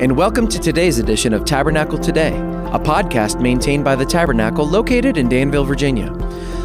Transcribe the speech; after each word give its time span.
And 0.00 0.16
welcome 0.16 0.48
to 0.48 0.58
today's 0.58 0.98
edition 0.98 1.32
of 1.32 1.44
Tabernacle 1.44 1.98
Today, 1.98 2.36
a 2.36 2.78
podcast 2.78 3.40
maintained 3.40 3.84
by 3.84 3.94
the 3.94 4.04
Tabernacle 4.04 4.66
located 4.66 5.16
in 5.16 5.28
Danville, 5.28 5.64
Virginia. 5.64 6.12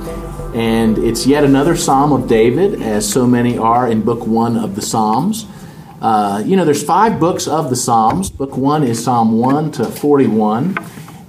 And 0.53 0.99
it's 0.99 1.25
yet 1.25 1.43
another 1.43 1.75
Psalm 1.75 2.12
of 2.12 2.27
David, 2.27 2.80
as 2.80 3.11
so 3.11 3.25
many 3.25 3.57
are 3.57 3.89
in 3.89 4.02
Book 4.02 4.27
1 4.27 4.55
of 4.55 4.75
the 4.75 4.84
Psalms. 4.84 5.48
Uh, 5.99 6.44
you 6.45 6.55
know, 6.55 6.63
there's 6.63 6.84
five 6.84 7.20
books 7.20 7.48
of 7.48 7.71
the 7.71 7.75
Psalms. 7.75 8.30
Book 8.30 8.55
1 8.55 8.84
is 8.84 9.03
Psalm 9.03 9.39
1 9.39 9.71
to 9.71 9.85
41. 9.85 10.77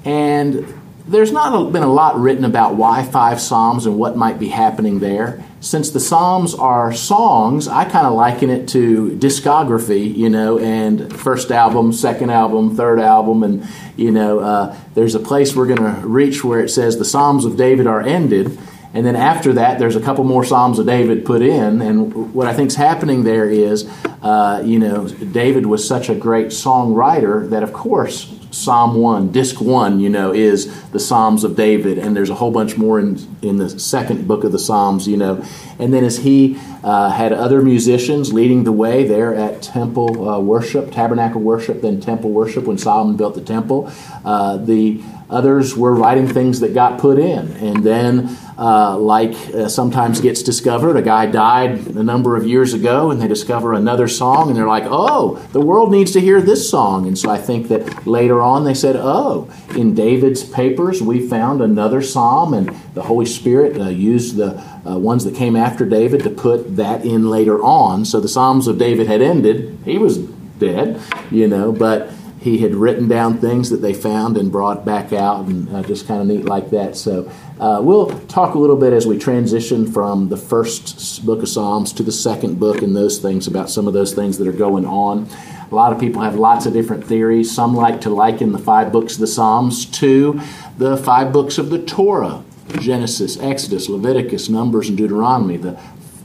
And 0.04 0.80
there's 1.06 1.32
not 1.32 1.72
been 1.72 1.82
a 1.82 1.92
lot 1.92 2.18
written 2.18 2.44
about 2.44 2.74
why 2.74 3.02
five 3.02 3.40
Psalms 3.40 3.86
and 3.86 3.96
what 3.98 4.14
might 4.14 4.38
be 4.38 4.48
happening 4.48 4.98
there. 4.98 5.42
Since 5.60 5.90
the 5.90 6.00
Psalms 6.00 6.54
are 6.54 6.92
songs, 6.92 7.66
I 7.66 7.86
kind 7.86 8.06
of 8.06 8.12
liken 8.12 8.50
it 8.50 8.68
to 8.70 9.16
discography, 9.18 10.14
you 10.14 10.28
know, 10.28 10.58
and 10.58 11.14
first 11.18 11.50
album, 11.50 11.94
second 11.94 12.28
album, 12.28 12.76
third 12.76 13.00
album, 13.00 13.42
and, 13.42 13.66
you 13.96 14.10
know, 14.10 14.40
uh, 14.40 14.76
there's 14.92 15.14
a 15.14 15.20
place 15.20 15.56
we're 15.56 15.66
going 15.66 15.82
to 15.82 16.06
reach 16.06 16.44
where 16.44 16.60
it 16.60 16.68
says 16.68 16.98
the 16.98 17.06
Psalms 17.06 17.46
of 17.46 17.56
David 17.56 17.86
are 17.86 18.02
ended 18.02 18.58
and 18.94 19.04
then 19.04 19.16
after 19.16 19.54
that, 19.54 19.80
there's 19.80 19.96
a 19.96 20.00
couple 20.00 20.22
more 20.22 20.44
Psalms 20.44 20.78
of 20.78 20.86
David 20.86 21.26
put 21.26 21.42
in. 21.42 21.82
And 21.82 22.32
what 22.32 22.46
I 22.46 22.54
think 22.54 22.68
is 22.68 22.76
happening 22.76 23.24
there 23.24 23.50
is, 23.50 23.90
uh, 24.22 24.62
you 24.64 24.78
know, 24.78 25.08
David 25.08 25.66
was 25.66 25.86
such 25.86 26.08
a 26.08 26.14
great 26.14 26.48
songwriter 26.48 27.50
that, 27.50 27.64
of 27.64 27.72
course, 27.72 28.32
Psalm 28.52 28.94
1, 28.94 29.32
Disc 29.32 29.60
1, 29.60 29.98
you 29.98 30.08
know, 30.08 30.32
is 30.32 30.88
the 30.90 31.00
Psalms 31.00 31.42
of 31.42 31.56
David. 31.56 31.98
And 31.98 32.16
there's 32.16 32.30
a 32.30 32.36
whole 32.36 32.52
bunch 32.52 32.76
more 32.76 33.00
in, 33.00 33.18
in 33.42 33.56
the 33.56 33.68
second 33.80 34.28
book 34.28 34.44
of 34.44 34.52
the 34.52 34.60
Psalms, 34.60 35.08
you 35.08 35.16
know. 35.16 35.44
And 35.80 35.92
then 35.92 36.04
as 36.04 36.18
he 36.18 36.56
uh, 36.84 37.10
had 37.10 37.32
other 37.32 37.62
musicians 37.62 38.32
leading 38.32 38.62
the 38.62 38.70
way 38.70 39.02
there 39.02 39.34
at 39.34 39.60
temple 39.60 40.28
uh, 40.28 40.38
worship, 40.38 40.92
tabernacle 40.92 41.40
worship, 41.40 41.80
then 41.80 42.00
temple 42.00 42.30
worship 42.30 42.64
when 42.64 42.78
Solomon 42.78 43.16
built 43.16 43.34
the 43.34 43.40
temple, 43.40 43.90
uh, 44.24 44.56
the 44.56 45.02
others 45.30 45.76
were 45.76 45.94
writing 45.94 46.28
things 46.28 46.60
that 46.60 46.74
got 46.74 46.98
put 47.00 47.18
in. 47.18 47.52
And 47.56 47.82
then 47.84 48.36
uh, 48.56 48.96
like 48.96 49.34
uh, 49.54 49.68
sometimes 49.68 50.20
gets 50.20 50.42
discovered. 50.42 50.96
A 50.96 51.02
guy 51.02 51.26
died 51.26 51.86
a 51.88 52.02
number 52.02 52.36
of 52.36 52.46
years 52.46 52.72
ago, 52.72 53.10
and 53.10 53.20
they 53.20 53.26
discover 53.26 53.72
another 53.72 54.06
song, 54.06 54.48
and 54.48 54.56
they're 54.56 54.66
like, 54.66 54.84
oh, 54.86 55.36
the 55.52 55.60
world 55.60 55.90
needs 55.90 56.12
to 56.12 56.20
hear 56.20 56.40
this 56.40 56.70
song. 56.70 57.06
And 57.06 57.18
so 57.18 57.30
I 57.30 57.38
think 57.38 57.68
that 57.68 58.06
later 58.06 58.40
on 58.40 58.64
they 58.64 58.74
said, 58.74 58.96
oh, 58.96 59.50
in 59.76 59.94
David's 59.94 60.44
papers, 60.44 61.02
we 61.02 61.28
found 61.28 61.60
another 61.60 62.00
psalm, 62.00 62.54
and 62.54 62.68
the 62.94 63.02
Holy 63.02 63.26
Spirit 63.26 63.80
uh, 63.80 63.88
used 63.88 64.36
the 64.36 64.56
uh, 64.86 64.98
ones 64.98 65.24
that 65.24 65.34
came 65.34 65.56
after 65.56 65.84
David 65.84 66.22
to 66.22 66.30
put 66.30 66.76
that 66.76 67.04
in 67.04 67.28
later 67.28 67.62
on. 67.62 68.04
So 68.04 68.20
the 68.20 68.28
Psalms 68.28 68.68
of 68.68 68.78
David 68.78 69.06
had 69.06 69.20
ended. 69.20 69.78
He 69.84 69.98
was 69.98 70.18
dead, 70.18 71.00
you 71.30 71.48
know, 71.48 71.72
but 71.72 72.10
he 72.44 72.58
had 72.58 72.74
written 72.74 73.08
down 73.08 73.38
things 73.38 73.70
that 73.70 73.78
they 73.78 73.94
found 73.94 74.36
and 74.36 74.52
brought 74.52 74.84
back 74.84 75.14
out, 75.14 75.46
and 75.46 75.74
uh, 75.74 75.82
just 75.82 76.06
kind 76.06 76.20
of 76.20 76.26
neat 76.26 76.44
like 76.44 76.68
that. 76.68 76.94
So 76.94 77.32
uh, 77.58 77.80
we'll 77.82 78.10
talk 78.26 78.54
a 78.54 78.58
little 78.58 78.76
bit 78.76 78.92
as 78.92 79.06
we 79.06 79.18
transition 79.18 79.90
from 79.90 80.28
the 80.28 80.36
first 80.36 81.24
book 81.24 81.42
of 81.42 81.48
Psalms 81.48 81.90
to 81.94 82.02
the 82.02 82.12
second 82.12 82.60
book 82.60 82.82
and 82.82 82.94
those 82.94 83.18
things 83.18 83.46
about 83.46 83.70
some 83.70 83.88
of 83.88 83.94
those 83.94 84.12
things 84.12 84.36
that 84.36 84.46
are 84.46 84.52
going 84.52 84.84
on. 84.84 85.26
A 85.72 85.74
lot 85.74 85.94
of 85.94 85.98
people 85.98 86.20
have 86.20 86.34
lots 86.34 86.66
of 86.66 86.74
different 86.74 87.06
theories. 87.06 87.50
Some 87.50 87.74
like 87.74 88.02
to 88.02 88.10
liken 88.10 88.52
the 88.52 88.58
five 88.58 88.92
books 88.92 89.14
of 89.14 89.20
the 89.20 89.26
Psalms 89.26 89.86
to 90.00 90.38
the 90.76 90.98
five 90.98 91.32
books 91.32 91.56
of 91.56 91.70
the 91.70 91.82
Torah 91.82 92.44
Genesis, 92.78 93.38
Exodus, 93.38 93.88
Leviticus, 93.88 94.50
Numbers, 94.50 94.90
and 94.90 94.98
Deuteronomy. 94.98 95.56
The 95.56 95.80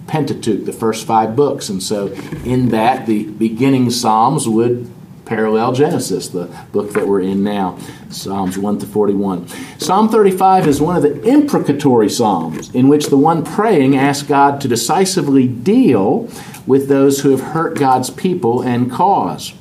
Pentateuch, 0.08 0.66
the 0.66 0.74
first 0.74 1.08
five 1.08 1.36
books. 1.36 1.70
And 1.70 1.82
so, 1.82 2.08
in 2.44 2.70
that, 2.70 3.06
the 3.06 3.26
beginning 3.26 3.90
Psalms 3.90 4.50
would 4.50 4.92
parallel 5.30 5.74
Genesis, 5.74 6.28
the 6.30 6.46
book 6.72 6.92
that 6.94 7.08
we're 7.08 7.22
in 7.22 7.44
now, 7.44 7.78
Psalms 8.10 8.58
1 8.58 8.80
to 8.80 8.88
41. 8.88 9.48
Psalm 9.78 10.10
35 10.10 10.68
is 10.68 10.82
one 10.82 10.96
of 10.96 11.04
the 11.04 11.22
imprecatory 11.22 12.10
psalms 12.10 12.74
in 12.74 12.88
which 12.88 13.08
the 13.08 13.18
one 13.18 13.46
praying 13.46 13.96
asks 13.96 14.28
God 14.28 14.60
to 14.62 14.68
decisively 14.68 15.48
deal 15.48 16.28
with 16.66 16.88
those 16.90 17.22
who 17.22 17.30
have 17.30 17.42
hurt 17.42 17.78
God's 17.78 18.10
people 18.10 18.64
and 18.64 18.92
cause. 18.92 19.54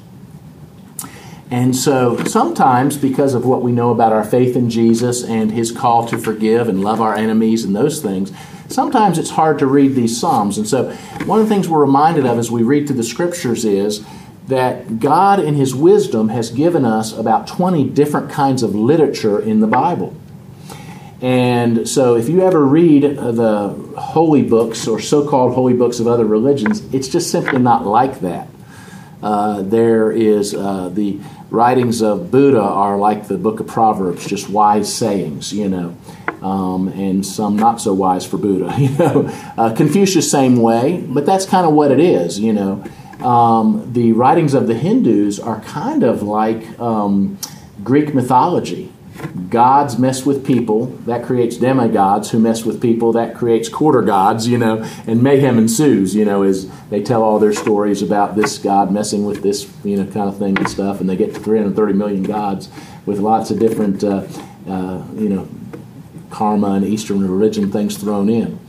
And 1.50 1.76
so 1.76 2.16
sometimes, 2.24 2.96
because 2.96 3.34
of 3.34 3.44
what 3.44 3.60
we 3.60 3.70
know 3.70 3.90
about 3.90 4.12
our 4.12 4.24
faith 4.24 4.56
in 4.56 4.70
Jesus 4.70 5.22
and 5.22 5.52
his 5.52 5.70
call 5.70 6.06
to 6.08 6.16
forgive 6.16 6.68
and 6.68 6.82
love 6.82 7.02
our 7.02 7.14
enemies 7.14 7.64
and 7.64 7.76
those 7.76 8.00
things, 8.00 8.32
sometimes 8.68 9.18
it's 9.18 9.30
hard 9.30 9.58
to 9.58 9.66
read 9.66 9.94
these 9.94 10.18
Psalms. 10.18 10.56
And 10.56 10.66
so, 10.66 10.92
one 11.26 11.40
of 11.40 11.48
the 11.48 11.54
things 11.54 11.68
we're 11.68 11.80
reminded 11.80 12.24
of 12.24 12.38
as 12.38 12.50
we 12.50 12.62
read 12.62 12.86
through 12.86 12.96
the 12.96 13.04
scriptures 13.04 13.66
is 13.66 14.06
that 14.48 14.98
God, 14.98 15.40
in 15.40 15.54
His 15.54 15.74
wisdom, 15.74 16.30
has 16.30 16.50
given 16.50 16.84
us 16.84 17.12
about 17.12 17.46
20 17.46 17.90
different 17.90 18.30
kinds 18.30 18.62
of 18.62 18.74
literature 18.74 19.38
in 19.38 19.60
the 19.60 19.66
Bible. 19.66 20.16
And 21.20 21.88
so, 21.88 22.16
if 22.16 22.28
you 22.28 22.42
ever 22.42 22.64
read 22.64 23.02
the 23.02 23.68
holy 23.96 24.42
books 24.42 24.86
or 24.86 25.00
so 25.00 25.28
called 25.28 25.52
holy 25.54 25.74
books 25.74 26.00
of 26.00 26.06
other 26.06 26.24
religions, 26.24 26.82
it's 26.94 27.08
just 27.08 27.30
simply 27.30 27.58
not 27.58 27.84
like 27.84 28.20
that. 28.20 28.48
Uh, 29.22 29.62
there 29.62 30.12
is 30.12 30.54
uh, 30.54 30.88
the 30.90 31.18
writings 31.50 32.02
of 32.02 32.30
Buddha 32.30 32.60
are 32.60 32.96
like 32.96 33.26
the 33.26 33.36
book 33.36 33.58
of 33.58 33.66
Proverbs, 33.66 34.26
just 34.26 34.48
wise 34.48 34.94
sayings, 34.94 35.52
you 35.52 35.68
know, 35.68 35.96
um, 36.40 36.86
and 36.88 37.26
some 37.26 37.56
not 37.56 37.80
so 37.80 37.92
wise 37.92 38.24
for 38.24 38.38
Buddha, 38.38 38.72
you 38.78 38.96
know. 38.96 39.28
Uh, 39.58 39.74
Confucius, 39.74 40.30
same 40.30 40.56
way, 40.56 41.04
but 41.06 41.26
that's 41.26 41.46
kind 41.46 41.66
of 41.66 41.74
what 41.74 41.90
it 41.90 42.00
is, 42.00 42.38
you 42.38 42.52
know 42.52 42.84
um, 43.20 43.92
the 43.92 44.12
writings 44.12 44.54
of 44.54 44.66
the 44.66 44.74
Hindus 44.74 45.40
are 45.40 45.60
kind 45.60 46.02
of 46.02 46.22
like 46.22 46.78
um, 46.78 47.38
Greek 47.82 48.14
mythology. 48.14 48.92
Gods 49.50 49.98
mess 49.98 50.24
with 50.24 50.46
people, 50.46 50.86
that 51.06 51.24
creates 51.24 51.56
demigods 51.56 52.30
who 52.30 52.38
mess 52.38 52.64
with 52.64 52.80
people, 52.80 53.12
that 53.14 53.34
creates 53.34 53.68
quarter 53.68 54.02
gods, 54.02 54.46
you 54.46 54.58
know, 54.58 54.88
and 55.08 55.22
mayhem 55.24 55.58
ensues, 55.58 56.14
you 56.14 56.24
know, 56.24 56.44
as 56.44 56.70
they 56.90 57.02
tell 57.02 57.24
all 57.24 57.40
their 57.40 57.52
stories 57.52 58.00
about 58.00 58.36
this 58.36 58.58
god 58.58 58.92
messing 58.92 59.24
with 59.24 59.42
this, 59.42 59.68
you 59.82 59.96
know, 59.96 60.04
kind 60.12 60.28
of 60.28 60.38
thing 60.38 60.56
and 60.56 60.68
stuff, 60.68 61.00
and 61.00 61.10
they 61.10 61.16
get 61.16 61.34
to 61.34 61.40
330 61.40 61.94
million 61.94 62.22
gods 62.22 62.68
with 63.06 63.18
lots 63.18 63.50
of 63.50 63.58
different, 63.58 64.04
uh, 64.04 64.24
uh, 64.68 65.02
you 65.16 65.28
know, 65.28 65.48
karma 66.30 66.72
and 66.72 66.84
Eastern 66.84 67.28
religion 67.28 67.72
things 67.72 67.96
thrown 67.96 68.28
in. 68.28 68.60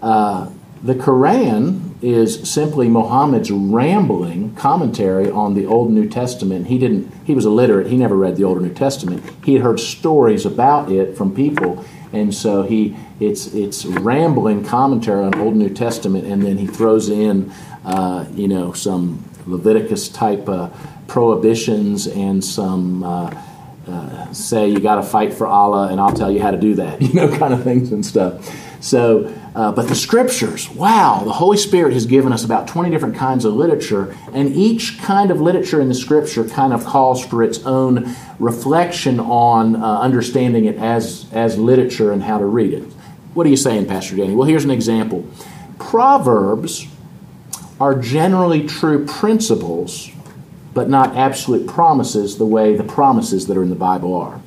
Uh, 0.00 0.50
the 0.82 0.94
Quran 0.94 1.87
is 2.00 2.48
simply 2.48 2.88
Muhammad's 2.88 3.50
rambling 3.50 4.54
commentary 4.54 5.30
on 5.30 5.54
the 5.54 5.66
Old 5.66 5.88
and 5.88 5.96
New 5.98 6.08
Testament. 6.08 6.68
He 6.68 6.78
didn't 6.78 7.12
he 7.24 7.34
was 7.34 7.44
illiterate, 7.44 7.88
he 7.88 7.96
never 7.96 8.16
read 8.16 8.36
the 8.36 8.44
Old 8.44 8.62
New 8.62 8.72
Testament. 8.72 9.22
He 9.44 9.54
had 9.54 9.62
heard 9.62 9.80
stories 9.80 10.46
about 10.46 10.90
it 10.92 11.16
from 11.16 11.34
people, 11.34 11.84
and 12.12 12.32
so 12.34 12.62
he 12.62 12.96
it's 13.18 13.52
it's 13.54 13.84
rambling 13.84 14.64
commentary 14.64 15.24
on 15.24 15.34
Old 15.36 15.54
and 15.54 15.62
New 15.62 15.74
Testament, 15.74 16.24
and 16.26 16.42
then 16.42 16.56
he 16.56 16.66
throws 16.66 17.08
in 17.08 17.52
uh, 17.84 18.26
you 18.32 18.46
know 18.46 18.72
some 18.72 19.24
Leviticus 19.46 20.08
type 20.08 20.48
uh, 20.48 20.70
prohibitions 21.08 22.06
and 22.06 22.44
some 22.44 23.02
uh, 23.02 23.42
uh 23.88 24.32
say 24.32 24.68
you 24.68 24.78
got 24.78 24.96
to 24.96 25.02
fight 25.02 25.34
for 25.34 25.48
Allah, 25.48 25.88
and 25.88 26.00
I'll 26.00 26.14
tell 26.14 26.30
you 26.30 26.40
how 26.40 26.52
to 26.52 26.58
do 26.58 26.76
that, 26.76 27.02
you 27.02 27.12
know, 27.12 27.36
kind 27.38 27.52
of 27.52 27.64
things 27.64 27.90
and 27.90 28.06
stuff. 28.06 28.48
So 28.80 29.34
uh, 29.58 29.72
but 29.72 29.88
the 29.88 29.94
scriptures, 29.96 30.70
wow, 30.70 31.22
the 31.24 31.32
Holy 31.32 31.56
Spirit 31.56 31.92
has 31.92 32.06
given 32.06 32.32
us 32.32 32.44
about 32.44 32.68
20 32.68 32.90
different 32.90 33.16
kinds 33.16 33.44
of 33.44 33.54
literature, 33.54 34.16
and 34.32 34.54
each 34.54 35.00
kind 35.00 35.32
of 35.32 35.40
literature 35.40 35.80
in 35.80 35.88
the 35.88 35.96
scripture 35.96 36.44
kind 36.44 36.72
of 36.72 36.84
calls 36.84 37.26
for 37.26 37.42
its 37.42 37.66
own 37.66 38.14
reflection 38.38 39.18
on 39.18 39.74
uh, 39.74 39.98
understanding 39.98 40.66
it 40.66 40.76
as, 40.76 41.26
as 41.32 41.58
literature 41.58 42.12
and 42.12 42.22
how 42.22 42.38
to 42.38 42.44
read 42.44 42.72
it. 42.72 42.84
What 43.34 43.48
are 43.48 43.50
you 43.50 43.56
saying, 43.56 43.86
Pastor 43.86 44.14
Danny? 44.14 44.32
Well, 44.32 44.46
here's 44.46 44.64
an 44.64 44.70
example 44.70 45.28
Proverbs 45.80 46.86
are 47.80 47.98
generally 47.98 48.64
true 48.64 49.06
principles, 49.06 50.08
but 50.72 50.88
not 50.88 51.16
absolute 51.16 51.66
promises 51.66 52.38
the 52.38 52.46
way 52.46 52.76
the 52.76 52.84
promises 52.84 53.48
that 53.48 53.56
are 53.56 53.64
in 53.64 53.70
the 53.70 53.74
Bible 53.74 54.14
are. 54.14 54.40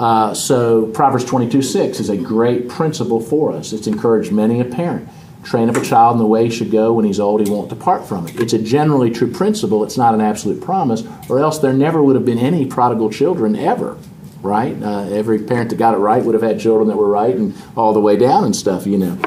Uh, 0.00 0.32
so 0.32 0.86
Proverbs 0.86 1.26
22 1.26 1.60
6 1.60 2.00
is 2.00 2.08
a 2.08 2.16
great 2.16 2.70
principle 2.70 3.20
for 3.20 3.52
us. 3.52 3.74
It's 3.74 3.86
encouraged 3.86 4.32
many 4.32 4.58
a 4.58 4.64
parent. 4.64 5.06
Train 5.44 5.68
up 5.68 5.76
a 5.76 5.82
child 5.82 6.14
in 6.14 6.18
the 6.18 6.26
way 6.26 6.46
he 6.46 6.50
should 6.50 6.70
go. 6.70 6.94
When 6.94 7.04
he's 7.04 7.20
old, 7.20 7.46
he 7.46 7.50
won't 7.50 7.68
depart 7.68 8.08
from 8.08 8.26
it. 8.26 8.40
It's 8.40 8.54
a 8.54 8.58
generally 8.58 9.10
true 9.10 9.30
principle. 9.30 9.84
It's 9.84 9.98
not 9.98 10.14
an 10.14 10.20
absolute 10.22 10.62
promise, 10.62 11.02
or 11.28 11.38
else 11.38 11.58
there 11.58 11.72
never 11.74 12.02
would 12.02 12.16
have 12.16 12.24
been 12.24 12.38
any 12.38 12.66
prodigal 12.66 13.10
children 13.10 13.54
ever. 13.54 13.98
right? 14.42 14.82
Uh, 14.82 15.02
every 15.10 15.38
parent 15.42 15.68
that 15.68 15.76
got 15.76 15.92
it 15.94 15.98
right 15.98 16.24
would 16.24 16.34
have 16.34 16.42
had 16.42 16.58
children 16.58 16.88
that 16.88 16.96
were 16.96 17.08
right 17.08 17.36
and 17.36 17.54
all 17.76 17.92
the 17.92 18.00
way 18.00 18.16
down 18.16 18.44
and 18.44 18.56
stuff, 18.56 18.86
you 18.86 18.96
know. 18.96 19.18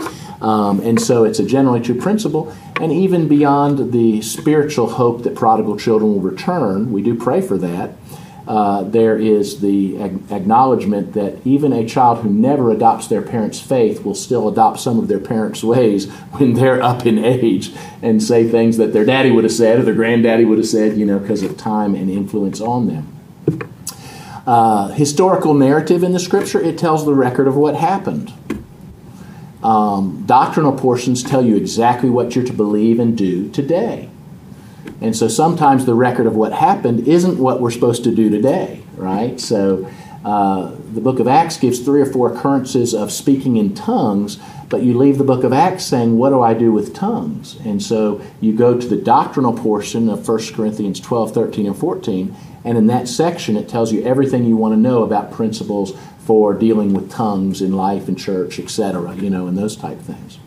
Um, 0.42 0.80
and 0.82 1.00
so 1.00 1.24
it's 1.24 1.40
a 1.40 1.46
generally 1.46 1.82
true 1.82 2.00
principle. 2.00 2.54
And 2.82 2.92
even 2.92 3.28
beyond 3.28 3.92
the 3.92 4.22
spiritual 4.24 4.90
hope 4.90 5.24
that 5.24 5.36
prodigal 5.36 5.78
children 5.78 6.14
will 6.14 6.22
return, 6.22 6.92
we 6.92 7.04
do 7.04 7.16
pray 7.16 7.42
for 7.42 7.58
that. 7.60 7.96
Uh, 8.46 8.84
there 8.84 9.18
is 9.18 9.62
the 9.62 9.98
ag- 10.02 10.32
acknowledgement 10.32 11.14
that 11.14 11.36
even 11.46 11.72
a 11.72 11.88
child 11.88 12.20
who 12.20 12.30
never 12.30 12.72
adopts 12.72 13.08
their 13.08 13.22
parents' 13.22 13.62
faith 13.62 14.04
will 14.04 14.16
still 14.16 14.50
adopt 14.50 14.80
some 14.80 15.00
of 15.00 15.08
their 15.08 15.20
parents' 15.20 15.64
ways 15.64 16.10
when 16.34 16.54
they're 16.54 16.82
up 16.82 17.06
in 17.06 17.18
age 17.18 17.72
and 18.02 18.22
say 18.22 18.48
things 18.48 18.78
that 18.78 18.92
their 18.92 19.06
daddy 19.06 19.32
would 19.32 19.46
have 19.46 19.54
said 19.54 19.80
or 19.80 19.84
their 19.84 19.94
granddaddy 19.94 20.44
would 20.44 20.58
have 20.58 20.68
said, 20.68 20.98
you 20.98 21.06
know, 21.06 21.20
because 21.20 21.42
of 21.42 21.56
time 21.58 21.96
and 21.96 22.10
influence 22.10 22.60
on 22.60 22.88
them. 22.88 23.10
Uh, 24.46 24.90
historical 24.90 25.54
narrative 25.54 26.04
in 26.04 26.12
the 26.12 26.20
scripture, 26.20 26.60
it 26.60 26.78
tells 26.78 27.06
the 27.06 27.14
record 27.14 27.48
of 27.48 27.56
what 27.56 27.76
happened. 27.76 28.34
Um, 29.64 30.24
doctrinal 30.26 30.74
portions 30.74 31.24
tell 31.24 31.46
you 31.46 31.56
exactly 31.56 32.10
what 32.10 32.36
you're 32.36 32.44
to 32.44 32.52
believe 32.52 33.00
and 33.00 33.18
do 33.18 33.50
today. 33.50 34.10
And 35.02 35.16
so 35.16 35.28
sometimes 35.28 35.86
the 35.86 35.94
record 35.94 36.28
of 36.28 36.36
what 36.36 36.54
happened 36.54 37.08
isn't 37.08 37.38
what 37.38 37.60
we're 37.60 37.72
supposed 37.72 38.04
to 38.06 38.16
do 38.16 38.30
today, 38.30 38.84
right? 38.96 39.40
So 39.40 39.90
uh, 40.24 40.76
the 40.94 41.02
book 41.02 41.20
of 41.20 41.28
Acts 41.28 41.58
gives 41.58 41.80
three 41.80 42.02
or 42.02 42.06
four 42.06 42.34
occurrences 42.34 42.94
of 42.94 43.12
speaking 43.12 43.58
in 43.58 43.76
tongues, 43.76 44.40
but 44.70 44.82
you 44.82 44.98
leave 44.98 45.18
the 45.18 45.24
book 45.24 45.44
of 45.44 45.52
Acts 45.52 45.84
saying, 45.84 46.18
What 46.18 46.30
do 46.30 46.42
I 46.42 46.54
do 46.54 46.72
with 46.72 46.96
tongues? 46.96 47.60
And 47.66 47.84
so 47.84 48.22
you 48.40 48.54
go 48.56 48.80
to 48.80 48.88
the 48.88 48.96
doctrinal 48.96 49.54
portion 49.54 50.08
of 50.08 50.28
1 50.28 50.54
Corinthians 50.54 51.00
12, 51.02 51.34
13, 51.34 51.68
and 51.68 51.78
14, 51.78 52.36
and 52.64 52.78
in 52.78 52.88
that 52.88 53.10
section 53.10 53.58
it 53.58 53.68
tells 53.68 53.92
you 53.92 54.02
everything 54.04 54.46
you 54.46 54.56
want 54.56 54.74
to 54.74 54.80
know 54.80 55.04
about 55.04 55.32
principles 55.32 55.92
for 56.20 56.54
dealing 56.54 56.94
with 56.94 57.12
tongues 57.12 57.62
in 57.62 57.74
life 57.74 58.08
and 58.08 58.18
church, 58.18 58.58
etc., 58.58 59.14
you 59.16 59.30
know, 59.30 59.48
and 59.48 59.58
those 59.58 59.76
type 59.76 60.00
things. 60.00 60.40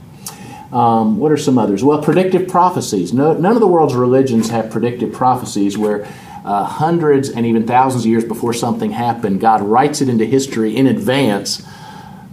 Um, 0.73 1.19
what 1.19 1.31
are 1.31 1.37
some 1.37 1.59
others? 1.59 1.85
Well, 1.85 2.03
predictive 2.03 2.49
prophecies. 2.49 3.13
No, 3.13 3.33
none 3.35 3.55
of 3.55 3.61
the 3.61 3.69
world's 3.69 3.95
religions 3.95 4.51
have 4.51 4.71
predictive 4.71 5.13
prophecies 5.13 5.79
where 5.79 6.05
uh, 6.45 6.65
hundreds 6.65 7.29
and 7.29 7.47
even 7.47 7.67
thousands 7.67 8.05
of 8.05 8.11
years 8.11 8.25
before 8.25 8.53
something 8.53 8.91
happened, 8.91 9.41
God 9.41 9.63
writes 9.63 10.01
it 10.01 10.09
into 10.09 10.25
history 10.25 10.77
in 10.77 10.87
advance 10.87 11.67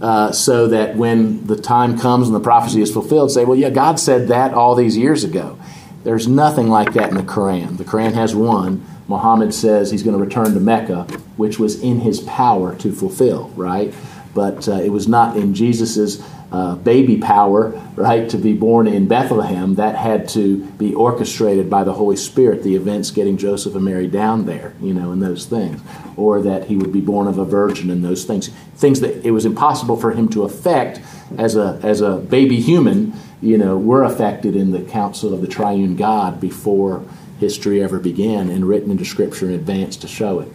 uh, 0.00 0.32
so 0.32 0.68
that 0.68 0.96
when 0.96 1.46
the 1.46 1.56
time 1.56 1.98
comes 1.98 2.28
and 2.28 2.34
the 2.34 2.40
prophecy 2.40 2.82
is 2.82 2.92
fulfilled, 2.92 3.30
say, 3.30 3.44
well, 3.44 3.58
yeah, 3.58 3.70
God 3.70 3.98
said 3.98 4.28
that 4.28 4.52
all 4.54 4.74
these 4.74 4.96
years 4.96 5.24
ago. 5.24 5.58
There's 6.04 6.28
nothing 6.28 6.68
like 6.68 6.92
that 6.94 7.08
in 7.08 7.16
the 7.16 7.22
Quran. 7.22 7.78
The 7.78 7.84
Quran 7.84 8.12
has 8.12 8.34
one. 8.34 8.84
Muhammad 9.08 9.54
says 9.54 9.90
he's 9.90 10.02
going 10.02 10.16
to 10.16 10.22
return 10.22 10.54
to 10.54 10.60
Mecca, 10.60 11.04
which 11.36 11.58
was 11.58 11.80
in 11.82 12.00
his 12.00 12.20
power 12.20 12.76
to 12.76 12.92
fulfill, 12.92 13.48
right? 13.50 13.94
But 14.34 14.68
uh, 14.68 14.74
it 14.74 14.90
was 14.90 15.08
not 15.08 15.36
in 15.36 15.54
Jesus's 15.54 16.22
uh, 16.52 16.76
baby 16.76 17.16
power, 17.16 17.70
right, 17.96 18.28
to 18.30 18.38
be 18.38 18.52
born 18.52 18.86
in 18.86 19.08
Bethlehem. 19.08 19.74
That 19.74 19.96
had 19.96 20.28
to 20.30 20.64
be 20.64 20.94
orchestrated 20.94 21.68
by 21.68 21.84
the 21.84 21.92
Holy 21.92 22.16
Spirit, 22.16 22.62
the 22.62 22.76
events 22.76 23.10
getting 23.10 23.36
Joseph 23.36 23.74
and 23.74 23.84
Mary 23.84 24.06
down 24.06 24.46
there, 24.46 24.74
you 24.80 24.94
know, 24.94 25.12
and 25.12 25.22
those 25.22 25.46
things. 25.46 25.80
Or 26.16 26.40
that 26.42 26.68
he 26.68 26.76
would 26.76 26.92
be 26.92 27.00
born 27.00 27.26
of 27.26 27.38
a 27.38 27.44
virgin 27.44 27.90
and 27.90 28.04
those 28.04 28.24
things. 28.24 28.48
Things 28.76 29.00
that 29.00 29.26
it 29.26 29.32
was 29.32 29.44
impossible 29.44 29.96
for 29.96 30.12
him 30.12 30.28
to 30.30 30.44
affect 30.44 31.00
as 31.38 31.56
a, 31.56 31.80
as 31.82 32.00
a 32.00 32.16
baby 32.16 32.60
human, 32.60 33.12
you 33.42 33.58
know, 33.58 33.76
were 33.76 34.04
affected 34.04 34.54
in 34.54 34.70
the 34.70 34.82
council 34.82 35.34
of 35.34 35.40
the 35.40 35.48
triune 35.48 35.96
God 35.96 36.40
before 36.40 37.04
history 37.40 37.82
ever 37.82 37.98
began 37.98 38.48
and 38.48 38.66
written 38.66 38.90
into 38.90 39.04
Scripture 39.04 39.46
in 39.46 39.52
advance 39.52 39.96
to 39.98 40.08
show 40.08 40.40
it. 40.40 40.48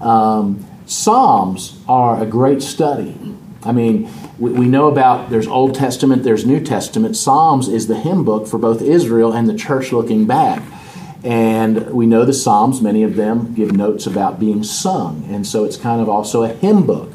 Um, 0.00 0.64
Psalms 0.86 1.80
are 1.88 2.22
a 2.22 2.26
great 2.26 2.62
study. 2.62 3.16
I 3.64 3.72
mean, 3.72 4.10
we, 4.38 4.52
we, 4.52 4.66
know 4.66 4.88
about 4.88 5.30
there's 5.30 5.46
Old 5.46 5.74
Testament, 5.74 6.22
there's 6.22 6.44
New 6.44 6.60
Testament. 6.60 7.16
Psalms 7.16 7.68
is 7.68 7.86
the 7.86 7.98
hymn 7.98 8.24
book 8.24 8.46
for 8.46 8.58
both 8.58 8.82
Israel 8.82 9.32
and 9.32 9.48
the 9.48 9.54
church 9.54 9.90
looking 9.90 10.26
back. 10.26 10.62
And 11.24 11.90
we 11.90 12.06
know 12.06 12.26
the 12.26 12.34
Psalms, 12.34 12.82
many 12.82 13.02
of 13.02 13.16
them 13.16 13.54
give 13.54 13.72
notes 13.72 14.06
about 14.06 14.38
being 14.38 14.62
sung. 14.62 15.26
And 15.30 15.46
so 15.46 15.64
it's 15.64 15.78
kind 15.78 16.02
of 16.02 16.08
also 16.08 16.42
a 16.42 16.48
hymn 16.48 16.84
book. 16.84 17.12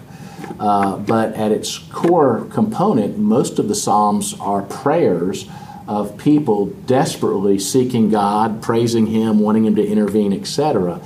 Uh, 0.59 0.97
but 0.97 1.35
at 1.35 1.51
its 1.51 1.77
core 1.77 2.45
component, 2.51 3.17
most 3.17 3.59
of 3.59 3.67
the 3.67 3.75
Psalms 3.75 4.33
are 4.39 4.63
prayers 4.63 5.47
of 5.87 6.17
people 6.17 6.67
desperately 6.67 7.59
seeking 7.59 8.09
God, 8.09 8.61
praising 8.61 9.07
Him, 9.07 9.39
wanting 9.39 9.65
Him 9.65 9.75
to 9.75 9.85
intervene, 9.85 10.33
etc. 10.33 11.01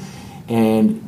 And 0.47 1.07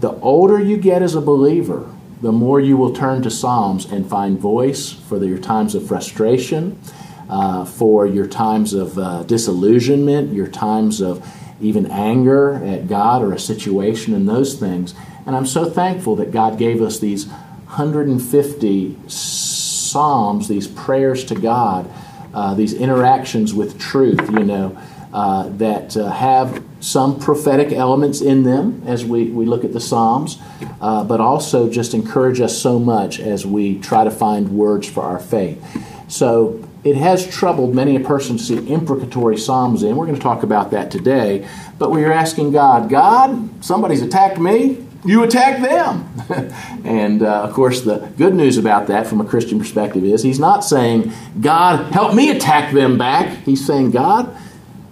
the 0.00 0.12
older 0.12 0.60
you 0.60 0.76
get 0.76 1.02
as 1.02 1.14
a 1.14 1.20
believer, 1.20 1.90
the 2.20 2.32
more 2.32 2.60
you 2.60 2.76
will 2.76 2.94
turn 2.94 3.22
to 3.22 3.30
Psalms 3.30 3.84
and 3.86 4.08
find 4.08 4.38
voice 4.38 4.92
for 4.92 5.22
your 5.22 5.38
times 5.38 5.74
of 5.74 5.86
frustration, 5.86 6.80
uh, 7.28 7.64
for 7.64 8.06
your 8.06 8.26
times 8.26 8.72
of 8.72 8.98
uh, 8.98 9.22
disillusionment, 9.24 10.32
your 10.32 10.46
times 10.46 11.00
of 11.00 11.26
even 11.60 11.86
anger 11.86 12.54
at 12.64 12.88
God 12.88 13.22
or 13.22 13.32
a 13.32 13.38
situation, 13.38 14.14
and 14.14 14.28
those 14.28 14.54
things. 14.54 14.94
And 15.26 15.34
I'm 15.34 15.46
so 15.46 15.68
thankful 15.68 16.16
that 16.16 16.30
God 16.30 16.58
gave 16.58 16.82
us 16.82 16.98
these 17.00 17.26
150 17.26 18.96
Psalms, 19.08 20.48
these 20.48 20.68
prayers 20.68 21.24
to 21.24 21.34
God 21.34 21.90
uh, 22.36 22.52
these 22.52 22.74
interactions 22.74 23.54
with 23.54 23.78
truth, 23.78 24.20
you 24.30 24.44
know, 24.44 24.76
uh, 25.14 25.48
that 25.56 25.96
uh, 25.96 26.10
have 26.10 26.62
some 26.86 27.18
prophetic 27.18 27.72
elements 27.72 28.20
in 28.20 28.44
them 28.44 28.80
as 28.86 29.04
we, 29.04 29.24
we 29.24 29.44
look 29.44 29.64
at 29.64 29.72
the 29.72 29.80
Psalms, 29.80 30.38
uh, 30.80 31.02
but 31.02 31.20
also 31.20 31.68
just 31.68 31.94
encourage 31.94 32.40
us 32.40 32.56
so 32.56 32.78
much 32.78 33.18
as 33.18 33.44
we 33.44 33.76
try 33.80 34.04
to 34.04 34.10
find 34.10 34.50
words 34.50 34.88
for 34.88 35.02
our 35.02 35.18
faith. 35.18 35.60
So 36.06 36.64
it 36.84 36.94
has 36.94 37.26
troubled 37.26 37.74
many 37.74 37.96
a 37.96 38.00
person 38.00 38.36
to 38.36 38.42
see 38.42 38.72
imprecatory 38.72 39.36
Psalms 39.36 39.82
in. 39.82 39.96
We're 39.96 40.06
going 40.06 40.14
to 40.14 40.22
talk 40.22 40.44
about 40.44 40.70
that 40.70 40.92
today. 40.92 41.48
But 41.76 41.90
we 41.90 42.04
are 42.04 42.12
asking 42.12 42.52
God, 42.52 42.88
God, 42.88 43.64
somebody's 43.64 44.02
attacked 44.02 44.38
me 44.38 44.86
you 45.04 45.22
attack 45.22 45.62
them. 45.62 46.08
and 46.84 47.22
uh, 47.22 47.42
of 47.42 47.52
course, 47.52 47.82
the 47.82 48.12
good 48.18 48.34
news 48.34 48.58
about 48.58 48.88
that 48.88 49.06
from 49.06 49.20
a 49.20 49.24
Christian 49.24 49.58
perspective 49.58 50.02
is 50.02 50.22
he's 50.22 50.40
not 50.40 50.64
saying, 50.64 51.12
God, 51.40 51.92
help 51.92 52.14
me 52.14 52.30
attack 52.30 52.72
them 52.72 52.98
back. 52.98 53.44
He's 53.44 53.64
saying, 53.64 53.92
God, 53.92 54.36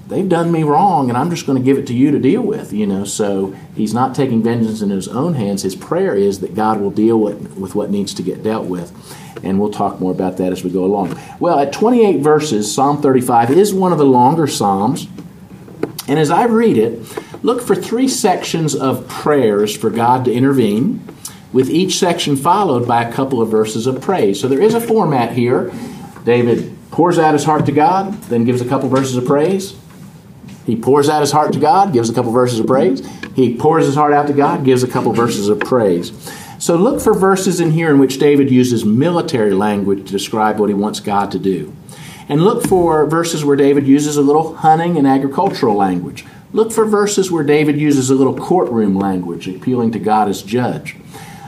they've 0.09 0.29
done 0.29 0.53
me 0.53 0.63
wrong 0.63 1.09
and 1.09 1.17
I'm 1.17 1.31
just 1.31 1.47
going 1.47 1.59
to 1.59 1.65
give 1.65 1.79
it 1.79 1.87
to 1.89 1.95
you 1.95 2.11
to 2.11 2.19
deal 2.19 2.43
with, 2.43 2.73
you 2.73 2.87
know. 2.87 3.05
So 3.05 3.55
he's 3.75 3.95
not 3.95 4.15
taking 4.15 4.43
vengeance 4.43 4.83
in 4.83 4.91
his 4.91 5.09
own 5.09 5.35
hands. 5.35 5.63
His 5.63 5.77
prayer 5.77 6.15
is 6.15 6.41
that 6.41 6.55
God 6.55 6.81
will 6.81 6.91
deal 6.91 7.19
with, 7.19 7.57
with 7.57 7.75
what 7.75 7.91
needs 7.91 8.15
to 8.15 8.23
get 8.23 8.43
dealt 8.43 8.67
with. 8.67 8.93
And 9.43 9.61
we'll 9.61 9.71
talk 9.71 10.01
more 10.01 10.13
about 10.13 10.39
that 10.39 10.53
as 10.53 10.65
we 10.65 10.71
go 10.71 10.85
along. 10.85 11.19
Well, 11.39 11.59
at 11.59 11.73
28 11.73 12.21
verses, 12.21 12.73
Psalm 12.73 13.03
35 13.03 13.51
is 13.51 13.75
one 13.75 13.93
of 13.93 13.99
the 13.99 14.07
longer 14.07 14.47
Psalms. 14.47 15.07
And 16.07 16.19
as 16.19 16.31
I 16.31 16.45
read 16.45 16.77
it, 16.77 17.01
look 17.43 17.63
for 17.63 17.75
three 17.75 18.09
sections 18.09 18.75
of 18.75 19.09
prayers 19.09 19.77
for 19.77 19.91
God 19.91 20.25
to 20.27 20.33
intervene, 20.33 21.07
with 21.53 21.71
each 21.71 21.99
section 21.99 22.37
followed 22.37 22.87
by 22.87 23.05
a 23.05 23.13
couple 23.13 23.41
of 23.41 23.49
verses 23.49 23.87
of 23.87 24.01
praise. 24.01 24.41
So 24.41 24.49
there 24.49 24.61
is 24.61 24.75
a 24.75 24.81
format 24.81 25.33
here. 25.33 25.73
David 26.25 26.77
pours 26.91 27.19
out 27.19 27.33
his 27.33 27.45
heart 27.45 27.67
to 27.67 27.73
God, 27.73 28.15
then 28.25 28.45
gives 28.45 28.61
a 28.61 28.69
couple 28.69 28.89
verses 28.89 29.17
of 29.17 29.25
praise. 29.25 29.77
He 30.67 30.77
pours 30.77 31.09
out 31.09 31.21
his 31.21 31.33
heart 31.33 31.53
to 31.53 31.61
God, 31.61 31.93
gives 31.93 32.09
a 32.09 32.15
couple 32.15 32.33
verses 32.33 32.61
of 32.61 32.67
praise. 32.67 33.07
He 33.35 33.57
pours 33.57 33.87
his 33.87 33.95
heart 33.95 34.13
out 34.13 34.27
to 34.29 34.33
God, 34.33 34.65
gives 34.65 34.83
a 34.83 34.89
couple 34.89 35.13
verses 35.13 35.49
of 35.49 35.61
praise. 35.61 36.13
So 36.59 36.77
look 36.77 37.01
for 37.01 37.13
verses 37.15 37.61
in 37.61 37.73
here 37.73 37.91
in 37.91 37.99
which 37.99 38.19
David 38.19 38.51
uses 38.51 38.85
military 38.85 39.53
language 39.53 40.07
to 40.07 40.13
describe 40.13 40.59
what 40.59 40.71
he 40.71 40.75
wants 40.75 41.01
God 41.01 41.31
to 41.33 41.39
do. 41.39 41.75
And 42.29 42.43
look 42.43 42.67
for 42.67 43.05
verses 43.05 43.45
where 43.45 43.57
David 43.57 43.87
uses 43.87 44.17
a 44.17 44.23
little 44.23 44.55
hunting 44.55 44.97
and 44.97 45.07
agricultural 45.07 45.75
language. 45.75 46.25
Look 46.53 46.73
for 46.73 46.87
verses 46.87 47.31
where 47.31 47.45
David 47.45 47.79
uses 47.79 48.09
a 48.09 48.15
little 48.15 48.35
courtroom 48.35 48.97
language, 48.97 49.49
appealing 49.49 49.91
to 49.93 49.99
God 49.99 50.29
as 50.29 50.43
judge. 50.43 50.97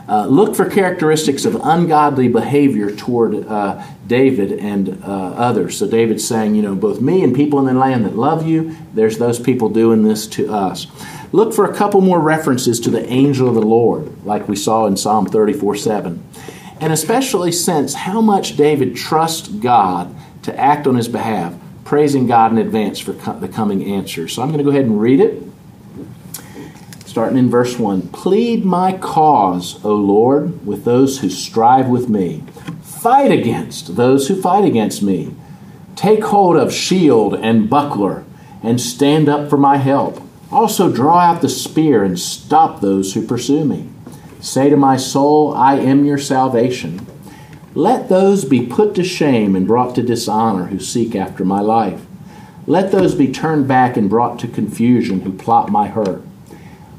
Uh, 0.09 0.27
look 0.27 0.55
for 0.55 0.69
characteristics 0.71 1.45
of 1.45 1.57
ungodly 1.65 2.29
behavior 2.29 2.95
toward 2.95 3.47
uh, 3.47 3.85
David 4.07 4.53
and 4.53 5.03
uh, 5.03 5.07
others. 5.07 5.79
So 5.79 5.89
David's 5.89 6.27
saying, 6.27 6.55
you 6.55 6.63
know, 6.63 6.77
both 6.77 7.01
me 7.01 7.25
and 7.25 7.35
people 7.35 7.59
in 7.59 7.67
the 7.67 7.75
land 7.75 8.05
that 8.05 8.17
love 8.17 8.47
you, 8.47 8.77
there's 8.95 9.19
those 9.19 9.41
people 9.41 9.69
doing 9.69 10.05
this 10.05 10.29
to 10.29 10.53
us. 10.53 10.87
Look 11.33 11.53
for 11.53 11.69
a 11.69 11.75
couple 11.75 12.01
more 12.01 12.21
references 12.21 12.79
to 12.81 12.91
the 12.91 13.05
angel 13.11 13.49
of 13.49 13.55
the 13.57 13.63
Lord, 13.63 14.25
like 14.25 14.49
we 14.49 14.55
saw 14.55 14.87
in 14.87 14.97
Psalm 14.97 15.27
34 15.27 15.75
7. 15.77 16.25
And 16.81 16.93
especially 16.93 17.51
since 17.53 17.95
how 17.95 18.21
much 18.21 18.57
David 18.57 18.97
trusts 18.97 19.49
God 19.49 20.15
to 20.43 20.57
act 20.59 20.87
on 20.87 20.95
his 20.95 21.09
behalf, 21.09 21.55
praising 21.85 22.27
God 22.27 22.53
in 22.53 22.59
advance 22.59 23.01
for 23.01 23.15
co- 23.15 23.39
the 23.39 23.49
coming 23.49 23.85
answer. 23.93 24.29
So 24.29 24.43
I'm 24.43 24.49
going 24.49 24.59
to 24.59 24.65
go 24.65 24.71
ahead 24.71 24.85
and 24.85 25.01
read 25.01 25.21
it. 25.21 25.43
Starting 27.17 27.39
in 27.39 27.49
verse 27.49 27.79
1 27.79 28.09
Plead 28.09 28.63
my 28.67 28.93
cause, 28.93 29.83
O 29.83 29.95
Lord, 29.95 30.67
with 30.67 30.85
those 30.85 31.21
who 31.21 31.31
strive 31.31 31.89
with 31.89 32.11
me. 32.11 32.45
Fight 32.83 33.33
against 33.33 33.97
those 33.97 34.29
who 34.29 34.39
fight 34.39 34.67
against 34.67 35.03
me. 35.03 35.35
Take 35.95 36.25
hold 36.25 36.59
of 36.59 36.75
shield 36.75 37.33
and 37.33 37.71
buckler, 37.71 38.27
and 38.63 38.79
stand 38.79 39.31
up 39.31 39.49
for 39.49 39.57
my 39.57 39.79
help. 39.79 40.21
Also, 40.53 40.93
draw 40.93 41.21
out 41.21 41.41
the 41.41 41.49
spear 41.49 42.05
and 42.05 42.21
stop 42.21 42.83
those 42.83 43.15
who 43.15 43.27
pursue 43.27 43.65
me. 43.65 43.89
Say 44.39 44.69
to 44.69 44.77
my 44.77 44.99
soul, 44.99 45.55
I 45.55 45.77
am 45.77 46.05
your 46.05 46.19
salvation. 46.19 47.07
Let 47.75 48.11
those 48.11 48.45
be 48.45 48.67
put 48.67 48.95
to 48.97 49.05
shame 49.05 49.57
and 49.57 49.67
brought 49.67 49.95
to 49.95 50.03
dishonor 50.03 50.67
who 50.67 50.79
seek 50.79 51.17
after 51.17 51.47
my 51.47 51.63
life. 51.63 52.05
Let 52.67 52.93
those 52.93 53.15
be 53.15 53.33
turned 53.33 53.67
back 53.67 53.97
and 53.97 54.11
brought 54.11 54.39
to 54.41 54.49
confusion 54.49 55.23
who 55.23 55.33
plot 55.33 55.71
my 55.71 55.89
hurt. 55.89 56.23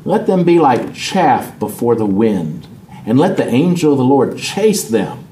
Let 0.07 0.25
them 0.25 0.45
be 0.45 0.57
like 0.57 0.93
chaff 0.93 1.59
before 1.59 1.93
the 1.93 2.05
wind, 2.05 2.65
and 3.05 3.19
let 3.19 3.35
the 3.35 3.45
angel 3.45 3.91
of 3.91 3.97
the 3.97 4.05
Lord 4.05 4.37
chase 4.37 4.87
them. 4.87 5.27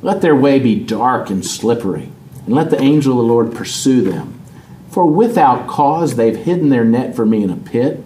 Let 0.00 0.22
their 0.22 0.34
way 0.34 0.58
be 0.58 0.74
dark 0.74 1.28
and 1.28 1.44
slippery, 1.44 2.08
and 2.46 2.54
let 2.54 2.70
the 2.70 2.80
angel 2.80 3.12
of 3.12 3.18
the 3.18 3.30
Lord 3.30 3.54
pursue 3.54 4.00
them. 4.00 4.40
For 4.88 5.04
without 5.04 5.66
cause 5.66 6.16
they've 6.16 6.34
hidden 6.34 6.70
their 6.70 6.82
net 6.82 7.14
for 7.14 7.26
me 7.26 7.42
in 7.42 7.50
a 7.50 7.56
pit, 7.56 8.02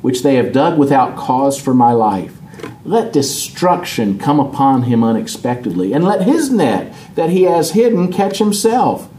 which 0.00 0.22
they 0.22 0.36
have 0.36 0.54
dug 0.54 0.78
without 0.78 1.14
cause 1.14 1.60
for 1.60 1.74
my 1.74 1.92
life. 1.92 2.38
Let 2.82 3.12
destruction 3.12 4.18
come 4.18 4.40
upon 4.40 4.84
him 4.84 5.04
unexpectedly, 5.04 5.92
and 5.92 6.04
let 6.04 6.22
his 6.22 6.50
net 6.50 6.94
that 7.16 7.28
he 7.28 7.42
has 7.42 7.72
hidden 7.72 8.10
catch 8.10 8.38
himself. 8.38 9.10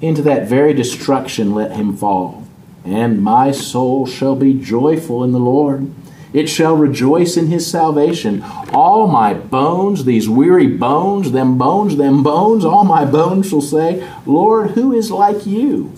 Into 0.00 0.22
that 0.22 0.48
very 0.48 0.72
destruction 0.72 1.54
let 1.54 1.72
him 1.72 1.94
fall. 1.94 2.39
And 2.84 3.22
my 3.22 3.52
soul 3.52 4.06
shall 4.06 4.34
be 4.34 4.54
joyful 4.54 5.22
in 5.24 5.32
the 5.32 5.38
Lord. 5.38 5.92
It 6.32 6.48
shall 6.48 6.76
rejoice 6.76 7.36
in 7.36 7.48
his 7.48 7.68
salvation. 7.68 8.42
All 8.72 9.08
my 9.08 9.34
bones, 9.34 10.04
these 10.04 10.28
weary 10.28 10.68
bones, 10.68 11.32
them 11.32 11.58
bones, 11.58 11.96
them 11.96 12.22
bones, 12.22 12.64
all 12.64 12.84
my 12.84 13.04
bones 13.04 13.48
shall 13.50 13.60
say, 13.60 14.08
Lord, 14.26 14.72
who 14.72 14.92
is 14.92 15.10
like 15.10 15.46
you? 15.46 15.92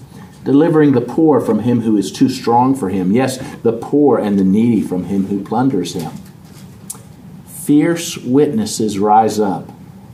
Delivering 0.44 0.92
the 0.92 1.00
poor 1.00 1.40
from 1.40 1.60
him 1.60 1.82
who 1.82 1.96
is 1.96 2.10
too 2.10 2.28
strong 2.28 2.74
for 2.74 2.88
him. 2.88 3.12
Yes, 3.12 3.38
the 3.62 3.72
poor 3.72 4.18
and 4.18 4.38
the 4.38 4.44
needy 4.44 4.80
from 4.80 5.04
him 5.04 5.26
who 5.26 5.44
plunders 5.44 5.94
him 5.94 6.12
fierce 7.62 8.18
witnesses 8.18 8.98
rise 8.98 9.38
up. 9.38 9.70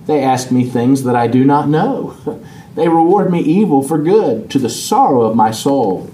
They 0.06 0.22
ask 0.22 0.50
me 0.50 0.64
things 0.64 1.04
that 1.04 1.16
I 1.16 1.26
do 1.26 1.44
not 1.44 1.68
know. 1.68 2.16
They 2.74 2.86
reward 2.86 3.32
me 3.32 3.40
evil 3.40 3.82
for 3.82 3.98
good, 3.98 4.50
to 4.50 4.58
the 4.60 4.70
sorrow 4.70 5.22
of 5.22 5.34
my 5.34 5.50
soul. 5.50 6.10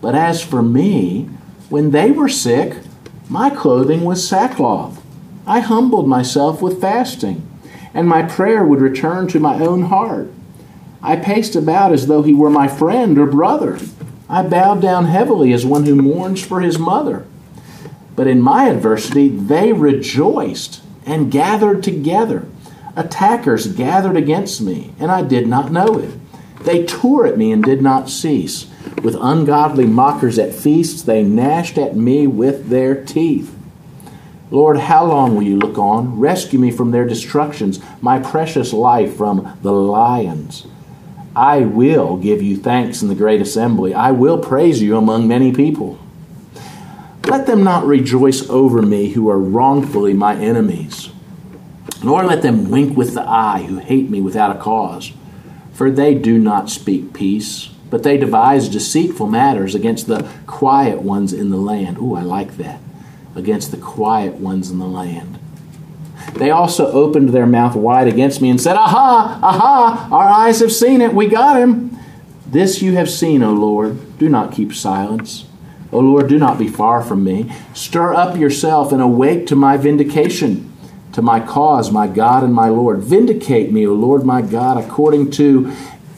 But 0.00 0.14
as 0.14 0.42
for 0.42 0.62
me, 0.62 1.28
when 1.68 1.90
they 1.90 2.10
were 2.10 2.28
sick, 2.28 2.78
my 3.28 3.50
clothing 3.50 4.04
was 4.04 4.26
sackcloth. 4.26 5.02
I 5.46 5.60
humbled 5.60 6.08
myself 6.08 6.62
with 6.62 6.80
fasting, 6.80 7.46
and 7.94 8.08
my 8.08 8.22
prayer 8.22 8.64
would 8.64 8.80
return 8.80 9.26
to 9.28 9.40
my 9.40 9.60
own 9.60 9.82
heart. 9.82 10.30
I 11.02 11.16
paced 11.16 11.56
about 11.56 11.92
as 11.92 12.06
though 12.06 12.22
he 12.22 12.34
were 12.34 12.50
my 12.50 12.68
friend 12.68 13.18
or 13.18 13.26
brother. 13.26 13.78
I 14.28 14.42
bowed 14.42 14.82
down 14.82 15.06
heavily 15.06 15.52
as 15.52 15.64
one 15.64 15.84
who 15.84 15.94
mourns 15.94 16.44
for 16.44 16.60
his 16.60 16.78
mother. 16.78 17.26
But 18.16 18.26
in 18.26 18.40
my 18.40 18.68
adversity, 18.68 19.28
they 19.28 19.72
rejoiced 19.72 20.82
and 21.04 21.30
gathered 21.30 21.82
together. 21.82 22.46
Attackers 22.96 23.68
gathered 23.68 24.16
against 24.16 24.60
me, 24.60 24.92
and 24.98 25.12
I 25.12 25.22
did 25.22 25.46
not 25.46 25.70
know 25.70 25.98
it. 25.98 26.14
They 26.66 26.84
tore 26.84 27.26
at 27.26 27.38
me 27.38 27.52
and 27.52 27.62
did 27.62 27.80
not 27.80 28.10
cease. 28.10 28.66
With 29.00 29.16
ungodly 29.20 29.86
mockers 29.86 30.36
at 30.36 30.52
feasts, 30.52 31.00
they 31.00 31.22
gnashed 31.22 31.78
at 31.78 31.94
me 31.94 32.26
with 32.26 32.70
their 32.70 33.04
teeth. 33.04 33.56
Lord, 34.50 34.76
how 34.76 35.06
long 35.06 35.36
will 35.36 35.44
you 35.44 35.58
look 35.58 35.78
on? 35.78 36.18
Rescue 36.18 36.58
me 36.58 36.72
from 36.72 36.90
their 36.90 37.06
destructions, 37.06 37.78
my 38.00 38.18
precious 38.18 38.72
life 38.72 39.16
from 39.16 39.56
the 39.62 39.70
lions. 39.70 40.66
I 41.36 41.60
will 41.60 42.16
give 42.16 42.42
you 42.42 42.56
thanks 42.56 43.00
in 43.00 43.06
the 43.06 43.14
great 43.14 43.40
assembly. 43.40 43.94
I 43.94 44.10
will 44.10 44.38
praise 44.38 44.82
you 44.82 44.96
among 44.96 45.28
many 45.28 45.52
people. 45.52 46.00
Let 47.28 47.46
them 47.46 47.62
not 47.62 47.86
rejoice 47.86 48.48
over 48.50 48.82
me 48.82 49.10
who 49.10 49.28
are 49.30 49.38
wrongfully 49.38 50.14
my 50.14 50.34
enemies, 50.34 51.10
nor 52.02 52.24
let 52.24 52.42
them 52.42 52.70
wink 52.70 52.96
with 52.96 53.14
the 53.14 53.22
eye 53.22 53.66
who 53.68 53.78
hate 53.78 54.10
me 54.10 54.20
without 54.20 54.56
a 54.56 54.58
cause. 54.58 55.12
For 55.76 55.90
they 55.90 56.14
do 56.14 56.38
not 56.38 56.70
speak 56.70 57.12
peace, 57.12 57.68
but 57.90 58.02
they 58.02 58.16
devise 58.16 58.70
deceitful 58.70 59.26
matters 59.26 59.74
against 59.74 60.06
the 60.06 60.26
quiet 60.46 61.02
ones 61.02 61.34
in 61.34 61.50
the 61.50 61.58
land. 61.58 61.98
Ooh, 61.98 62.14
I 62.14 62.22
like 62.22 62.56
that. 62.56 62.80
Against 63.34 63.72
the 63.72 63.76
quiet 63.76 64.36
ones 64.36 64.70
in 64.70 64.78
the 64.78 64.86
land. 64.86 65.38
They 66.32 66.50
also 66.50 66.90
opened 66.90 67.28
their 67.28 67.46
mouth 67.46 67.76
wide 67.76 68.08
against 68.08 68.40
me 68.40 68.48
and 68.48 68.58
said, 68.58 68.76
Aha, 68.76 69.38
aha, 69.42 70.08
our 70.10 70.28
eyes 70.28 70.60
have 70.60 70.72
seen 70.72 71.02
it, 71.02 71.12
we 71.12 71.26
got 71.28 71.60
him. 71.60 71.96
This 72.46 72.80
you 72.80 72.94
have 72.94 73.10
seen, 73.10 73.42
O 73.42 73.52
Lord. 73.52 74.18
Do 74.18 74.30
not 74.30 74.52
keep 74.52 74.72
silence. 74.72 75.44
O 75.92 76.00
Lord, 76.00 76.28
do 76.28 76.38
not 76.38 76.58
be 76.58 76.68
far 76.68 77.02
from 77.02 77.22
me. 77.22 77.52
Stir 77.74 78.14
up 78.14 78.38
yourself 78.38 78.92
and 78.92 79.02
awake 79.02 79.46
to 79.48 79.56
my 79.56 79.76
vindication, 79.76 80.65
to 81.16 81.22
my 81.22 81.40
cause, 81.40 81.90
my 81.90 82.06
God 82.06 82.44
and 82.44 82.52
my 82.52 82.68
Lord. 82.68 82.98
Vindicate 82.98 83.72
me, 83.72 83.86
O 83.86 83.94
Lord 83.94 84.22
my 84.22 84.42
God, 84.42 84.76
according 84.76 85.30
to 85.32 85.72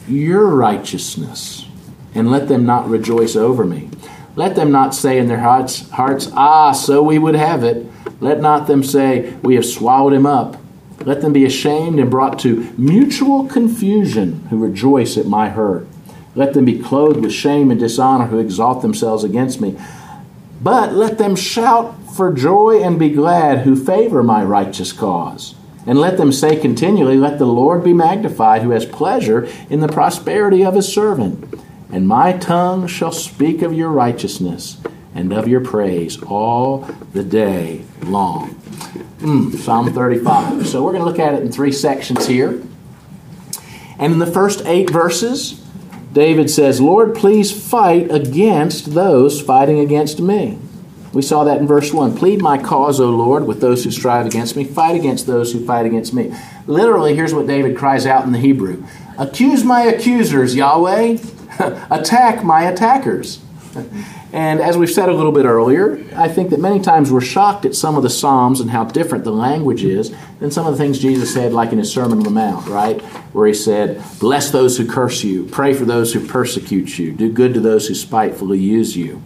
your 0.09 0.47
righteousness, 0.47 1.65
and 2.13 2.29
let 2.29 2.49
them 2.49 2.65
not 2.65 2.89
rejoice 2.89 3.37
over 3.37 3.63
me. 3.63 3.89
Let 4.35 4.57
them 4.57 4.73
not 4.73 4.93
say 4.93 5.17
in 5.17 5.29
their 5.29 5.39
hearts, 5.39 5.89
hearts, 5.91 6.29
Ah, 6.33 6.73
so 6.73 7.01
we 7.01 7.17
would 7.17 7.35
have 7.35 7.63
it. 7.63 7.87
Let 8.19 8.41
not 8.41 8.67
them 8.67 8.83
say, 8.83 9.35
We 9.41 9.55
have 9.55 9.65
swallowed 9.65 10.11
him 10.11 10.25
up. 10.25 10.57
Let 11.05 11.21
them 11.21 11.31
be 11.31 11.45
ashamed 11.45 11.97
and 11.97 12.11
brought 12.11 12.37
to 12.39 12.69
mutual 12.77 13.47
confusion 13.47 14.47
who 14.49 14.57
rejoice 14.57 15.17
at 15.17 15.25
my 15.25 15.47
hurt. 15.47 15.87
Let 16.35 16.53
them 16.53 16.65
be 16.65 16.77
clothed 16.77 17.21
with 17.21 17.31
shame 17.31 17.71
and 17.71 17.79
dishonor 17.79 18.25
who 18.25 18.39
exalt 18.39 18.81
themselves 18.81 19.23
against 19.23 19.61
me. 19.61 19.77
But 20.61 20.93
let 20.93 21.17
them 21.17 21.35
shout 21.35 21.95
for 22.15 22.33
joy 22.33 22.81
and 22.83 22.99
be 22.99 23.09
glad 23.09 23.59
who 23.59 23.75
favor 23.75 24.21
my 24.23 24.43
righteous 24.43 24.91
cause. 24.91 25.55
And 25.85 25.99
let 25.99 26.17
them 26.17 26.31
say 26.31 26.59
continually, 26.59 27.17
Let 27.17 27.39
the 27.39 27.45
Lord 27.45 27.83
be 27.83 27.93
magnified, 27.93 28.61
who 28.61 28.71
has 28.71 28.85
pleasure 28.85 29.47
in 29.69 29.79
the 29.79 29.87
prosperity 29.87 30.63
of 30.63 30.75
his 30.75 30.91
servant. 30.91 31.61
And 31.91 32.07
my 32.07 32.33
tongue 32.33 32.87
shall 32.87 33.11
speak 33.11 33.61
of 33.61 33.73
your 33.73 33.89
righteousness 33.89 34.77
and 35.15 35.33
of 35.33 35.47
your 35.47 35.61
praise 35.61 36.21
all 36.23 36.87
the 37.13 37.23
day 37.23 37.85
long. 38.03 38.55
Mm, 39.19 39.57
Psalm 39.57 39.91
35. 39.91 40.67
So 40.67 40.83
we're 40.83 40.91
going 40.91 41.03
to 41.03 41.09
look 41.09 41.19
at 41.19 41.33
it 41.33 41.41
in 41.41 41.51
three 41.51 41.71
sections 41.71 42.27
here. 42.27 42.61
And 43.97 44.13
in 44.13 44.19
the 44.19 44.27
first 44.27 44.61
eight 44.65 44.89
verses, 44.89 45.65
David 46.11 46.49
says, 46.49 46.81
Lord, 46.81 47.15
please 47.15 47.51
fight 47.51 48.11
against 48.11 48.93
those 48.93 49.41
fighting 49.41 49.79
against 49.79 50.19
me. 50.19 50.57
We 51.13 51.21
saw 51.21 51.43
that 51.43 51.59
in 51.59 51.67
verse 51.67 51.91
1. 51.91 52.17
Plead 52.17 52.41
my 52.41 52.57
cause, 52.57 52.99
O 52.99 53.09
Lord, 53.09 53.47
with 53.47 53.61
those 53.61 53.83
who 53.83 53.91
strive 53.91 54.25
against 54.25 54.55
me. 54.55 54.63
Fight 54.63 54.95
against 54.95 55.25
those 55.25 55.53
who 55.53 55.65
fight 55.65 55.85
against 55.85 56.13
me. 56.13 56.33
Literally, 56.67 57.15
here's 57.15 57.33
what 57.33 57.47
David 57.47 57.77
cries 57.77 58.05
out 58.05 58.25
in 58.25 58.31
the 58.31 58.39
Hebrew 58.39 58.83
Accuse 59.17 59.63
my 59.63 59.83
accusers, 59.83 60.55
Yahweh. 60.55 61.17
Attack 61.91 62.43
my 62.43 62.63
attackers. 62.63 63.41
And 64.31 64.59
as 64.59 64.77
we've 64.77 64.89
said 64.89 65.09
a 65.09 65.13
little 65.13 65.31
bit 65.31 65.45
earlier, 65.45 66.03
I 66.15 66.27
think 66.27 66.51
that 66.51 66.59
many 66.59 66.79
times 66.79 67.11
we're 67.11 67.21
shocked 67.21 67.65
at 67.65 67.75
some 67.75 67.97
of 67.97 68.03
the 68.03 68.09
Psalms 68.09 68.59
and 68.59 68.69
how 68.69 68.83
different 68.83 69.23
the 69.23 69.31
language 69.31 69.83
is 69.83 70.13
than 70.39 70.51
some 70.51 70.67
of 70.67 70.73
the 70.73 70.77
things 70.77 70.99
Jesus 70.99 71.33
said, 71.33 71.51
like 71.51 71.71
in 71.71 71.79
his 71.79 71.91
Sermon 71.91 72.19
on 72.19 72.23
the 72.23 72.29
Mount, 72.29 72.67
right? 72.67 73.01
Where 73.33 73.47
he 73.47 73.53
said, 73.53 74.03
Bless 74.19 74.51
those 74.51 74.77
who 74.77 74.87
curse 74.87 75.23
you, 75.23 75.45
pray 75.45 75.73
for 75.73 75.85
those 75.85 76.13
who 76.13 76.25
persecute 76.25 76.99
you, 76.99 77.11
do 77.11 77.31
good 77.31 77.55
to 77.55 77.59
those 77.59 77.87
who 77.87 77.95
spitefully 77.95 78.59
use 78.59 78.95
you. 78.95 79.23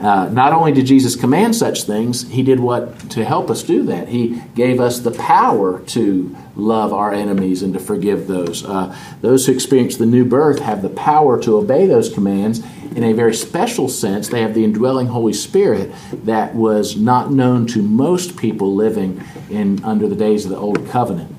Uh, 0.00 0.30
not 0.32 0.54
only 0.54 0.72
did 0.72 0.86
Jesus 0.86 1.14
command 1.14 1.54
such 1.54 1.82
things, 1.82 2.26
he 2.30 2.42
did 2.42 2.58
what 2.58 3.10
to 3.10 3.22
help 3.22 3.50
us 3.50 3.62
do 3.62 3.82
that. 3.82 4.08
He 4.08 4.42
gave 4.54 4.80
us 4.80 5.00
the 5.00 5.10
power 5.10 5.80
to 5.88 6.34
love 6.56 6.94
our 6.94 7.12
enemies 7.12 7.62
and 7.62 7.74
to 7.74 7.80
forgive 7.80 8.26
those. 8.26 8.64
Uh, 8.64 8.96
those 9.20 9.46
who 9.46 9.52
experience 9.52 9.98
the 9.98 10.06
new 10.06 10.24
birth 10.24 10.60
have 10.60 10.80
the 10.80 10.88
power 10.88 11.38
to 11.42 11.56
obey 11.56 11.86
those 11.86 12.12
commands 12.12 12.62
in 12.94 13.04
a 13.04 13.12
very 13.12 13.34
special 13.34 13.88
sense. 13.88 14.28
They 14.28 14.42
have 14.42 14.54
the 14.54 14.64
indwelling 14.64 15.08
Holy 15.08 15.32
Spirit 15.32 15.92
that 16.24 16.54
was 16.54 16.96
not 16.96 17.30
known 17.32 17.66
to 17.68 17.82
most 17.82 18.36
people 18.36 18.74
living 18.74 19.22
in 19.48 19.82
under 19.84 20.08
the 20.08 20.16
days 20.16 20.44
of 20.44 20.50
the 20.50 20.58
Old 20.58 20.88
Covenant. 20.88 21.34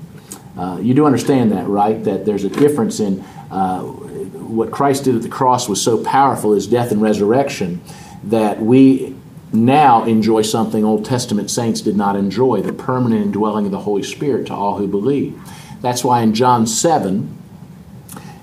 Uh, 0.56 0.78
you 0.80 0.94
do 0.94 1.06
understand 1.06 1.52
that, 1.52 1.66
right? 1.66 2.02
That 2.04 2.26
there's 2.26 2.44
a 2.44 2.50
difference 2.50 3.00
in 3.00 3.20
uh, 3.50 3.80
what 3.80 4.70
Christ 4.70 5.04
did 5.04 5.16
at 5.16 5.22
the 5.22 5.28
cross 5.28 5.68
was 5.68 5.82
so 5.82 6.02
powerful, 6.04 6.52
his 6.52 6.66
death 6.66 6.92
and 6.92 7.00
resurrection 7.00 7.80
that 8.24 8.60
we 8.60 9.16
now 9.52 10.04
enjoy 10.04 10.42
something 10.42 10.84
Old 10.84 11.04
Testament 11.04 11.50
saints 11.50 11.80
did 11.80 11.96
not 11.96 12.16
enjoy 12.16 12.62
the 12.62 12.72
permanent 12.72 13.22
indwelling 13.22 13.66
of 13.66 13.72
the 13.72 13.80
Holy 13.80 14.02
Spirit 14.02 14.46
to 14.46 14.54
all 14.54 14.78
who 14.78 14.86
believe. 14.86 15.38
That's 15.80 16.04
why 16.04 16.22
in 16.22 16.32
John 16.32 16.66
7, 16.66 17.41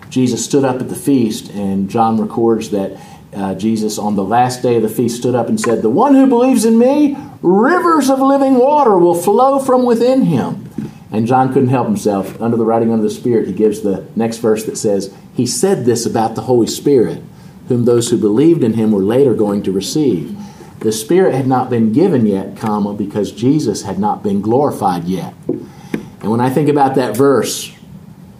Jesus 0.09 0.43
stood 0.43 0.63
up 0.63 0.81
at 0.81 0.89
the 0.89 0.95
feast, 0.95 1.49
and 1.51 1.89
John 1.89 2.19
records 2.19 2.71
that 2.71 2.99
uh, 3.33 3.53
Jesus, 3.55 3.97
on 3.97 4.15
the 4.15 4.23
last 4.23 4.63
day 4.63 4.77
of 4.77 4.81
the 4.81 4.89
feast, 4.89 5.17
stood 5.17 5.35
up 5.35 5.49
and 5.49 5.59
said, 5.59 5.81
The 5.81 5.89
one 5.89 6.15
who 6.15 6.27
believes 6.27 6.65
in 6.65 6.79
me, 6.79 7.15
rivers 7.41 8.09
of 8.09 8.19
living 8.19 8.55
water 8.55 8.97
will 8.97 9.15
flow 9.15 9.59
from 9.59 9.85
within 9.85 10.23
him. 10.23 10.65
And 11.11 11.27
John 11.27 11.53
couldn't 11.53 11.69
help 11.69 11.87
himself. 11.87 12.39
Under 12.41 12.57
the 12.57 12.65
writing 12.65 12.91
under 12.91 13.03
the 13.03 13.09
Spirit, 13.09 13.47
he 13.47 13.53
gives 13.53 13.81
the 13.81 14.07
next 14.15 14.37
verse 14.37 14.65
that 14.65 14.77
says, 14.77 15.13
He 15.33 15.45
said 15.45 15.85
this 15.85 16.05
about 16.05 16.35
the 16.35 16.41
Holy 16.41 16.67
Spirit 16.67 17.21
whom 17.69 17.85
those 17.85 18.09
who 18.09 18.17
believed 18.17 18.63
in 18.63 18.73
him 18.73 18.91
were 18.91 19.01
later 19.01 19.35
going 19.35 19.61
to 19.63 19.71
receive. 19.71 20.35
The 20.79 20.91
Spirit 20.91 21.35
had 21.35 21.45
not 21.45 21.69
been 21.69 21.93
given 21.93 22.25
yet, 22.25 22.57
comma, 22.57 22.93
because 22.93 23.31
Jesus 23.31 23.83
had 23.83 23.99
not 23.99 24.23
been 24.23 24.41
glorified 24.41 25.03
yet. 25.03 25.35
And 25.47 26.31
when 26.31 26.41
I 26.41 26.49
think 26.49 26.67
about 26.67 26.95
that 26.95 27.15
verse, 27.15 27.71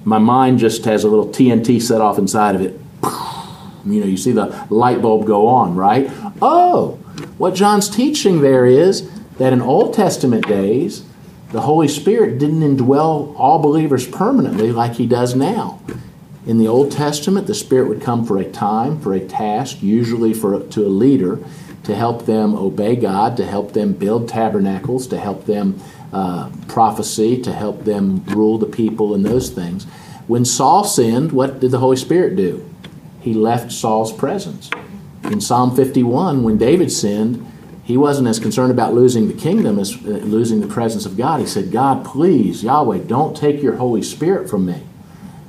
my 0.03 0.17
mind 0.17 0.59
just 0.59 0.85
has 0.85 1.03
a 1.03 1.07
little 1.07 1.27
TNT 1.27 1.81
set 1.81 2.01
off 2.01 2.17
inside 2.17 2.55
of 2.55 2.61
it. 2.61 2.79
You 3.85 4.01
know, 4.01 4.05
you 4.05 4.17
see 4.17 4.31
the 4.33 4.67
light 4.69 5.01
bulb 5.01 5.25
go 5.25 5.47
on, 5.47 5.75
right? 5.75 6.09
Oh, 6.41 6.99
what 7.37 7.55
John's 7.55 7.89
teaching 7.89 8.41
there 8.41 8.65
is 8.65 9.09
that 9.37 9.53
in 9.53 9.61
Old 9.61 9.93
Testament 9.93 10.47
days, 10.47 11.03
the 11.51 11.61
Holy 11.61 11.87
Spirit 11.87 12.37
didn't 12.37 12.61
indwell 12.61 13.33
all 13.37 13.59
believers 13.59 14.07
permanently 14.07 14.71
like 14.71 14.95
he 14.95 15.07
does 15.07 15.33
now. 15.33 15.81
In 16.45 16.57
the 16.57 16.67
Old 16.67 16.91
Testament, 16.91 17.47
the 17.47 17.55
Spirit 17.55 17.89
would 17.89 18.01
come 18.01 18.25
for 18.25 18.37
a 18.37 18.49
time, 18.49 18.99
for 18.99 19.13
a 19.13 19.19
task, 19.19 19.81
usually 19.81 20.33
for 20.33 20.59
to 20.59 20.85
a 20.85 20.89
leader, 20.89 21.39
to 21.83 21.95
help 21.95 22.25
them 22.25 22.55
obey 22.55 22.95
God, 22.95 23.37
to 23.37 23.45
help 23.45 23.73
them 23.73 23.93
build 23.93 24.29
tabernacles, 24.29 25.07
to 25.07 25.17
help 25.19 25.45
them 25.45 25.79
uh, 26.11 26.49
prophecy, 26.67 27.41
to 27.41 27.53
help 27.53 27.83
them 27.83 28.23
rule 28.25 28.57
the 28.57 28.65
people, 28.65 29.13
and 29.13 29.25
those 29.25 29.49
things. 29.49 29.85
When 30.27 30.45
Saul 30.45 30.83
sinned, 30.83 31.31
what 31.31 31.59
did 31.59 31.71
the 31.71 31.79
Holy 31.79 31.97
Spirit 31.97 32.35
do? 32.35 32.67
He 33.21 33.33
left 33.33 33.71
Saul's 33.71 34.13
presence. 34.13 34.69
In 35.23 35.41
Psalm 35.41 35.75
51, 35.75 36.43
when 36.43 36.57
David 36.57 36.91
sinned, 36.91 37.45
he 37.83 37.97
wasn't 37.97 38.27
as 38.27 38.39
concerned 38.39 38.71
about 38.71 38.93
losing 38.93 39.27
the 39.27 39.33
kingdom 39.33 39.79
as 39.79 39.95
uh, 39.95 40.09
losing 40.09 40.61
the 40.61 40.67
presence 40.67 41.07
of 41.07 41.17
God. 41.17 41.39
He 41.39 41.47
said, 41.47 41.71
God, 41.71 42.05
please, 42.05 42.63
Yahweh, 42.63 42.99
don't 42.99 43.35
take 43.35 43.63
your 43.63 43.77
Holy 43.77 44.03
Spirit 44.03 44.47
from 44.47 44.67
me, 44.67 44.83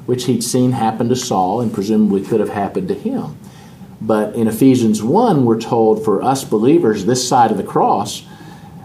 which 0.06 0.24
he'd 0.24 0.42
seen 0.42 0.72
happen 0.72 1.10
to 1.10 1.16
Saul 1.16 1.60
and 1.60 1.72
presumably 1.72 2.22
could 2.22 2.40
have 2.40 2.48
happened 2.48 2.88
to 2.88 2.94
him. 2.94 3.36
But 4.00 4.34
in 4.34 4.48
Ephesians 4.48 5.02
1, 5.02 5.44
we're 5.44 5.60
told 5.60 6.02
for 6.02 6.22
us 6.22 6.42
believers 6.42 7.04
this 7.04 7.28
side 7.28 7.50
of 7.50 7.58
the 7.58 7.62
cross, 7.62 8.22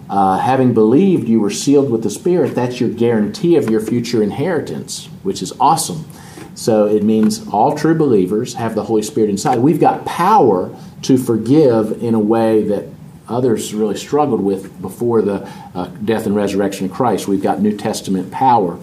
uh, 0.10 0.38
having 0.38 0.74
believed 0.74 1.28
you 1.28 1.40
were 1.40 1.50
sealed 1.50 1.90
with 1.90 2.04
the 2.04 2.10
Spirit, 2.10 2.54
that's 2.56 2.80
your 2.80 2.90
guarantee 2.90 3.56
of 3.56 3.70
your 3.70 3.82
future 3.82 4.22
inheritance, 4.22 5.08
which 5.24 5.42
is 5.42 5.54
awesome. 5.60 6.06
So 6.54 6.88
it 6.88 7.04
means 7.04 7.48
all 7.50 7.78
true 7.78 7.96
believers 7.96 8.54
have 8.54 8.76
the 8.76 8.84
Holy 8.84 9.02
Spirit 9.02 9.30
inside. 9.30 9.60
We've 9.60 9.80
got 9.80 10.06
power 10.06 10.76
to 11.04 11.18
forgive 11.18 12.04
in 12.04 12.14
a 12.14 12.20
way 12.20 12.64
that 12.64 12.86
others 13.28 13.74
really 13.74 13.98
struggled 13.98 14.42
with 14.42 14.82
before 14.82 15.22
the 15.22 15.50
uh, 15.74 15.88
death 15.88 16.26
and 16.26 16.36
resurrection 16.36 16.86
of 16.86 16.94
Christ. 16.94 17.28
We've 17.28 17.42
got 17.42 17.60
New 17.60 17.76
Testament 17.76 18.32
power. 18.32 18.80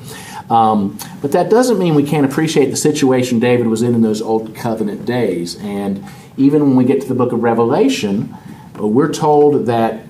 Um, 0.50 0.98
but 1.22 1.32
that 1.32 1.48
doesn't 1.48 1.78
mean 1.78 1.94
we 1.94 2.02
can't 2.02 2.26
appreciate 2.26 2.66
the 2.66 2.76
situation 2.76 3.38
David 3.38 3.68
was 3.68 3.82
in 3.82 3.94
in 3.94 4.02
those 4.02 4.20
Old 4.20 4.54
Covenant 4.54 5.06
days. 5.06 5.56
And 5.60 6.04
even 6.36 6.62
when 6.62 6.76
we 6.76 6.84
get 6.84 7.00
to 7.00 7.08
the 7.08 7.14
book 7.14 7.32
of 7.32 7.42
Revelation, 7.42 8.34
uh, 8.78 8.86
we're 8.86 9.12
told 9.12 9.66
that 9.66 10.01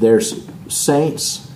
there's 0.00 0.46
saints 0.68 1.50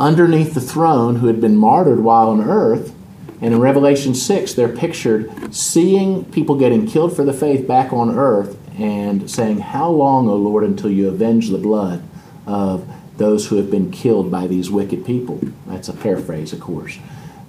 underneath 0.00 0.54
the 0.54 0.60
throne 0.60 1.16
who 1.16 1.26
had 1.26 1.40
been 1.40 1.56
martyred 1.56 2.00
while 2.00 2.28
on 2.28 2.42
earth. 2.42 2.94
And 3.40 3.54
in 3.54 3.60
Revelation 3.60 4.14
6, 4.14 4.54
they're 4.54 4.68
pictured 4.68 5.54
seeing 5.54 6.24
people 6.26 6.56
getting 6.56 6.86
killed 6.86 7.14
for 7.14 7.24
the 7.24 7.32
faith 7.32 7.66
back 7.68 7.92
on 7.92 8.16
earth 8.16 8.58
and 8.78 9.30
saying, 9.30 9.58
How 9.58 9.90
long, 9.90 10.28
O 10.28 10.34
Lord, 10.34 10.64
until 10.64 10.90
you 10.90 11.08
avenge 11.08 11.50
the 11.50 11.58
blood 11.58 12.02
of 12.46 12.88
those 13.16 13.48
who 13.48 13.56
have 13.56 13.70
been 13.70 13.90
killed 13.90 14.30
by 14.30 14.46
these 14.46 14.70
wicked 14.70 15.04
people? 15.04 15.40
That's 15.66 15.88
a 15.88 15.92
paraphrase, 15.92 16.52
of 16.52 16.60
course. 16.60 16.98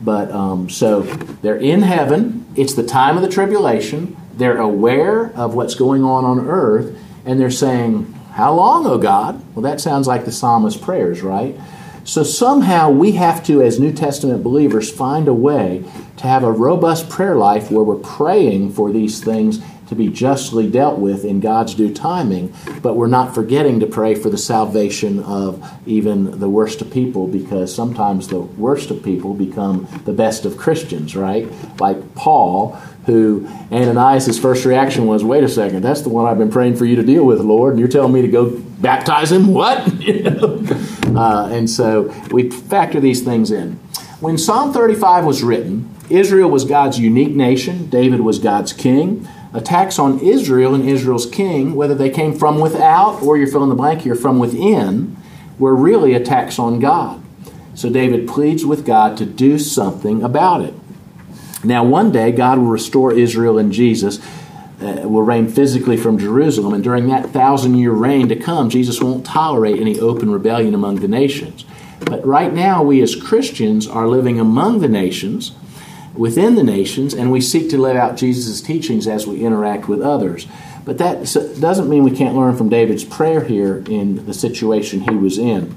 But 0.02 0.32
um, 0.32 0.70
so 0.70 1.02
they're 1.02 1.58
in 1.58 1.82
heaven. 1.82 2.46
It's 2.56 2.74
the 2.74 2.86
time 2.86 3.18
of 3.18 3.22
the 3.22 3.30
tribulation. 3.30 4.16
They're 4.34 4.60
aware 4.60 5.32
of 5.36 5.56
what's 5.56 5.76
going 5.76 6.04
on 6.04 6.24
on 6.24 6.48
earth, 6.48 6.98
and 7.26 7.40
they're 7.40 7.52
saying, 7.52 8.19
How 8.40 8.54
long, 8.54 8.86
O 8.86 8.98
God? 8.98 9.44
Well, 9.54 9.64
that 9.64 9.82
sounds 9.82 10.08
like 10.08 10.24
the 10.24 10.32
psalmist's 10.32 10.82
prayers, 10.82 11.22
right? 11.22 11.60
So 12.06 12.24
somehow 12.24 12.90
we 12.90 13.12
have 13.12 13.46
to, 13.48 13.62
as 13.62 13.82
New 13.82 13.92
Testament 13.92 14.44
believers, 14.44 14.90
find 14.90 15.28
a 15.28 15.34
way 15.34 15.84
to 16.16 16.24
have 16.24 16.46
a 16.46 16.52
robust 16.54 17.10
prayer 17.10 17.36
life 17.36 17.70
where 17.70 17.84
we're 17.84 17.98
praying 17.98 18.72
for 18.72 18.92
these 18.94 19.22
things 19.22 19.60
to 19.90 19.96
be 19.96 20.08
justly 20.08 20.70
dealt 20.70 21.00
with 21.00 21.26
in 21.26 21.40
God's 21.40 21.74
due 21.74 21.92
timing, 21.92 22.54
but 22.84 22.96
we're 22.96 23.08
not 23.08 23.34
forgetting 23.34 23.80
to 23.80 23.88
pray 23.88 24.14
for 24.14 24.30
the 24.30 24.38
salvation 24.38 25.20
of 25.24 25.68
even 25.88 26.40
the 26.40 26.48
worst 26.48 26.82
of 26.82 26.92
people 26.92 27.28
because 27.28 27.74
sometimes 27.74 28.28
the 28.28 28.40
worst 28.40 28.92
of 28.92 29.04
people 29.04 29.34
become 29.34 29.88
the 30.06 30.14
best 30.14 30.46
of 30.46 30.58
Christians, 30.58 31.16
right? 31.16 31.48
Like 31.80 32.14
Paul, 32.14 32.74
who 33.08 33.48
Ananias' 33.72 34.38
first 34.38 34.64
reaction 34.64 35.08
was, 35.08 35.24
wait 35.24 35.44
a 35.44 35.50
second, 35.50 35.82
that's 35.82 36.04
the 36.04 36.10
one 36.10 36.28
I've 36.28 36.38
been 36.38 36.52
praying 36.52 36.76
for 36.76 36.86
you 36.86 36.96
to 36.96 37.04
deal 37.04 37.26
with, 37.26 37.40
Lord, 37.40 37.72
and 37.72 37.80
you're 37.80 37.90
telling 37.90 38.14
me 38.14 38.22
to 38.22 38.28
go 38.28 38.52
baptize 38.80 39.32
him? 39.32 39.48
What? 39.48 39.80
uh, 41.16 41.50
and 41.52 41.68
so 41.68 42.14
we 42.30 42.52
factor 42.52 43.00
these 43.00 43.24
things 43.24 43.50
in. 43.50 43.74
When 44.20 44.38
Psalm 44.38 44.72
35 44.72 45.26
was 45.26 45.42
written, 45.42 45.96
Israel 46.12 46.50
was 46.50 46.64
God's 46.64 47.00
unique 47.00 47.34
nation, 47.34 47.90
David 47.90 48.22
was 48.22 48.38
God's 48.38 48.72
king 48.72 49.28
attacks 49.54 49.98
on 49.98 50.20
Israel 50.20 50.76
and 50.76 50.88
Israel's 50.88 51.26
king, 51.26 51.76
whether 51.76 51.96
they 51.96 52.10
came 52.10 52.34
from 52.34 52.60
without 52.60 53.22
or 53.22 53.38
you're 53.38 53.48
filling 53.48 53.70
the 53.70 53.76
blank 53.76 54.02
here 54.02 54.16
from 54.16 54.40
within, 54.40 55.18
were 55.58 55.76
really 55.76 56.14
attacks 56.14 56.60
on 56.60 56.80
God. 56.80 57.22
So 57.76 57.90
David 57.90 58.28
pleads 58.28 58.66
with 58.66 58.86
God 58.86 59.18
to 59.18 59.26
do 59.26 59.58
something 59.58 60.22
about 60.24 60.62
it. 60.62 60.74
Now, 61.64 61.84
one 61.84 62.12
day, 62.12 62.32
God 62.32 62.58
will 62.58 62.68
restore 62.68 63.14
Israel 63.14 63.58
and 63.58 63.72
Jesus. 63.72 64.20
Uh, 64.82 65.02
will 65.04 65.24
reign 65.24 65.50
physically 65.50 65.98
from 65.98 66.18
Jerusalem, 66.18 66.74
and 66.74 66.82
during 66.82 67.08
that 67.08 67.32
thousand 67.32 67.76
year 67.76 67.92
reign 67.92 68.30
to 68.30 68.36
come, 68.38 68.70
Jesus 68.70 69.02
won't 69.02 69.26
tolerate 69.26 69.78
any 69.78 70.00
open 70.00 70.32
rebellion 70.32 70.74
among 70.74 71.02
the 71.02 71.08
nations. 71.10 71.66
But 72.00 72.26
right 72.26 72.54
now, 72.54 72.82
we 72.82 73.02
as 73.02 73.14
Christians 73.14 73.88
are 73.88 74.08
living 74.08 74.40
among 74.40 74.80
the 74.80 74.88
nations, 74.88 75.52
within 76.16 76.56
the 76.56 76.64
nations, 76.64 77.14
and 77.14 77.32
we 77.32 77.42
seek 77.42 77.70
to 77.70 77.78
live 77.78 77.96
out 77.96 78.18
Jesus' 78.18 78.62
teachings 78.62 79.08
as 79.08 79.28
we 79.28 79.44
interact 79.44 79.88
with 79.88 80.02
others. 80.02 80.48
But 80.86 80.98
that 80.98 81.24
doesn't 81.60 81.90
mean 81.90 82.04
we 82.04 82.16
can't 82.16 82.36
learn 82.36 82.56
from 82.56 82.70
David's 82.70 83.04
prayer 83.04 83.44
here 83.44 83.84
in 83.88 84.26
the 84.26 84.34
situation 84.34 85.02
he 85.02 85.16
was 85.16 85.38
in. 85.38 85.76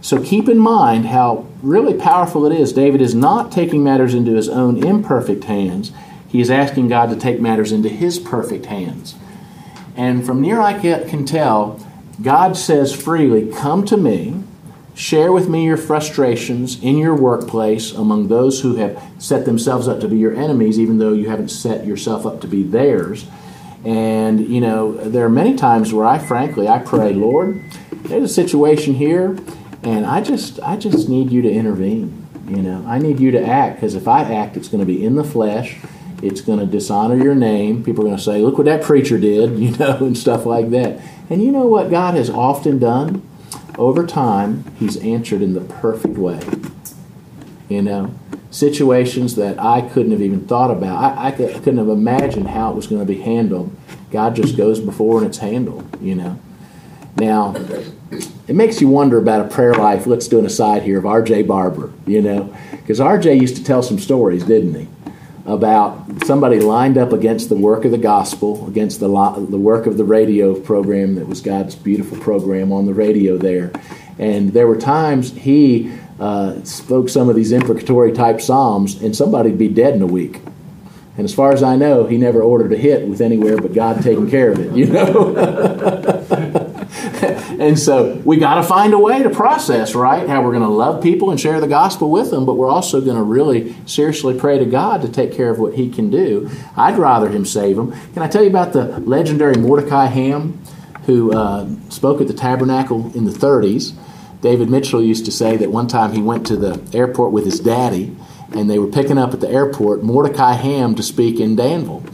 So 0.00 0.22
keep 0.22 0.48
in 0.48 0.58
mind 0.58 1.06
how 1.06 1.46
really 1.62 1.94
powerful 1.94 2.44
it 2.46 2.52
is. 2.52 2.72
David 2.72 3.00
is 3.00 3.14
not 3.14 3.52
taking 3.52 3.84
matters 3.84 4.14
into 4.14 4.34
his 4.34 4.48
own 4.48 4.82
imperfect 4.84 5.44
hands, 5.44 5.92
he 6.28 6.40
is 6.40 6.50
asking 6.50 6.88
God 6.88 7.10
to 7.10 7.16
take 7.16 7.40
matters 7.40 7.72
into 7.72 7.90
his 7.90 8.18
perfect 8.18 8.66
hands. 8.66 9.14
And 9.96 10.24
from 10.24 10.40
near 10.40 10.60
I 10.60 10.78
can 10.78 11.26
tell, 11.26 11.78
God 12.22 12.56
says 12.56 12.94
freely, 12.94 13.52
Come 13.52 13.84
to 13.86 13.96
me 13.96 14.42
Share 14.94 15.32
with 15.32 15.48
me 15.48 15.64
your 15.64 15.78
frustrations 15.78 16.82
in 16.82 16.98
your 16.98 17.14
workplace 17.14 17.92
among 17.92 18.28
those 18.28 18.60
who 18.60 18.76
have 18.76 19.02
set 19.18 19.46
themselves 19.46 19.88
up 19.88 20.00
to 20.00 20.08
be 20.08 20.18
your 20.18 20.34
enemies, 20.34 20.78
even 20.78 20.98
though 20.98 21.14
you 21.14 21.30
haven't 21.30 21.48
set 21.48 21.86
yourself 21.86 22.26
up 22.26 22.42
to 22.42 22.46
be 22.46 22.62
theirs. 22.62 23.26
And, 23.84 24.46
you 24.48 24.60
know, 24.60 24.92
there 24.92 25.24
are 25.24 25.30
many 25.30 25.56
times 25.56 25.92
where 25.92 26.04
I 26.04 26.18
frankly, 26.18 26.68
I 26.68 26.78
pray, 26.78 27.14
Lord, 27.14 27.62
there's 28.02 28.30
a 28.30 28.34
situation 28.34 28.94
here, 28.94 29.38
and 29.82 30.04
I 30.04 30.20
just, 30.20 30.60
I 30.60 30.76
just 30.76 31.08
need 31.08 31.32
you 31.32 31.40
to 31.42 31.50
intervene. 31.50 32.26
You 32.46 32.62
know, 32.62 32.84
I 32.86 32.98
need 32.98 33.18
you 33.18 33.30
to 33.30 33.44
act, 33.44 33.76
because 33.76 33.94
if 33.94 34.06
I 34.06 34.22
act, 34.22 34.56
it's 34.56 34.68
going 34.68 34.80
to 34.80 34.86
be 34.86 35.04
in 35.04 35.14
the 35.16 35.24
flesh. 35.24 35.78
It's 36.22 36.42
going 36.42 36.60
to 36.60 36.66
dishonor 36.66 37.16
your 37.16 37.34
name. 37.34 37.82
People 37.82 38.04
are 38.04 38.08
going 38.08 38.16
to 38.16 38.22
say, 38.22 38.40
look 38.42 38.58
what 38.58 38.66
that 38.66 38.82
preacher 38.82 39.18
did, 39.18 39.58
you 39.58 39.76
know, 39.78 39.96
and 39.98 40.16
stuff 40.16 40.44
like 40.44 40.70
that. 40.70 41.00
And 41.30 41.42
you 41.42 41.50
know 41.50 41.66
what 41.66 41.90
God 41.90 42.14
has 42.14 42.28
often 42.28 42.78
done? 42.78 43.26
Over 43.82 44.06
time, 44.06 44.64
he's 44.78 44.96
answered 44.98 45.42
in 45.42 45.54
the 45.54 45.60
perfect 45.60 46.16
way. 46.16 46.40
You 47.68 47.82
know, 47.82 48.14
situations 48.52 49.34
that 49.34 49.58
I 49.58 49.80
couldn't 49.80 50.12
have 50.12 50.22
even 50.22 50.46
thought 50.46 50.70
about. 50.70 51.02
I, 51.02 51.28
I, 51.28 51.30
could, 51.32 51.50
I 51.50 51.58
couldn't 51.58 51.78
have 51.78 51.88
imagined 51.88 52.48
how 52.48 52.70
it 52.70 52.76
was 52.76 52.86
going 52.86 53.00
to 53.00 53.06
be 53.06 53.20
handled. 53.20 53.74
God 54.12 54.36
just 54.36 54.56
goes 54.56 54.78
before 54.78 55.18
and 55.18 55.26
it's 55.26 55.38
handled, 55.38 56.00
you 56.00 56.14
know. 56.14 56.38
Now, 57.16 57.56
it 58.46 58.54
makes 58.54 58.80
you 58.80 58.88
wonder 58.88 59.18
about 59.18 59.46
a 59.46 59.48
prayer 59.48 59.74
life. 59.74 60.06
Let's 60.06 60.28
do 60.28 60.38
an 60.38 60.46
aside 60.46 60.84
here 60.84 60.98
of 60.98 61.06
R.J. 61.06 61.42
Barber, 61.42 61.92
you 62.06 62.22
know, 62.22 62.54
because 62.70 63.00
R.J. 63.00 63.34
used 63.34 63.56
to 63.56 63.64
tell 63.64 63.82
some 63.82 63.98
stories, 63.98 64.44
didn't 64.44 64.74
he? 64.74 64.88
About 65.44 66.24
somebody 66.24 66.60
lined 66.60 66.96
up 66.96 67.12
against 67.12 67.48
the 67.48 67.56
work 67.56 67.84
of 67.84 67.90
the 67.90 67.98
gospel, 67.98 68.66
against 68.68 69.00
the, 69.00 69.08
the 69.08 69.58
work 69.58 69.86
of 69.86 69.96
the 69.96 70.04
radio 70.04 70.58
program 70.58 71.16
that 71.16 71.26
was 71.26 71.40
God's 71.40 71.74
beautiful 71.74 72.18
program 72.18 72.72
on 72.72 72.86
the 72.86 72.94
radio 72.94 73.36
there. 73.36 73.72
And 74.18 74.52
there 74.52 74.66
were 74.66 74.76
times 74.76 75.32
he 75.32 75.92
uh, 76.20 76.62
spoke 76.62 77.08
some 77.08 77.28
of 77.28 77.34
these 77.34 77.50
imprecatory 77.50 78.12
type 78.12 78.40
psalms, 78.40 79.02
and 79.02 79.16
somebody'd 79.16 79.58
be 79.58 79.68
dead 79.68 79.94
in 79.94 80.02
a 80.02 80.06
week. 80.06 80.40
And 81.16 81.24
as 81.24 81.34
far 81.34 81.52
as 81.52 81.62
I 81.62 81.76
know, 81.76 82.06
he 82.06 82.16
never 82.16 82.40
ordered 82.40 82.72
a 82.72 82.76
hit 82.76 83.06
with 83.06 83.20
anywhere 83.20 83.58
but 83.58 83.74
God 83.74 84.02
taking 84.02 84.30
care 84.30 84.52
of 84.52 84.60
it, 84.60 84.72
you 84.72 84.86
know? 84.86 85.34
and 87.62 87.78
so 87.78 88.14
we 88.24 88.36
got 88.36 88.56
to 88.56 88.62
find 88.62 88.92
a 88.92 88.98
way 88.98 89.22
to 89.22 89.30
process, 89.30 89.94
right? 89.94 90.28
How 90.28 90.42
we're 90.42 90.52
going 90.52 90.62
to 90.62 90.68
love 90.68 91.02
people 91.02 91.30
and 91.30 91.40
share 91.40 91.60
the 91.60 91.66
gospel 91.66 92.10
with 92.10 92.30
them, 92.30 92.44
but 92.44 92.54
we're 92.54 92.70
also 92.70 93.00
going 93.00 93.16
to 93.16 93.22
really 93.22 93.74
seriously 93.86 94.38
pray 94.38 94.58
to 94.58 94.66
God 94.66 95.02
to 95.02 95.08
take 95.08 95.32
care 95.32 95.50
of 95.50 95.58
what 95.58 95.74
He 95.74 95.90
can 95.90 96.10
do. 96.10 96.50
I'd 96.76 96.98
rather 96.98 97.28
Him 97.28 97.44
save 97.44 97.76
them. 97.76 97.92
Can 98.12 98.22
I 98.22 98.28
tell 98.28 98.42
you 98.42 98.50
about 98.50 98.72
the 98.72 99.00
legendary 99.00 99.56
Mordecai 99.56 100.06
Ham? 100.06 100.62
who 101.06 101.32
uh, 101.32 101.68
spoke 101.88 102.20
at 102.20 102.28
the 102.28 102.34
tabernacle 102.34 103.10
in 103.14 103.24
the 103.24 103.32
30s. 103.32 103.92
David 104.40 104.70
Mitchell 104.70 105.02
used 105.02 105.24
to 105.24 105.32
say 105.32 105.56
that 105.56 105.70
one 105.70 105.86
time 105.86 106.12
he 106.12 106.22
went 106.22 106.46
to 106.46 106.56
the 106.56 106.80
airport 106.96 107.32
with 107.32 107.44
his 107.44 107.60
daddy, 107.60 108.16
and 108.52 108.68
they 108.68 108.78
were 108.78 108.88
picking 108.88 109.18
up 109.18 109.32
at 109.32 109.40
the 109.40 109.48
airport 109.48 110.02
Mordecai 110.02 110.54
Ham 110.54 110.94
to 110.94 111.02
speak 111.02 111.40
in 111.40 111.56
Danville. 111.56 112.04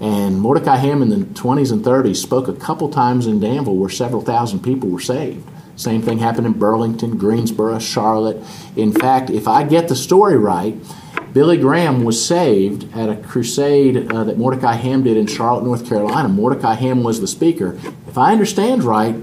And 0.00 0.40
Mordecai 0.40 0.76
Ham 0.76 1.00
in 1.02 1.08
the 1.08 1.16
20s 1.16 1.72
and 1.72 1.84
30s 1.84 2.16
spoke 2.16 2.48
a 2.48 2.52
couple 2.52 2.88
times 2.90 3.26
in 3.26 3.40
Danville 3.40 3.76
where 3.76 3.88
several 3.88 4.20
thousand 4.20 4.60
people 4.60 4.88
were 4.90 5.00
saved. 5.00 5.48
Same 5.76 6.02
thing 6.02 6.18
happened 6.18 6.46
in 6.46 6.54
Burlington, 6.54 7.18
Greensboro, 7.18 7.78
Charlotte. 7.78 8.42
In 8.76 8.92
fact, 8.92 9.30
if 9.30 9.46
I 9.46 9.62
get 9.62 9.88
the 9.88 9.96
story 9.96 10.36
right, 10.36 10.74
Billy 11.32 11.58
Graham 11.58 12.04
was 12.04 12.24
saved 12.24 12.96
at 12.96 13.10
a 13.10 13.16
crusade 13.16 14.10
uh, 14.10 14.24
that 14.24 14.38
Mordecai 14.38 14.74
Ham 14.74 15.02
did 15.02 15.18
in 15.18 15.26
Charlotte, 15.26 15.64
North 15.64 15.86
Carolina. 15.86 16.30
Mordecai 16.30 16.74
Ham 16.74 17.02
was 17.02 17.20
the 17.20 17.26
speaker. 17.26 17.78
If 18.06 18.16
I 18.16 18.32
understand 18.32 18.84
right, 18.84 19.14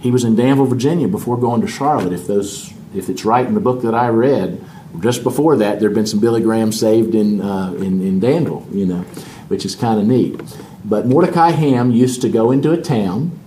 he 0.00 0.10
was 0.10 0.24
in 0.24 0.34
Danville, 0.34 0.66
Virginia 0.66 1.06
before 1.06 1.36
going 1.36 1.60
to 1.60 1.68
Charlotte. 1.68 2.12
If 2.12 2.26
those, 2.26 2.72
if 2.96 3.08
it's 3.08 3.24
right 3.24 3.46
in 3.46 3.54
the 3.54 3.60
book 3.60 3.82
that 3.82 3.94
I 3.94 4.08
read, 4.08 4.60
just 4.98 5.22
before 5.22 5.56
that, 5.58 5.78
there 5.78 5.88
had 5.88 5.94
been 5.94 6.06
some 6.06 6.18
Billy 6.18 6.42
Graham 6.42 6.72
saved 6.72 7.14
in, 7.14 7.40
uh, 7.40 7.72
in, 7.74 8.02
in 8.02 8.18
Danville, 8.18 8.66
you 8.72 8.84
know, 8.84 9.04
which 9.52 9.66
is 9.66 9.76
kind 9.76 10.00
of 10.00 10.06
neat. 10.06 10.40
But 10.82 11.06
Mordecai 11.06 11.50
Ham 11.50 11.92
used 11.92 12.22
to 12.22 12.30
go 12.30 12.50
into 12.50 12.72
a 12.72 12.80
town, 12.80 13.38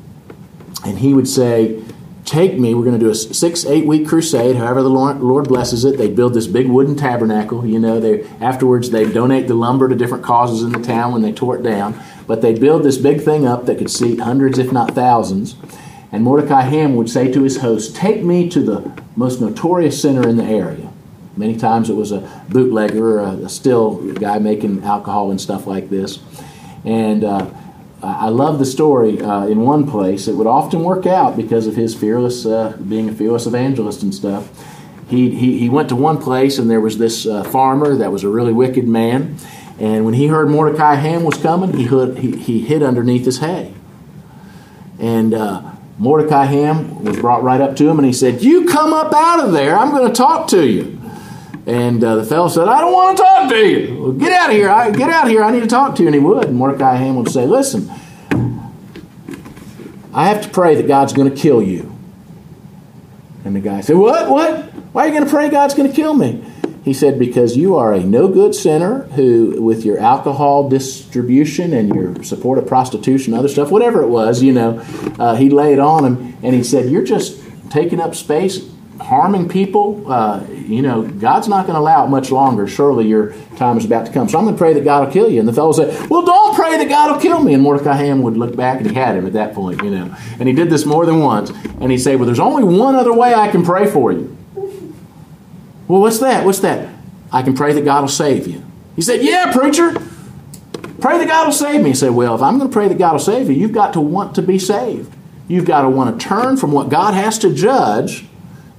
and 0.86 1.00
he 1.00 1.16
would 1.16 1.28
say, 1.28 1.84
take 2.26 2.60
me. 2.60 2.76
We're 2.76 2.84
going 2.84 3.00
to 3.00 3.04
do 3.04 3.10
a 3.10 3.16
six, 3.16 3.66
eight 3.66 3.88
week 3.88 4.08
crusade. 4.08 4.56
However, 4.56 4.84
the 4.84 4.90
Lord, 4.90 5.48
blesses 5.48 5.84
it. 5.84 5.98
They 5.98 6.08
build 6.08 6.36
this 6.36 6.46
big 6.46 6.68
wooden 6.68 6.96
tabernacle. 6.96 7.66
You 7.66 7.80
know, 7.80 8.00
they 8.00 8.24
afterwards 8.40 8.92
they 8.92 9.12
donate 9.12 9.48
the 9.48 9.56
lumber 9.56 9.90
to 9.90 9.96
different 9.96 10.24
causes 10.24 10.62
in 10.62 10.72
the 10.72 10.86
town 10.86 11.12
when 11.12 11.24
they 11.24 11.32
tore 11.32 11.58
it 11.58 11.64
down. 11.64 12.00
But 12.28 12.44
they 12.44 12.54
build 12.54 12.84
this 12.84 13.00
big 13.00 13.22
thing 13.22 13.48
up 13.48 13.66
that 13.66 13.80
could 13.80 13.90
seat 13.90 14.20
hundreds, 14.20 14.60
if 14.60 14.72
not 14.72 14.92
thousands. 14.92 15.56
And 16.12 16.24
Mordecai 16.24 16.62
Ham 16.62 16.96
would 16.96 17.10
say 17.10 17.32
to 17.32 17.42
his 17.42 17.58
host, 17.58 17.96
"Take 17.96 18.24
me 18.24 18.48
to 18.50 18.62
the 18.62 18.92
most 19.16 19.42
notorious 19.42 20.00
center 20.00 20.28
in 20.28 20.38
the 20.38 20.46
area." 20.46 20.92
Many 21.38 21.58
times 21.58 21.90
it 21.90 21.96
was 21.96 22.12
a 22.12 22.46
bootlegger 22.50 23.20
or 23.20 23.46
a 23.46 23.50
still 23.50 23.96
guy 24.14 24.40
making 24.40 24.84
alcohol 24.84 25.32
and 25.32 25.40
stuff 25.40 25.68
like 25.68 25.90
this. 25.90 26.20
And 26.86 27.24
uh, 27.24 27.50
I 28.02 28.30
love 28.30 28.60
the 28.60 28.66
story 28.66 29.22
uh, 29.22 29.48
in 29.48 29.62
one 29.62 29.90
place. 29.90 30.28
It 30.28 30.36
would 30.36 30.48
often 30.48 30.84
work 30.84 31.06
out 31.06 31.36
because 31.36 31.68
of 31.68 31.76
his 31.76 31.96
fearless, 31.96 32.46
uh, 32.46 32.78
being 32.88 33.10
a 33.10 33.14
fearless 33.14 33.48
evangelist 33.48 34.04
and 34.04 34.14
stuff. 34.14 34.50
He, 35.10 35.32
he, 35.32 35.60
he 35.60 35.70
went 35.70 35.90
to 35.90 35.96
one 35.96 36.22
place 36.22 36.58
and 36.58 36.70
there 36.70 36.82
was 36.82 36.98
this 36.98 37.26
uh, 37.26 37.44
farmer 37.44 37.96
that 37.96 38.12
was 38.12 38.24
a 38.24 38.30
really 38.30 38.54
wicked 38.54 38.88
man. 38.88 39.38
And 39.80 40.06
when 40.06 40.14
he 40.14 40.28
heard 40.28 40.50
Mordecai 40.50 40.96
Ham 40.96 41.24
was 41.24 41.38
coming, 41.38 41.74
he, 41.74 41.86
hid, 41.86 42.18
he, 42.20 42.38
he 42.38 42.60
hid 42.62 42.82
underneath 42.82 43.26
his 43.26 43.40
hay. 43.40 43.74
And 45.00 45.34
uh, 45.34 45.74
Mordecai 45.98 46.46
Ham 46.46 47.04
was 47.04 47.18
brought 47.18 47.44
right 47.44 47.62
up 47.62 47.76
to 47.78 47.90
him 47.90 48.00
and 48.00 48.06
he 48.06 48.14
said, 48.14 48.42
You 48.42 48.66
come 48.66 48.94
up 48.94 49.14
out 49.14 49.44
of 49.44 49.52
there. 49.52 49.78
I'm 49.78 49.92
going 49.92 50.08
to 50.08 50.14
talk 50.14 50.48
to 50.50 50.68
you. 50.68 50.95
And 51.66 52.04
uh, 52.04 52.18
the 52.18 52.24
fellow 52.24 52.48
said, 52.48 52.68
I 52.68 52.80
don't 52.80 52.94
want 52.94 53.18
to 53.18 53.24
talk 53.24 53.50
to 53.50 53.58
you. 53.58 54.00
Well, 54.00 54.12
get 54.12 54.32
out 54.32 54.50
of 54.52 54.56
here. 54.56 54.70
I, 54.70 54.92
get 54.92 55.10
out 55.10 55.26
of 55.26 55.32
here. 55.32 55.44
I 55.44 55.52
need 55.52 55.62
to 55.62 55.68
talk 55.68 55.96
to 55.96 56.04
you. 56.04 56.08
And 56.08 56.16
he 56.16 56.22
would. 56.22 56.46
And 56.46 56.56
Mordecai 56.56 56.96
Ham 56.96 57.16
would 57.16 57.30
say, 57.30 57.46
Listen, 57.46 57.90
I 60.14 60.28
have 60.28 60.44
to 60.44 60.50
pray 60.50 60.76
that 60.76 60.88
God's 60.88 61.14
going 61.14 61.30
to 61.30 61.36
kill 61.36 61.62
you. 61.62 61.92
And 63.44 63.56
the 63.56 63.62
guy 63.62 63.82
said, 63.82 63.96
What? 63.96 64.30
What? 64.30 64.64
Why 64.94 65.06
are 65.06 65.08
you 65.08 65.14
going 65.14 65.26
to 65.26 65.30
pray 65.30 65.50
God's 65.50 65.74
going 65.74 65.90
to 65.90 65.96
kill 65.96 66.14
me? 66.14 66.46
He 66.84 66.94
said, 66.94 67.18
Because 67.18 67.58
you 67.58 67.76
are 67.76 67.94
a 67.94 68.00
no 68.00 68.28
good 68.28 68.54
sinner 68.54 69.04
who, 69.16 69.60
with 69.60 69.84
your 69.84 69.98
alcohol 69.98 70.70
distribution 70.70 71.74
and 71.74 71.94
your 71.96 72.24
support 72.24 72.60
of 72.60 72.68
prostitution, 72.68 73.34
other 73.34 73.48
stuff, 73.48 73.72
whatever 73.72 74.04
it 74.04 74.08
was, 74.08 74.44
you 74.44 74.54
know, 74.54 74.86
uh, 75.18 75.36
he 75.36 75.50
laid 75.50 75.80
on 75.80 76.06
him 76.06 76.38
and 76.44 76.54
he 76.54 76.64
said, 76.64 76.92
You're 76.92 77.04
just 77.04 77.42
taking 77.72 78.00
up 78.00 78.14
space 78.14 78.70
harming 79.00 79.50
people, 79.50 80.12
uh, 80.12 80.46
you 80.50 80.82
know, 80.82 81.04
God's 81.04 81.48
not 81.48 81.66
going 81.66 81.76
to 81.76 81.80
allow 81.80 82.06
it 82.06 82.10
much 82.10 82.32
longer. 82.32 82.68
Surely 82.68 83.08
your 83.08 83.34
time 83.58 83.78
is 83.78 83.86
about 83.86 84.06
to 84.06 84.12
come. 84.12 84.30
So 84.30 84.38
I'm 84.38 84.46
going 84.46 84.56
to 84.56 84.60
pray 84.60 84.74
that 84.74 84.84
God 84.84 85.06
will 85.06 85.14
kill 85.14 85.30
you. 85.30 85.40
And 85.40 85.48
the 85.48 85.54
fellow 85.54 85.72
said, 85.72 86.10
Well, 86.10 86.26
don't 86.26 86.56
pray 86.56 86.78
that 86.78 86.88
God 86.88 87.12
will 87.12 87.22
kill 87.22 87.42
me. 87.44 87.54
And 87.54 87.64
Mordecai 87.64 87.96
Ham 87.96 88.22
would 88.24 88.38
look 88.38 88.56
back 88.56 88.80
and 88.80 88.90
he 88.90 88.96
had 88.96 89.16
him 89.16 89.26
at 89.26 89.34
that 89.34 89.54
point, 89.54 89.84
you 89.84 89.92
know. 89.92 90.16
And 90.40 90.48
he 90.48 90.56
did 90.56 90.70
this 90.70 90.86
more 90.86 91.06
than 91.06 91.20
once. 91.20 91.50
And 91.80 91.92
he 91.92 91.98
said, 91.98 92.18
Well, 92.18 92.26
there's 92.26 92.40
only 92.40 92.64
one 92.64 92.96
other 92.96 93.14
way 93.14 93.34
I 93.34 93.50
can 93.50 93.64
pray 93.64 93.86
for 93.86 94.12
you. 94.12 94.36
Well, 95.88 96.02
what's 96.02 96.20
that? 96.20 96.46
What's 96.46 96.60
that? 96.60 96.94
I 97.32 97.44
can 97.44 97.54
pray 97.54 97.74
that 97.74 97.86
God 97.86 98.02
will 98.02 98.08
save 98.08 98.48
you. 98.48 98.64
He 98.96 99.02
said, 99.02 99.22
Yeah, 99.22 99.52
preacher. 99.52 99.94
Pray 101.02 101.18
that 101.18 101.28
God 101.28 101.48
will 101.48 101.54
save 101.54 101.82
me. 101.82 101.90
He 101.90 101.96
said, 101.96 102.12
Well, 102.12 102.36
if 102.36 102.42
I'm 102.42 102.58
going 102.58 102.70
to 102.70 102.74
pray 102.74 102.88
that 102.88 102.98
God 102.98 103.14
will 103.14 103.20
save 103.20 103.50
you, 103.50 103.56
you've 103.56 103.74
got 103.74 103.94
to 103.94 104.02
want 104.02 104.36
to 104.36 104.42
be 104.42 104.58
saved. 104.58 105.14
You've 105.48 105.66
got 105.66 105.82
to 105.82 105.90
want 105.90 106.20
to 106.20 106.26
turn 106.26 106.58
from 106.58 106.72
what 106.72 106.90
God 106.90 107.14
has 107.14 107.38
to 107.40 107.54
judge 107.54 108.26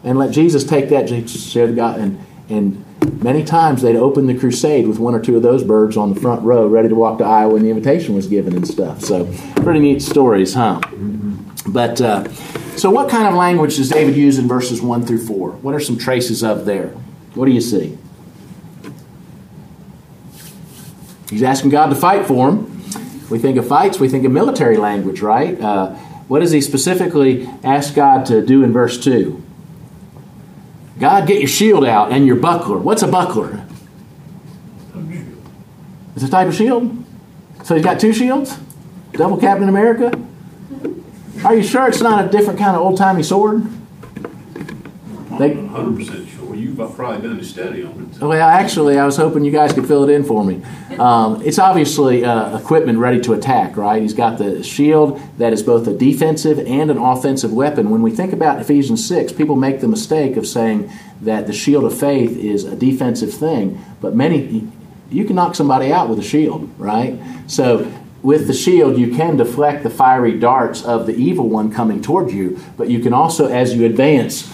and 0.07 0.17
let 0.19 0.31
Jesus 0.31 0.63
take 0.63 0.89
that, 0.91 1.09
share 1.29 1.67
the 1.67 1.73
God. 1.73 1.99
And, 1.99 2.25
and 2.49 3.23
many 3.23 3.45
times 3.45 3.83
they'd 3.83 3.97
open 3.97 4.29
the 4.29 4.39
crusade 4.39 4.87
with 4.87 5.01
one 5.01 5.17
or 5.17 5.21
two 5.21 5.37
of 5.37 5.43
those 5.43 5.65
birds 5.65 5.97
on 5.97 6.15
the 6.15 6.21
front 6.21 6.43
row, 6.43 6.69
ready 6.69 6.89
to 6.89 6.95
walk 6.95 7.19
to 7.19 7.25
Iowa 7.25 7.55
when 7.55 7.65
the 7.65 7.71
invitation 7.71 8.15
was 8.15 8.29
given 8.29 8.55
and 8.55 8.67
stuff. 8.67 9.03
So, 9.03 9.27
pretty 9.57 9.81
neat 9.81 10.01
stories, 10.01 10.55
huh? 10.55 10.81
But, 11.67 12.01
uh, 12.01 12.31
so 12.77 12.89
what 12.89 13.11
kind 13.11 13.27
of 13.27 13.35
language 13.35 13.77
does 13.77 13.89
David 13.89 14.15
use 14.15 14.39
in 14.39 14.47
verses 14.47 14.81
1 14.81 15.05
through 15.07 15.27
4? 15.27 15.51
What 15.51 15.75
are 15.75 15.81
some 15.81 15.99
traces 15.99 16.45
of 16.45 16.67
there? 16.67 16.91
What 17.35 17.47
do 17.47 17.51
you 17.51 17.61
see? 17.61 17.99
He's 21.29 21.43
asking 21.43 21.71
God 21.71 21.89
to 21.89 21.97
fight 21.97 22.27
for 22.27 22.51
him. 22.51 22.73
We 23.29 23.41
think 23.41 23.57
of 23.57 23.67
fights, 23.67 23.99
we 23.99 24.09
think 24.09 24.25
of 24.25 24.31
military 24.31 24.77
language, 24.77 25.21
right? 25.21 25.61
Uh, 25.61 25.97
what 26.29 26.41
does 26.41 26.53
he 26.53 26.61
specifically 26.61 27.49
ask 27.65 27.93
God 27.93 28.25
to 28.27 28.47
do 28.47 28.63
in 28.63 28.73
verse 28.73 29.03
2? 29.03 29.43
God, 30.99 31.27
get 31.27 31.41
your 31.41 31.49
shield 31.49 31.85
out 31.85 32.13
and 32.13 32.27
your 32.27 32.37
buckler. 32.37 32.79
What's 32.79 33.03
a 33.03 33.09
buckler? 33.09 33.65
It's 36.15 36.25
a 36.25 36.31
type 36.31 36.49
of 36.49 36.55
shield. 36.55 37.05
So 37.65 37.75
he's 37.75 37.85
got 37.85 38.01
two 38.01 38.13
shields? 38.13 38.57
Double 39.13 39.37
Captain 39.37 39.69
America? 39.69 40.19
Are 41.45 41.55
you 41.55 41.63
sure 41.63 41.89
it's 41.89 42.01
not 42.01 42.25
a 42.25 42.29
different 42.29 42.59
kind 42.59 42.75
of 42.75 42.83
old 42.83 42.97
timey 42.97 43.23
sword? 43.23 43.65
They, 45.39 45.51
100% 45.51 46.29
sure. 46.29 46.36
Probably 46.77 47.41
a 47.41 47.45
study 47.45 47.85
on 47.85 48.11
it. 48.13 48.21
Well, 48.21 48.33
actually, 48.33 48.99
I 48.99 49.07
was 49.07 49.17
hoping 49.17 49.45
you 49.45 49.51
guys 49.51 49.73
could 49.73 49.87
fill 49.87 50.05
it 50.09 50.13
in 50.13 50.25
for 50.25 50.45
me. 50.45 50.63
Um, 50.99 51.43
it's 51.43 51.59
obviously 51.59 52.25
uh, 52.25 52.59
equipment 52.59 52.99
ready 52.99 53.21
to 53.23 53.33
attack, 53.33 53.77
right? 53.77 54.03
He's 54.03 54.15
got 54.15 54.39
the 54.39 54.63
shield 54.63 55.21
that 55.39 55.53
is 55.53 55.63
both 55.63 55.87
a 55.87 55.95
defensive 55.95 56.59
and 56.59 56.91
an 56.91 56.99
offensive 56.99 57.53
weapon. 57.53 57.91
When 57.91 58.03
we 58.03 58.11
think 58.11 58.33
about 58.33 58.61
Ephesians 58.61 59.07
6, 59.07 59.33
people 59.33 59.57
make 59.57 59.81
the 59.81 59.89
mistake 59.89 60.37
of 60.37 60.47
saying 60.47 60.91
that 61.23 61.47
the 61.47 61.53
shield 61.53 61.85
of 61.85 61.99
faith 61.99 62.37
is 62.37 62.65
a 62.65 62.77
defensive 62.77 63.33
thing, 63.33 63.83
but 64.01 64.15
many, 64.15 64.71
you 65.11 65.25
can 65.25 65.37
knock 65.37 65.55
somebody 65.55 65.93
out 65.93 66.09
with 66.09 66.19
a 66.19 66.23
shield, 66.23 66.71
right? 66.79 67.19
So 67.47 67.91
with 68.23 68.49
the 68.49 68.55
shield, 68.55 68.99
you 68.99 69.15
can 69.15 69.37
deflect 69.37 69.83
the 69.83 69.91
fiery 69.91 70.39
darts 70.39 70.85
of 70.85 71.07
the 71.07 71.15
evil 71.15 71.49
one 71.49 71.73
coming 71.73 72.03
toward 72.03 72.31
you, 72.31 72.61
but 72.77 72.91
you 72.91 72.99
can 72.99 73.13
also, 73.13 73.49
as 73.49 73.75
you 73.75 73.87
advance, 73.87 74.53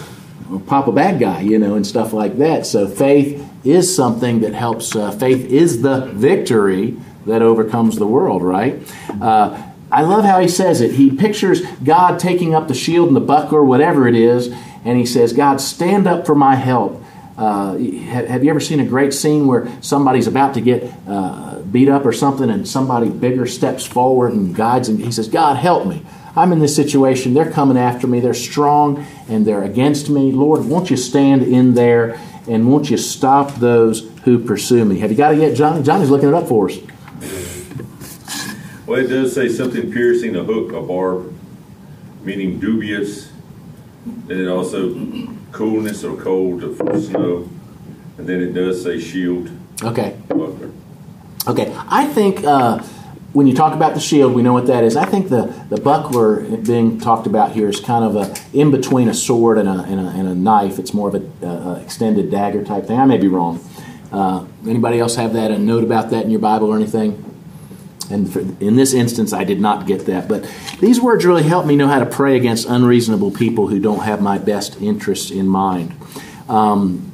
pop 0.67 0.87
a 0.87 0.91
bad 0.91 1.19
guy, 1.19 1.41
you 1.41 1.57
know, 1.57 1.75
and 1.75 1.85
stuff 1.85 2.13
like 2.13 2.37
that. 2.37 2.65
So 2.65 2.87
faith 2.87 3.49
is 3.63 3.93
something 3.93 4.41
that 4.41 4.53
helps. 4.53 4.95
Uh, 4.95 5.11
faith 5.11 5.45
is 5.45 5.81
the 5.81 6.07
victory 6.07 6.97
that 7.25 7.41
overcomes 7.41 7.97
the 7.97 8.07
world, 8.07 8.43
right? 8.43 8.81
Uh, 9.21 9.71
I 9.91 10.01
love 10.01 10.25
how 10.25 10.39
he 10.39 10.47
says 10.47 10.81
it. 10.81 10.93
He 10.93 11.11
pictures 11.11 11.61
God 11.83 12.19
taking 12.19 12.55
up 12.55 12.67
the 12.67 12.73
shield 12.73 13.07
and 13.07 13.15
the 13.15 13.21
buckler, 13.21 13.63
whatever 13.63 14.07
it 14.07 14.15
is, 14.15 14.47
and 14.83 14.97
he 14.97 15.05
says, 15.05 15.33
God, 15.33 15.61
stand 15.61 16.07
up 16.07 16.25
for 16.25 16.35
my 16.35 16.55
help. 16.55 17.01
Uh, 17.37 17.77
have 17.77 18.43
you 18.43 18.49
ever 18.49 18.59
seen 18.59 18.79
a 18.79 18.85
great 18.85 19.13
scene 19.13 19.47
where 19.47 19.67
somebody's 19.81 20.27
about 20.27 20.53
to 20.53 20.61
get 20.61 20.91
uh, 21.07 21.59
beat 21.59 21.89
up 21.89 22.05
or 22.05 22.13
something 22.13 22.49
and 22.49 22.67
somebody 22.67 23.09
bigger 23.09 23.47
steps 23.47 23.85
forward 23.85 24.33
and 24.33 24.55
guides 24.55 24.87
and 24.89 24.99
he 24.99 25.11
says, 25.11 25.27
God, 25.27 25.57
help 25.57 25.87
me. 25.87 26.05
I'm 26.35 26.51
in 26.51 26.59
this 26.59 26.75
situation. 26.75 27.33
They're 27.33 27.51
coming 27.51 27.77
after 27.77 28.07
me. 28.07 28.19
They're 28.19 28.33
strong 28.33 29.05
and 29.27 29.45
they're 29.45 29.63
against 29.63 30.09
me. 30.09 30.31
Lord, 30.31 30.65
won't 30.65 30.89
you 30.89 30.97
stand 30.97 31.43
in 31.43 31.75
there 31.75 32.19
and 32.47 32.69
won't 32.69 32.89
you 32.89 32.97
stop 32.97 33.55
those 33.55 34.09
who 34.23 34.39
pursue 34.39 34.83
me? 34.83 34.99
Have 34.99 35.11
you 35.11 35.17
got 35.17 35.35
it 35.35 35.39
yet, 35.39 35.55
Johnny? 35.55 35.83
Johnny's 35.83 36.09
looking 36.09 36.29
it 36.29 36.33
up 36.33 36.47
for 36.47 36.69
us. 36.69 36.77
Well, 38.85 38.99
it 38.99 39.07
does 39.07 39.33
say 39.33 39.47
something 39.47 39.91
piercing, 39.91 40.35
a 40.35 40.43
hook, 40.43 40.73
a 40.73 40.81
barb, 40.81 41.33
meaning 42.23 42.59
dubious. 42.59 43.31
And 44.05 44.31
it 44.31 44.47
also 44.47 44.93
coolness 45.51 46.03
or 46.03 46.17
cold 46.17 46.77
for 46.77 46.99
snow. 46.99 47.49
And 48.17 48.27
then 48.27 48.41
it 48.41 48.53
does 48.53 48.83
say 48.83 48.99
shield. 48.99 49.49
Okay. 49.83 50.17
Okay. 51.47 51.73
I 51.87 52.07
think. 52.07 52.43
Uh, 52.43 52.83
when 53.33 53.47
you 53.47 53.55
talk 53.55 53.73
about 53.73 53.95
the 53.95 53.99
shield, 53.99 54.33
we 54.33 54.43
know 54.43 54.53
what 54.53 54.67
that 54.67 54.83
is. 54.83 54.95
I 54.95 55.05
think 55.05 55.29
the, 55.29 55.65
the 55.69 55.81
buckler 55.81 56.43
being 56.57 56.99
talked 56.99 57.27
about 57.27 57.51
here 57.51 57.67
is 57.67 57.79
kind 57.79 58.05
of 58.05 58.15
a 58.15 58.35
in 58.57 58.71
between 58.71 59.09
a 59.09 59.13
sword 59.13 59.57
and 59.57 59.67
a, 59.67 59.83
and 59.83 59.99
a, 59.99 60.09
and 60.09 60.27
a 60.27 60.35
knife. 60.35 60.79
It's 60.79 60.93
more 60.93 61.09
of 61.09 61.15
an 61.15 61.31
a, 61.41 61.81
extended 61.81 62.29
dagger 62.29 62.63
type 62.63 62.85
thing. 62.85 62.99
I 62.99 63.05
may 63.05 63.17
be 63.17 63.27
wrong. 63.27 63.59
Uh, 64.11 64.45
anybody 64.67 64.99
else 64.99 65.15
have 65.15 65.33
that 65.33 65.49
a 65.49 65.57
note 65.57 65.83
about 65.83 66.11
that 66.11 66.23
in 66.23 66.29
your 66.29 66.39
Bible 66.39 66.69
or 66.69 66.75
anything? 66.75 67.33
and 68.09 68.31
for, 68.31 68.39
in 68.39 68.75
this 68.75 68.93
instance, 68.93 69.33
I 69.33 69.43
did 69.43 69.59
not 69.59 69.87
get 69.87 70.05
that. 70.05 70.27
But 70.27 70.49
these 70.79 71.01
words 71.01 71.25
really 71.25 71.43
help 71.43 71.65
me 71.65 71.75
know 71.75 71.87
how 71.87 71.99
to 71.99 72.05
pray 72.05 72.37
against 72.37 72.67
unreasonable 72.67 73.31
people 73.31 73.67
who 73.67 73.79
don't 73.79 74.03
have 74.03 74.21
my 74.21 74.37
best 74.37 74.79
interests 74.81 75.31
in 75.31 75.47
mind. 75.47 75.95
Um, 76.47 77.11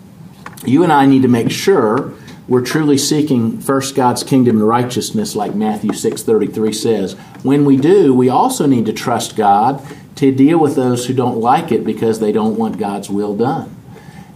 you 0.66 0.84
and 0.84 0.92
I 0.92 1.06
need 1.06 1.22
to 1.22 1.28
make 1.28 1.52
sure 1.52 2.14
we're 2.50 2.62
truly 2.62 2.98
seeking 2.98 3.60
first 3.60 3.96
God's 3.96 4.24
kingdom 4.24 4.58
and 4.58 4.68
righteousness, 4.68 5.36
like 5.36 5.54
Matthew 5.54 5.94
6:33 5.94 6.74
says. 6.74 7.16
When 7.44 7.64
we 7.64 7.78
do, 7.78 8.14
we 8.14 8.28
also 8.28 8.66
need 8.66 8.88
to 8.88 8.94
trust 8.94 9.36
God 9.36 9.82
to 10.16 10.32
deal 10.32 10.58
with 10.58 10.76
those 10.76 11.06
who 11.06 11.14
don't 11.14 11.38
like 11.38 11.72
it 11.72 11.86
because 11.86 12.20
they 12.20 12.32
don't 12.32 12.58
want 12.58 12.80
God's 12.80 13.10
will 13.10 13.36
done. 13.36 13.70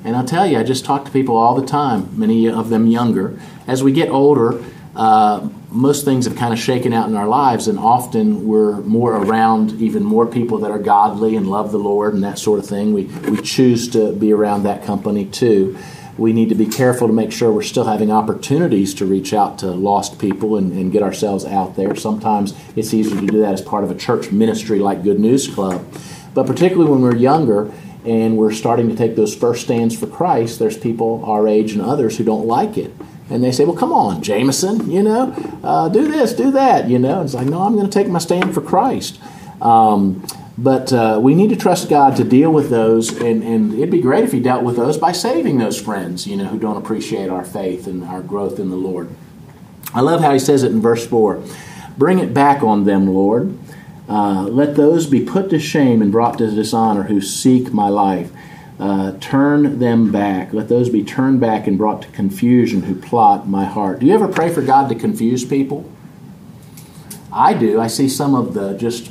And 0.06 0.16
I'll 0.16 0.26
tell 0.26 0.46
you, 0.46 0.60
I 0.60 0.64
just 0.64 0.86
talk 0.86 1.06
to 1.06 1.12
people 1.12 1.36
all 1.36 1.60
the 1.60 1.66
time, 1.66 2.10
many 2.16 2.48
of 2.48 2.70
them 2.70 2.86
younger. 2.88 3.40
As 3.68 3.84
we 3.84 3.92
get 3.92 4.10
older, 4.10 4.64
uh, 4.96 5.50
most 5.72 6.06
things 6.06 6.26
have 6.26 6.36
kind 6.36 6.54
of 6.54 6.60
shaken 6.60 6.94
out 6.94 7.10
in 7.10 7.16
our 7.16 7.28
lives, 7.28 7.68
and 7.68 7.80
often 7.80 8.46
we're 8.46 8.82
more 8.82 9.16
around 9.16 9.72
even 9.82 10.04
more 10.04 10.28
people 10.28 10.60
that 10.60 10.70
are 10.70 10.78
godly 10.78 11.36
and 11.36 11.48
love 11.48 11.72
the 11.72 11.80
Lord 11.80 12.14
and 12.14 12.24
that 12.24 12.38
sort 12.38 12.60
of 12.60 12.68
thing. 12.68 12.94
We, 12.94 13.06
we 13.06 13.42
choose 13.42 13.88
to 13.90 14.12
be 14.12 14.32
around 14.32 14.64
that 14.64 14.84
company 14.84 15.26
too. 15.26 15.78
We 16.18 16.34
need 16.34 16.50
to 16.50 16.56
be 16.56 16.66
careful 16.66 17.08
to 17.08 17.14
make 17.14 17.32
sure 17.32 17.52
we're 17.52 17.64
still 17.64 17.86
having 17.86 18.12
opportunities 18.12 18.94
to 18.96 19.06
reach 19.06 19.34
out 19.34 19.58
to 19.60 19.68
lost 19.68 20.20
people 20.20 20.58
and, 20.58 20.72
and 20.72 20.92
get 20.92 21.02
ourselves 21.02 21.46
out 21.46 21.76
there. 21.76 21.96
Sometimes 21.96 22.54
it's 22.76 22.94
easier 22.94 23.20
to 23.20 23.28
do 23.28 23.40
that 23.40 23.54
as 23.54 23.62
part 23.62 23.84
of 23.84 23.92
a 23.92 23.96
church 23.96 24.32
ministry 24.32 24.80
like 24.80 25.04
Good 25.04 25.20
News 25.20 25.48
Club. 25.48 25.86
But 26.34 26.46
particularly 26.46 26.92
when 26.92 27.02
we're 27.02 27.16
younger, 27.16 27.72
and 28.06 28.38
we're 28.38 28.52
starting 28.52 28.90
to 28.90 28.96
take 28.96 29.16
those 29.16 29.34
first 29.34 29.64
stands 29.64 29.98
for 29.98 30.08
Christ, 30.08 30.60
there's 30.60 30.78
people 30.78 31.24
our 31.26 31.48
age 31.48 31.72
and 31.72 31.82
others 31.82 32.18
who 32.18 32.26
don't 32.26 32.46
like 32.46 32.78
it 32.78 32.94
and 33.30 33.44
they 33.44 33.52
say, 33.52 33.66
"Well, 33.66 33.76
come 33.76 33.94
on, 33.94 34.22
Jameson, 34.22 34.92
you 34.92 35.02
know, 35.02 35.34
uh, 35.64 35.90
do 35.90 36.08
this, 36.08 36.34
do 36.34 36.52
that," 36.52 36.90
you 36.90 37.00
know. 37.00 37.22
It's 37.22 37.34
like, 37.34 37.48
no, 37.48 37.62
I'm 37.62 37.76
going 37.76 37.90
to 37.90 37.92
take 37.92 38.08
my 38.08 38.20
stand 38.20 38.54
for 38.54 38.62
Christ. 38.62 39.20
Um, 39.62 40.24
but 40.58 40.94
uh, 40.94 41.20
we 41.22 41.34
need 41.34 41.50
to 41.50 41.56
trust 41.56 41.90
God 41.90 42.16
to 42.18 42.24
deal 42.24 42.52
with 42.52 42.70
those, 42.70 43.10
and, 43.20 43.44
and 43.44 43.74
it'd 43.74 43.90
be 43.90 44.02
great 44.02 44.24
if 44.24 44.32
He 44.32 44.40
dealt 44.40 44.64
with 44.64 44.76
those 44.76 44.98
by 44.98 45.12
saving 45.12 45.58
those 45.58 45.82
friends, 45.82 46.28
you 46.28 46.38
know, 46.38 46.46
who 46.46 46.60
don't 46.60 46.78
appreciate 46.78 47.30
our 47.30 47.44
faith 47.44 47.88
and 47.88 48.04
our 48.04 48.22
growth 48.22 48.60
in 48.60 48.70
the 48.70 48.76
Lord. 48.76 49.10
I 49.94 50.02
love 50.02 50.22
how 50.22 50.32
He 50.32 50.40
says 50.40 50.64
it 50.64 50.72
in 50.72 50.82
verse 50.82 51.06
four: 51.08 51.44
"Bring 51.98 52.20
it 52.20 52.34
back 52.34 52.62
on 52.62 52.86
them, 52.86 53.08
Lord." 53.08 53.58
Uh, 54.08 54.44
let 54.44 54.76
those 54.76 55.08
be 55.08 55.24
put 55.24 55.50
to 55.50 55.60
shame 55.60 56.02
and 56.02 56.12
brought 56.12 56.38
to 56.38 56.52
dishonor 56.52 57.04
who 57.04 57.22
seek 57.22 57.74
my 57.74 57.88
life. 57.88 58.32
Uh, 58.80 59.14
turn 59.20 59.80
them 59.80 60.12
back. 60.12 60.52
Let 60.52 60.68
those 60.68 60.90
be 60.90 61.04
turned 61.04 61.40
back 61.40 61.68
and 61.68 61.78
brought 61.78 62.02
to 62.02 62.08
confusion 62.10 62.82
who 62.82 62.96
plot 62.96 63.48
my 63.48 63.64
heart. 63.64 64.00
Do 64.00 64.06
you 64.06 64.14
ever 64.14 64.28
pray 64.28 64.54
for 64.54 64.62
God 64.62 64.90
to 64.90 64.96
confuse 64.96 65.46
people? 65.46 65.90
I 67.32 67.54
do. 67.54 67.80
I 67.80 67.88
see 67.88 68.10
some 68.10 68.36
of 68.36 68.54
the 68.54 68.74
just 68.74 69.10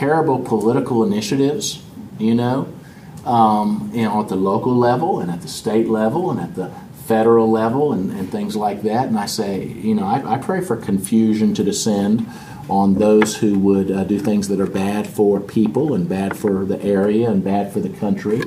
terrible 0.00 0.38
political 0.38 1.04
initiatives, 1.04 1.82
you 2.18 2.34
know, 2.34 2.66
um, 3.26 3.90
you 3.92 4.02
know, 4.02 4.22
at 4.22 4.28
the 4.28 4.34
local 4.34 4.74
level 4.74 5.20
and 5.20 5.30
at 5.30 5.42
the 5.42 5.48
state 5.48 5.88
level 5.90 6.30
and 6.30 6.40
at 6.40 6.54
the 6.54 6.70
federal 7.04 7.50
level 7.50 7.92
and, 7.92 8.10
and 8.12 8.32
things 8.32 8.56
like 8.56 8.80
that. 8.80 9.08
And 9.08 9.18
I 9.18 9.26
say, 9.26 9.66
you 9.66 9.94
know, 9.94 10.06
I, 10.06 10.36
I 10.36 10.38
pray 10.38 10.62
for 10.62 10.74
confusion 10.74 11.52
to 11.52 11.62
descend 11.62 12.26
on 12.70 12.94
those 12.94 13.36
who 13.36 13.58
would 13.58 13.90
uh, 13.90 14.04
do 14.04 14.18
things 14.18 14.48
that 14.48 14.58
are 14.58 14.66
bad 14.66 15.06
for 15.06 15.38
people 15.38 15.92
and 15.92 16.08
bad 16.08 16.34
for 16.34 16.64
the 16.64 16.82
area 16.82 17.28
and 17.28 17.44
bad 17.44 17.70
for 17.70 17.80
the 17.80 17.90
country. 17.90 18.40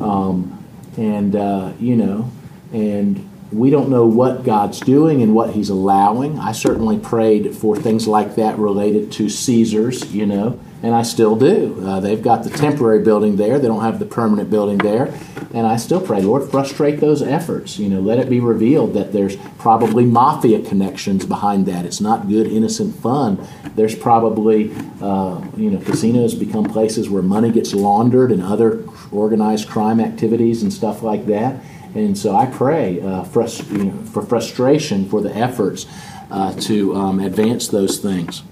Um, 0.00 0.64
and, 0.96 1.36
uh, 1.36 1.72
you 1.78 1.96
know, 1.96 2.30
and 2.72 3.28
we 3.52 3.70
don't 3.70 3.88
know 3.88 4.06
what 4.06 4.44
God's 4.44 4.80
doing 4.80 5.22
and 5.22 5.34
what 5.34 5.50
He's 5.50 5.68
allowing. 5.68 6.38
I 6.38 6.52
certainly 6.52 6.98
prayed 6.98 7.54
for 7.54 7.76
things 7.76 8.08
like 8.08 8.34
that 8.36 8.58
related 8.58 9.12
to 9.12 9.28
Caesars, 9.28 10.12
you 10.12 10.26
know, 10.26 10.58
and 10.82 10.94
I 10.94 11.02
still 11.02 11.36
do. 11.36 11.80
Uh, 11.84 12.00
they've 12.00 12.22
got 12.22 12.44
the 12.44 12.50
temporary 12.50 13.02
building 13.02 13.36
there, 13.36 13.58
they 13.58 13.68
don't 13.68 13.82
have 13.82 13.98
the 13.98 14.06
permanent 14.06 14.50
building 14.50 14.78
there. 14.78 15.14
And 15.54 15.66
I 15.66 15.76
still 15.76 16.00
pray, 16.00 16.20
Lord, 16.20 16.50
frustrate 16.50 17.00
those 17.00 17.22
efforts. 17.22 17.78
You 17.78 17.88
know, 17.88 18.00
let 18.00 18.18
it 18.18 18.28
be 18.28 18.40
revealed 18.40 18.94
that 18.94 19.12
there's 19.12 19.36
probably 19.58 20.04
mafia 20.04 20.60
connections 20.60 21.24
behind 21.24 21.66
that. 21.66 21.86
It's 21.86 22.00
not 22.00 22.28
good, 22.28 22.46
innocent 22.46 22.94
fun. 22.96 23.46
There's 23.74 23.94
probably, 23.94 24.74
uh, 25.00 25.40
you 25.56 25.70
know, 25.70 25.78
casinos 25.80 26.34
become 26.34 26.64
places 26.64 27.08
where 27.08 27.22
money 27.22 27.50
gets 27.50 27.72
laundered 27.72 28.32
and 28.32 28.42
other 28.42 28.84
organized 29.10 29.68
crime 29.68 30.00
activities 30.00 30.62
and 30.62 30.72
stuff 30.72 31.02
like 31.02 31.26
that. 31.26 31.62
And 31.94 32.16
so 32.16 32.34
I 32.34 32.46
pray 32.46 33.00
uh, 33.00 33.24
you 33.70 33.84
know, 33.84 34.02
for 34.12 34.22
frustration 34.22 35.08
for 35.08 35.20
the 35.20 35.34
efforts 35.34 35.86
uh, 36.30 36.52
to 36.60 36.94
um, 36.94 37.20
advance 37.20 37.68
those 37.68 37.98
things. 37.98 38.42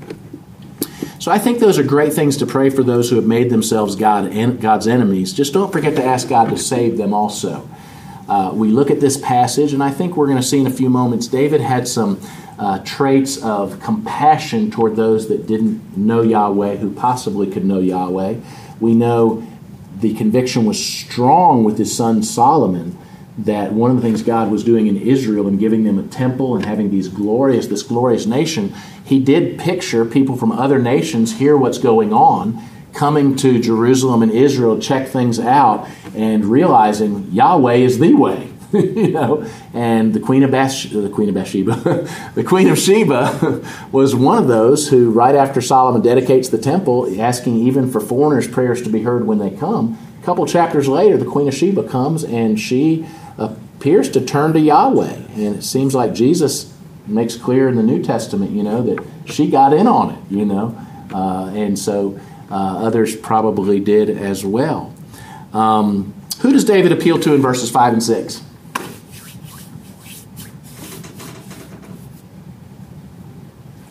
So 1.19 1.31
I 1.31 1.39
think 1.39 1.59
those 1.59 1.79
are 1.79 1.83
great 1.83 2.13
things 2.13 2.37
to 2.39 2.47
pray 2.47 2.71
for 2.71 2.83
those 2.83 3.09
who 3.09 3.17
have 3.17 3.27
made 3.27 3.51
themselves 3.51 3.97
God 3.97 4.27
and 4.27 4.61
God's 4.61 4.87
enemies. 4.87 5.33
Just 5.33 5.55
don't 5.55 5.73
forget 5.73 5.97
to 5.97 6.05
ask 6.05 6.29
God 6.29 6.51
to 6.51 6.59
save 6.59 6.99
them 6.99 7.15
also. 7.15 7.69
Uh, 8.29 8.53
we 8.55 8.69
look 8.69 8.91
at 8.91 9.01
this 9.01 9.17
passage, 9.17 9.73
and 9.73 9.83
I 9.83 9.91
think 9.91 10.17
we're 10.17 10.27
going 10.27 10.39
to 10.39 10.43
see 10.43 10.61
in 10.61 10.67
a 10.67 10.71
few 10.71 10.89
moments 10.89 11.27
David 11.27 11.61
had 11.61 11.89
some 11.89 12.21
uh, 12.59 12.79
traits 12.81 13.43
of 13.43 13.81
compassion 13.81 14.71
toward 14.71 14.97
those 14.97 15.29
that 15.29 15.47
didn't 15.47 15.97
know 15.97 16.23
Yahweh, 16.23 16.77
who 16.77 16.93
possibly 16.93 17.51
could 17.51 17.65
know 17.65 17.81
Yahweh. 17.81 18.37
We 18.81 18.95
know 18.95 19.47
the 19.99 20.15
conviction 20.15 20.65
was 20.65 20.85
strong 20.85 21.65
with 21.65 21.79
his 21.79 21.95
son 21.97 22.23
Solomon 22.23 22.99
that 23.37 23.73
one 23.73 23.91
of 23.91 23.97
the 23.97 24.03
things 24.03 24.23
God 24.23 24.51
was 24.51 24.63
doing 24.63 24.87
in 24.87 24.97
Israel 24.97 25.49
and 25.49 25.59
giving 25.59 25.85
them 25.85 25.99
a 25.99 26.05
temple 26.05 26.55
and 26.55 26.65
having 26.65 26.91
these 26.91 27.09
glorious 27.09 27.67
this 27.67 27.83
glorious 27.83 28.27
nation, 28.27 28.73
he 29.05 29.19
did 29.19 29.59
picture 29.59 30.05
people 30.05 30.37
from 30.37 30.53
other 30.53 30.79
nations 30.79 31.39
hear 31.39 31.57
what's 31.57 31.79
going 31.79 32.13
on, 32.13 32.63
coming 32.93 33.35
to 33.37 33.61
Jerusalem 33.61 34.23
and 34.23 34.31
Israel, 34.31 34.79
check 34.79 35.09
things 35.09 35.41
out, 35.41 35.89
and 36.15 36.45
realizing 36.45 37.31
Yahweh 37.33 37.75
is 37.75 37.99
the 37.99 38.15
way. 38.15 38.51
you 38.75 39.13
know, 39.13 39.49
and 39.73 40.15
the 40.15 40.21
Queen 40.21 40.43
of 40.43 40.51
Bash, 40.51 40.91
the 40.91 41.09
Queen 41.09 41.29
of 41.29 41.35
Bathsheba, 41.37 42.09
the 42.35 42.43
Queen 42.43 42.69
of 42.69 42.77
Sheba 42.77 43.63
was 43.93 44.17
one 44.17 44.39
of 44.39 44.49
those 44.49 44.89
who, 44.89 45.11
right 45.11 45.35
after 45.35 45.61
Solomon 45.61 46.03
dedicates 46.03 46.49
the 46.49 46.59
temple, 46.59 47.21
asking 47.21 47.57
even 47.57 47.89
for 47.89 48.01
foreigners' 48.01 48.49
prayers 48.49 48.83
to 48.83 48.89
be 48.89 49.03
heard 49.03 49.29
when 49.29 49.39
they 49.39 49.51
come. 49.51 49.97
A 50.21 50.25
couple 50.25 50.45
chapters 50.47 50.89
later, 50.89 51.17
the 51.17 51.27
Queen 51.27 51.47
of 51.47 51.55
Sheba 51.55 51.87
comes 51.87 52.25
and 52.25 52.59
she 52.59 53.07
appears 53.39 54.09
to 54.11 54.25
turn 54.25 54.53
to 54.53 54.61
Yahweh. 54.61 55.15
And 55.35 55.57
it 55.57 55.63
seems 55.63 55.95
like 55.95 56.15
Jesus 56.15 56.73
makes 57.07 57.37
clear 57.37 57.69
in 57.69 57.77
the 57.77 57.83
New 57.83 58.03
Testament, 58.03 58.53
you 58.53 58.63
know, 58.63 58.83
that 58.83 59.05
she 59.27 59.51
got 59.51 59.73
in 59.73 59.87
on 59.87 60.11
it, 60.11 60.19
you 60.31 60.45
know. 60.45 60.77
Uh, 61.13 61.47
and 61.55 61.79
so 61.79 62.19
uh, 62.51 62.79
others 62.85 63.15
probably 63.17 63.81
did 63.81 64.11
as 64.11 64.45
well. 64.45 64.95
Um, 65.53 66.15
who 66.41 66.53
does 66.53 66.65
David 66.65 66.93
appeal 66.93 67.19
to 67.21 67.35
in 67.35 67.41
verses 67.41 67.71
5 67.71 67.93
and 67.95 68.03
6? 68.03 68.43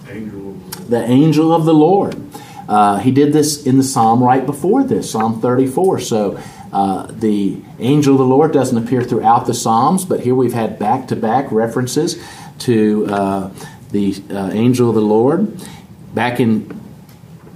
Angel. 0.09 0.53
The 0.89 1.03
angel 1.03 1.53
of 1.53 1.65
the 1.65 1.73
Lord. 1.73 2.19
Uh, 2.67 2.99
he 2.99 3.11
did 3.11 3.33
this 3.33 3.65
in 3.65 3.77
the 3.77 3.83
psalm 3.83 4.23
right 4.23 4.45
before 4.45 4.83
this, 4.83 5.11
Psalm 5.11 5.41
34. 5.41 5.99
So 5.99 6.41
uh, 6.73 7.05
the 7.11 7.61
angel 7.77 8.13
of 8.15 8.17
the 8.17 8.25
Lord 8.25 8.51
doesn't 8.51 8.77
appear 8.77 9.03
throughout 9.03 9.45
the 9.45 9.53
Psalms, 9.53 10.05
but 10.05 10.21
here 10.21 10.33
we've 10.33 10.53
had 10.53 10.79
back 10.79 11.07
to 11.09 11.15
back 11.15 11.51
references 11.51 12.19
to 12.59 13.05
uh, 13.07 13.51
the 13.91 14.15
uh, 14.31 14.49
angel 14.51 14.89
of 14.89 14.95
the 14.95 15.01
Lord. 15.01 15.55
Back 16.15 16.39
in 16.39 16.81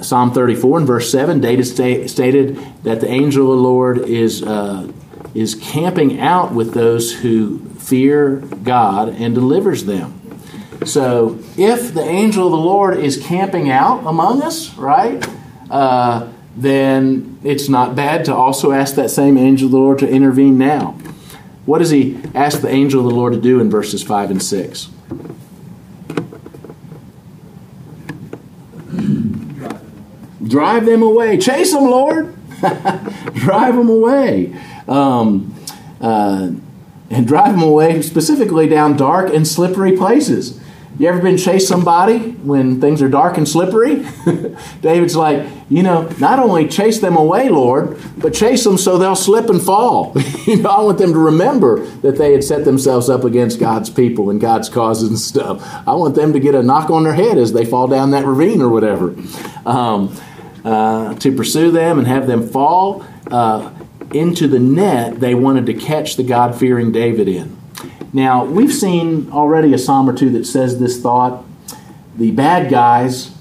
Psalm 0.02 0.34
34 0.34 0.78
and 0.78 0.88
verse 0.88 1.12
7, 1.12 1.42
David 1.42 1.66
sta- 1.66 2.08
stated 2.08 2.58
that 2.84 3.02
the 3.02 3.10
angel 3.10 3.52
of 3.52 3.58
the 3.58 3.64
Lord 3.64 3.98
is, 3.98 4.44
uh, 4.44 4.92
is 5.34 5.56
camping 5.56 6.20
out 6.20 6.54
with 6.54 6.76
those 6.76 7.12
who 7.12 7.58
fear 7.80 8.36
God 8.36 9.10
and 9.10 9.34
delivers 9.34 9.86
them. 9.86 10.14
So 10.86 11.40
if 11.58 11.92
the 11.96 12.04
angel 12.04 12.46
of 12.46 12.52
the 12.52 12.58
Lord 12.58 13.00
is 13.00 13.18
camping 13.18 13.72
out 13.72 14.06
among 14.06 14.44
us, 14.44 14.76
right? 14.76 15.28
Uh, 15.72 16.32
then 16.58 17.40
it's 17.44 17.70
not 17.70 17.96
bad 17.96 18.26
to 18.26 18.36
also 18.36 18.72
ask 18.72 18.96
that 18.96 19.12
same 19.12 19.38
angel 19.38 19.68
of 19.68 19.72
the 19.72 19.78
Lord 19.78 20.00
to 20.00 20.10
intervene 20.10 20.58
now. 20.58 20.98
What 21.68 21.80
does 21.80 21.92
he 21.92 22.20
ask 22.34 22.62
the 22.62 22.70
angel 22.70 23.02
of 23.02 23.08
the 23.08 23.16
Lord 23.16 23.34
to 23.34 23.40
do 23.40 23.60
in 23.60 23.70
verses 23.70 24.02
5 24.02 24.32
and 24.32 24.42
6? 24.42 24.90
Drive 30.48 30.86
them 30.86 31.04
away. 31.04 31.38
Chase 31.38 31.74
them, 31.74 31.84
Lord. 31.84 32.36
drive 33.34 33.76
them 33.76 33.90
away. 33.90 34.60
Um, 34.88 35.54
uh, 36.02 36.52
and 37.10 37.28
drive 37.28 37.52
them 37.52 37.64
away 37.64 38.02
specifically 38.02 38.68
down 38.68 38.98
dark 38.98 39.34
and 39.34 39.48
slippery 39.48 39.96
places. 39.96 40.60
You 41.00 41.08
ever 41.10 41.22
been 41.22 41.38
chase 41.38 41.68
somebody 41.68 42.18
when 42.18 42.82
things 42.82 43.04
are 43.04 43.10
dark 43.10 43.38
and 43.38 43.48
slippery? 43.48 44.08
David's 44.82 45.16
like, 45.16 45.48
you 45.70 45.84
know, 45.84 46.10
not 46.20 46.40
only 46.40 46.68
chase 46.68 47.00
them 47.00 47.16
away, 47.16 47.50
Lord, 47.50 48.02
but 48.18 48.34
chase 48.34 48.64
them 48.64 48.80
so 48.80 48.98
they'll 48.98 49.16
slip 49.16 49.48
and 49.50 49.62
fall. 49.62 50.14
you 50.46 50.58
know, 50.58 50.70
I 50.70 50.82
want 50.82 50.98
them 50.98 51.14
to 51.14 51.20
remember 51.20 51.86
that 51.98 52.18
they 52.18 52.32
had 52.32 52.44
set 52.44 52.66
themselves 52.66 53.10
up 53.10 53.26
against 53.26 53.60
God's 53.60 53.92
people 53.92 54.32
and 54.32 54.42
God's 54.42 54.70
causes 54.70 55.10
and 55.10 55.20
stuff. 55.20 55.62
I 55.88 55.94
want 55.94 56.16
them 56.16 56.34
to 56.34 56.40
get 56.40 56.56
a 56.56 56.64
knock 56.64 56.90
on 56.90 57.04
their 57.04 57.14
head 57.14 57.38
as 57.38 57.54
they 57.54 57.66
fall 57.66 57.88
down 57.88 58.12
that 58.12 58.26
ravine 58.26 58.64
or 58.64 58.70
whatever. 58.70 59.16
Um, 59.68 60.16
uh, 60.66 61.14
to 61.16 61.32
pursue 61.36 61.70
them 61.72 62.00
and 62.00 62.08
have 62.08 62.28
them 62.28 62.48
fall 62.48 63.06
uh, 63.30 63.72
into 64.14 64.48
the 64.48 64.60
net 64.60 65.20
they 65.20 65.36
wanted 65.36 65.68
to 65.68 65.74
catch 65.74 66.16
the 66.16 66.24
God 66.24 66.58
fearing 66.58 66.92
David 66.92 67.28
in. 67.28 67.57
Now, 68.18 68.46
we've 68.46 68.74
seen 68.74 69.30
already 69.32 69.76
a 69.76 69.78
psalm 69.78 70.10
or 70.10 70.14
two 70.14 70.32
that 70.32 70.46
says 70.48 70.80
this 70.80 71.00
thought. 71.00 71.46
The 72.16 72.32
bad 72.32 72.72
guys 72.72 73.32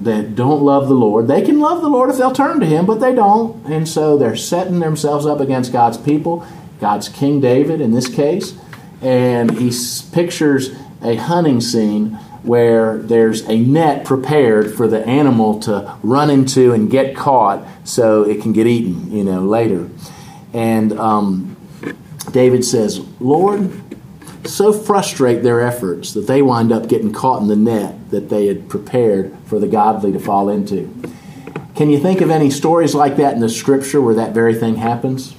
that 0.00 0.34
don't 0.34 0.62
love 0.62 0.88
the 0.88 0.94
Lord, 0.94 1.28
they 1.28 1.42
can 1.42 1.60
love 1.60 1.82
the 1.82 1.90
Lord 1.90 2.08
if 2.08 2.16
they'll 2.16 2.32
turn 2.32 2.58
to 2.60 2.66
Him, 2.66 2.86
but 2.86 2.98
they 2.98 3.14
don't. 3.14 3.62
And 3.66 3.86
so 3.86 4.16
they're 4.16 4.34
setting 4.34 4.80
themselves 4.80 5.26
up 5.26 5.38
against 5.38 5.70
God's 5.70 5.98
people, 5.98 6.46
God's 6.80 7.10
King 7.10 7.42
David 7.42 7.82
in 7.82 7.92
this 7.92 8.08
case. 8.08 8.58
And 9.02 9.50
he 9.50 9.70
pictures 10.12 10.70
a 11.02 11.16
hunting 11.16 11.60
scene 11.60 12.12
where 12.42 12.96
there's 12.96 13.42
a 13.42 13.58
net 13.58 14.06
prepared 14.06 14.74
for 14.74 14.88
the 14.88 15.06
animal 15.06 15.60
to 15.60 15.94
run 16.02 16.30
into 16.30 16.72
and 16.72 16.90
get 16.90 17.14
caught 17.14 17.68
so 17.84 18.22
it 18.22 18.40
can 18.40 18.54
get 18.54 18.66
eaten, 18.66 19.12
you 19.12 19.24
know, 19.24 19.42
later. 19.42 19.90
And 20.54 20.98
um, 20.98 21.54
David 22.32 22.64
says, 22.64 23.00
Lord, 23.20 23.82
so 24.46 24.72
frustrate 24.72 25.42
their 25.42 25.60
efforts 25.60 26.12
that 26.14 26.26
they 26.26 26.42
wind 26.42 26.72
up 26.72 26.88
getting 26.88 27.12
caught 27.12 27.42
in 27.42 27.48
the 27.48 27.56
net 27.56 28.10
that 28.10 28.28
they 28.28 28.46
had 28.46 28.68
prepared 28.68 29.36
for 29.46 29.58
the 29.58 29.68
godly 29.68 30.12
to 30.12 30.18
fall 30.18 30.48
into. 30.48 30.92
Can 31.74 31.90
you 31.90 31.98
think 31.98 32.20
of 32.20 32.30
any 32.30 32.50
stories 32.50 32.94
like 32.94 33.16
that 33.16 33.34
in 33.34 33.40
the 33.40 33.48
scripture 33.48 34.00
where 34.00 34.14
that 34.14 34.32
very 34.32 34.54
thing 34.54 34.76
happens? 34.76 35.34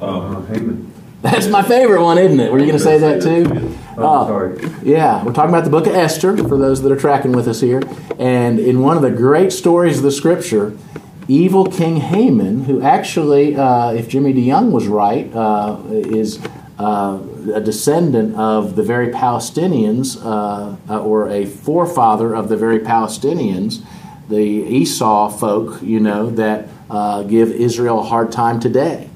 Uh, 0.00 0.42
Haman. 0.42 0.92
That's 1.20 1.48
my 1.48 1.62
favorite 1.62 2.02
one, 2.02 2.16
isn't 2.16 2.38
it? 2.38 2.52
Were 2.52 2.58
you 2.58 2.66
going 2.66 2.78
to 2.78 2.84
say 2.84 2.98
that 2.98 3.22
too? 3.22 3.76
Oh, 3.96 4.26
sorry. 4.28 4.70
Yeah, 4.84 5.24
we're 5.24 5.32
talking 5.32 5.50
about 5.50 5.64
the 5.64 5.70
book 5.70 5.88
of 5.88 5.94
Esther 5.94 6.36
for 6.36 6.56
those 6.56 6.82
that 6.82 6.92
are 6.92 6.96
tracking 6.96 7.32
with 7.32 7.48
us 7.48 7.60
here. 7.60 7.82
And 8.20 8.60
in 8.60 8.80
one 8.80 8.96
of 8.96 9.02
the 9.02 9.10
great 9.10 9.52
stories 9.52 9.98
of 9.98 10.04
the 10.04 10.12
scripture, 10.12 10.78
evil 11.26 11.66
King 11.66 11.96
Haman, 11.96 12.64
who 12.64 12.80
actually, 12.80 13.56
uh, 13.56 13.90
if 13.90 14.08
Jimmy 14.08 14.32
DeYoung 14.32 14.70
was 14.70 14.86
right, 14.86 15.28
uh, 15.34 15.80
is 15.90 16.40
uh, 16.78 17.18
a 17.54 17.60
descendant 17.60 18.36
of 18.36 18.76
the 18.76 18.82
very 18.82 19.08
Palestinians, 19.08 20.16
uh, 20.24 20.76
uh, 20.88 21.02
or 21.02 21.28
a 21.28 21.46
forefather 21.46 22.34
of 22.34 22.48
the 22.48 22.56
very 22.56 22.80
Palestinians, 22.80 23.82
the 24.28 24.36
Esau 24.36 25.28
folk, 25.28 25.82
you 25.82 26.00
know, 26.00 26.30
that 26.30 26.68
uh, 26.90 27.22
give 27.22 27.50
Israel 27.50 28.00
a 28.00 28.02
hard 28.02 28.30
time 28.32 28.60
today. 28.60 29.08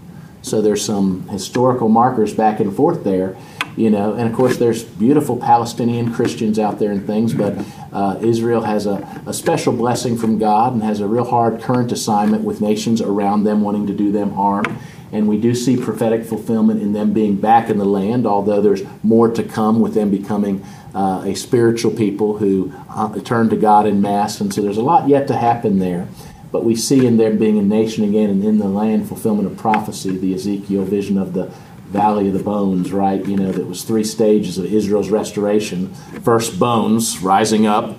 So 0.42 0.61
there's 0.61 0.85
some 0.85 1.28
historical 1.28 1.88
markers 1.88 2.35
back 2.35 2.61
and 2.61 2.74
forth 2.74 3.04
there, 3.04 3.37
you 3.76 3.90
know, 3.90 4.14
and 4.14 4.28
of 4.28 4.35
course 4.35 4.56
there's 4.56 4.82
beautiful 4.82 5.37
Palestinian 5.37 6.12
Christians 6.12 6.58
out 6.58 6.78
there 6.78 6.90
and 6.90 7.06
things, 7.06 7.32
but 7.32 7.64
uh, 7.92 8.18
Israel 8.20 8.62
has 8.62 8.87
a, 8.87 9.22
a 9.26 9.32
special 9.32 9.72
blessing 9.72 10.18
from 10.18 10.38
God 10.38 10.72
and 10.72 10.82
has 10.82 11.00
a 11.00 11.06
real 11.06 11.24
hard 11.24 11.61
current 11.61 11.92
assignment 11.92 12.42
with 12.42 12.61
nations 12.61 13.00
around 13.00 13.44
them 13.44 13.62
wanting 13.62 13.87
to 13.87 13.94
do 13.94 14.11
them 14.11 14.32
harm. 14.32 14.64
And 15.12 15.29
we 15.29 15.38
do 15.38 15.55
see 15.55 15.77
prophetic 15.77 16.25
fulfillment 16.25 16.81
in 16.81 16.94
them 16.94 17.12
being 17.12 17.37
back 17.37 17.68
in 17.68 17.77
the 17.77 17.85
land, 17.85 18.27
although 18.27 18.62
there's 18.62 18.83
more 19.03 19.29
to 19.31 19.42
come 19.42 19.81
with 19.81 19.92
them 19.92 20.11
becoming 20.11 20.64
uh, 20.94 21.22
a 21.27 21.35
spiritual 21.35 21.92
people 21.92 22.38
who 22.38 22.72
uh, 22.88 23.20
turn 23.20 23.51
to 23.51 23.57
God 23.57 23.87
in 23.87 24.01
mass. 24.01 24.40
And 24.40 24.53
so 24.53 24.62
there's 24.62 24.79
a 24.79 24.83
lot 24.83 25.09
yet 25.09 25.29
to 25.29 25.37
happen 25.37 25.79
there. 25.79 26.09
But 26.51 26.64
we 26.64 26.77
see 26.77 27.07
in 27.07 27.16
them 27.18 27.38
being 27.38 27.59
a 27.59 27.62
nation 27.62 28.05
again 28.05 28.31
and 28.31 28.44
in 28.44 28.59
the 28.59 28.68
land 28.68 29.09
fulfillment 29.09 29.51
of 29.51 29.57
prophecy, 29.57 30.16
the 30.16 30.35
Ezekiel 30.35 30.85
vision 30.85 31.18
of 31.18 31.33
the 31.35 31.53
Valley 31.88 32.29
of 32.29 32.35
the 32.35 32.42
Bones, 32.42 32.90
right? 32.90 33.25
You 33.27 33.37
know, 33.37 33.53
that 33.53 33.66
was 33.66 33.85
three 33.85 34.05
stages 34.05 34.57
of 34.57 34.64
Israel's 34.64 35.11
restoration. 35.11 35.92
First, 36.22 36.59
bones 36.59 37.20
rising 37.20 37.66
up, 37.66 37.96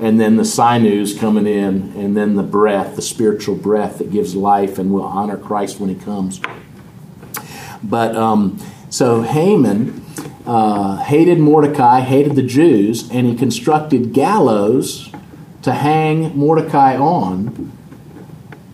and 0.00 0.20
then 0.20 0.36
the 0.36 0.44
sinews 0.44 1.16
coming 1.16 1.46
in, 1.46 1.92
and 1.96 2.16
then 2.16 2.34
the 2.34 2.42
breath, 2.42 2.96
the 2.96 3.02
spiritual 3.02 3.54
breath 3.54 3.98
that 3.98 4.10
gives 4.10 4.34
life 4.34 4.78
and 4.78 4.92
will 4.92 5.02
honor 5.02 5.36
Christ 5.36 5.78
when 5.78 5.88
he 5.88 5.94
comes. 5.94 6.40
But 7.82 8.16
um, 8.16 8.58
so 8.90 9.22
Haman 9.22 10.04
uh, 10.46 10.96
hated 10.96 11.38
Mordecai, 11.38 12.00
hated 12.00 12.34
the 12.34 12.42
Jews, 12.42 13.10
and 13.10 13.26
he 13.26 13.34
constructed 13.34 14.12
gallows 14.12 15.10
to 15.62 15.72
hang 15.72 16.36
Mordecai 16.36 16.96
on. 16.96 17.72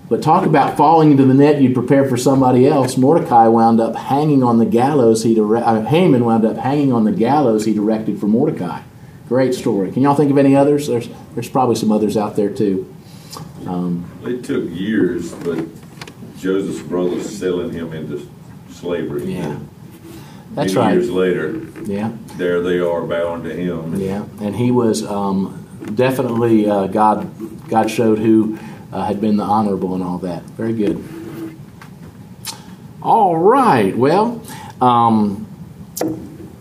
But 0.08 0.22
talk 0.22 0.44
about 0.44 0.76
falling 0.76 1.12
into 1.12 1.24
the 1.24 1.34
net 1.34 1.62
you'd 1.62 1.74
prepare 1.74 2.08
for 2.08 2.16
somebody 2.16 2.66
else. 2.66 2.96
Mordecai 2.96 3.46
wound 3.46 3.80
up 3.80 3.94
hanging 3.94 4.42
on 4.42 4.58
the 4.58 4.66
gallows 4.66 5.22
he 5.22 5.40
uh, 5.40 5.82
Haman 5.82 6.24
wound 6.24 6.44
up 6.44 6.56
hanging 6.56 6.92
on 6.92 7.04
the 7.04 7.12
gallows 7.12 7.64
he 7.64 7.72
directed 7.72 8.18
for 8.18 8.26
Mordecai. 8.26 8.82
Great 9.30 9.54
story. 9.54 9.92
Can 9.92 10.02
y'all 10.02 10.16
think 10.16 10.32
of 10.32 10.38
any 10.38 10.56
others? 10.56 10.88
There's 10.88 11.08
there's 11.34 11.48
probably 11.48 11.76
some 11.76 11.92
others 11.92 12.16
out 12.16 12.34
there 12.34 12.50
too. 12.50 12.92
Um, 13.64 14.04
It 14.24 14.42
took 14.42 14.68
years, 14.68 15.32
but 15.32 15.64
Joseph's 16.36 16.82
brothers 16.82 17.28
selling 17.38 17.72
him 17.72 17.92
into 17.92 18.28
slavery. 18.70 19.32
yeah, 19.32 19.56
that's 20.56 20.74
Many 20.74 20.84
right. 20.84 20.92
years 20.94 21.10
later, 21.12 21.62
Yeah, 21.84 22.10
there 22.38 22.60
they 22.60 22.80
are 22.80 23.02
bound 23.06 23.44
to 23.44 23.54
him. 23.54 23.94
yeah. 24.00 24.24
And 24.40 24.56
he 24.56 24.72
was 24.72 25.04
um, 25.06 25.64
definitely 25.94 26.68
uh, 26.68 26.88
God. 26.88 27.30
God 27.68 27.88
showed 27.88 28.18
who 28.18 28.58
uh, 28.92 29.04
had 29.04 29.20
been 29.20 29.36
the 29.36 29.44
honorable 29.44 29.94
and 29.94 30.02
all 30.02 30.18
that. 30.18 30.42
Very 30.58 30.72
good. 30.72 31.04
All 33.00 33.36
right. 33.36 33.96
Well, 33.96 34.42
um, 34.80 35.46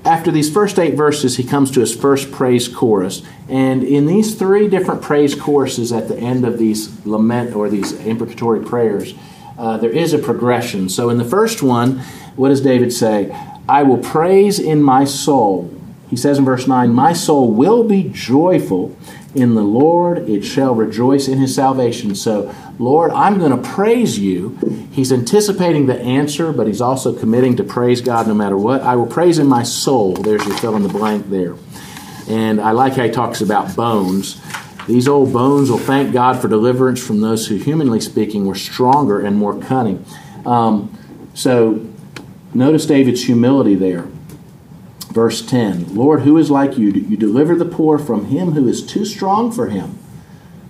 after 0.06 0.32
these 0.32 0.52
first 0.52 0.80
eight 0.80 0.96
verses, 0.96 1.38
he 1.38 1.44
comes 1.44 1.72
to 1.72 1.82
his 1.82 1.96
first 1.96 2.32
praise 2.32 2.68
chorus. 2.68 3.22
And 3.50 3.84
in 3.84 4.06
these 4.06 4.36
three 4.36 4.68
different 4.68 5.02
praise 5.02 5.36
choruses 5.36 5.92
at 5.92 6.08
the 6.08 6.18
end 6.18 6.46
of 6.46 6.58
these 6.58 7.06
lament 7.06 7.56
or 7.56 7.70
these 7.70 7.94
imprecatory 8.06 8.64
prayers, 8.66 9.14
uh, 9.58 9.78
there 9.78 9.90
is 9.90 10.14
a 10.14 10.20
progression. 10.20 10.88
So 10.88 11.10
in 11.10 11.18
the 11.18 11.26
first 11.26 11.62
one, 11.62 12.00
what 12.36 12.50
does 12.50 12.62
David 12.62 12.94
say? 12.94 13.36
I 13.68 13.84
will 13.84 13.98
praise 13.98 14.58
in 14.58 14.82
my 14.82 15.04
soul. 15.04 15.79
He 16.10 16.16
says 16.16 16.40
in 16.40 16.46
verse 16.46 16.68
9, 16.68 16.92
My 16.94 17.14
soul 17.14 17.52
will 17.52 17.84
be 17.84 18.10
joyful 18.12 18.98
in 19.36 19.54
the 19.54 19.62
Lord, 19.62 20.28
it 20.28 20.44
shall 20.44 20.74
rejoice 20.74 21.28
in 21.28 21.38
his 21.38 21.54
salvation. 21.54 22.16
So, 22.16 22.54
Lord, 22.80 23.12
I'm 23.12 23.38
going 23.38 23.52
to 23.52 23.70
praise 23.70 24.18
you. 24.18 24.58
He's 24.92 25.12
anticipating 25.12 25.86
the 25.86 26.00
answer, 26.00 26.52
but 26.52 26.66
he's 26.66 26.82
also 26.82 27.14
committing 27.14 27.56
to 27.58 27.64
praise 27.64 28.02
God 28.02 28.28
no 28.28 28.34
matter 28.34 28.58
what. 28.58 28.82
I 28.82 28.96
will 28.96 29.06
praise 29.06 29.38
in 29.38 29.46
my 29.46 29.62
soul. 29.62 30.14
There's 30.14 30.44
your 30.48 30.58
fill 30.58 30.76
in 30.76 30.82
the 30.82 30.90
blank 30.90 31.30
there. 31.30 31.56
And 32.28 32.60
I 32.60 32.72
like 32.72 32.94
how 32.94 33.04
he 33.04 33.12
talks 33.12 33.42
about 33.42 33.76
bones. 33.76 34.42
These 34.88 35.08
old 35.08 35.32
bones 35.32 35.70
will 35.70 35.78
thank 35.78 36.12
God 36.12 36.42
for 36.42 36.48
deliverance 36.48 37.06
from 37.06 37.22
those 37.22 37.48
who, 37.48 37.58
humanly 37.58 38.02
speaking, 38.02 38.48
were 38.48 38.56
stronger 38.56 39.24
and 39.24 39.38
more 39.38 39.60
cunning. 39.62 40.04
Um, 40.44 40.98
so, 41.36 41.88
notice 42.56 42.88
David's 42.88 43.24
humility 43.24 43.76
there. 43.76 44.08
Verse 45.10 45.42
10 45.42 45.96
Lord, 45.96 46.22
who 46.22 46.38
is 46.38 46.52
like 46.52 46.78
you? 46.78 46.92
You 46.92 47.18
deliver 47.18 47.56
the 47.56 47.66
poor 47.66 47.98
from 47.98 48.26
him 48.26 48.52
who 48.52 48.68
is 48.68 48.86
too 48.86 49.06
strong 49.06 49.52
for 49.52 49.68
him. 49.68 49.98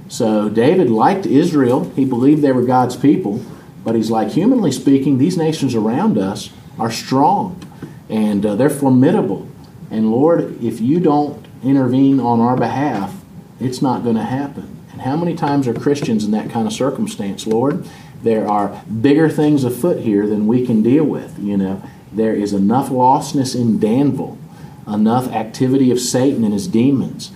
So 0.08 0.50
David 0.50 0.90
liked 0.90 1.26
Israel. 1.26 1.92
He 1.96 2.06
believed 2.06 2.42
they 2.42 2.52
were 2.52 2.64
God's 2.64 2.96
people. 2.96 3.44
But 3.84 3.96
he's 3.96 4.10
like, 4.10 4.30
humanly 4.30 4.72
speaking, 4.72 5.18
these 5.18 5.38
nations 5.38 5.76
around 5.76 6.18
us 6.18 6.52
are 6.78 6.92
strong 6.92 7.62
and 8.10 8.46
uh, 8.46 8.56
they're 8.56 8.70
formidable. 8.70 9.48
And 9.92 10.12
Lord, 10.12 10.62
if 10.64 10.80
you 10.80 11.00
don't 11.00 11.46
intervene 11.64 12.20
on 12.20 12.40
our 12.40 12.58
behalf, 12.58 13.22
it's 13.60 13.82
not 13.82 14.04
going 14.04 14.16
to 14.16 14.24
happen. 14.24 14.78
And 14.92 15.02
how 15.02 15.16
many 15.16 15.36
times 15.36 15.68
are 15.68 15.74
Christians 15.74 16.26
in 16.26 16.32
that 16.32 16.50
kind 16.50 16.66
of 16.66 16.74
circumstance, 16.74 17.46
Lord? 17.46 17.88
There 18.24 18.48
are 18.48 18.84
bigger 19.02 19.30
things 19.30 19.64
afoot 19.64 20.00
here 20.00 20.28
than 20.28 20.48
we 20.48 20.66
can 20.66 20.82
deal 20.82 21.06
with, 21.06 21.38
you 21.40 21.58
know 21.58 21.84
there 22.12 22.34
is 22.34 22.54
enough 22.54 22.90
lostness 22.90 23.56
in 23.56 23.80
Danville, 23.80 24.38
enough 24.88 25.28
activity 25.32 25.92
of 25.92 26.00
Satan 26.00 26.44
and 26.44 26.54
his 26.54 26.68
demons, 26.68 27.32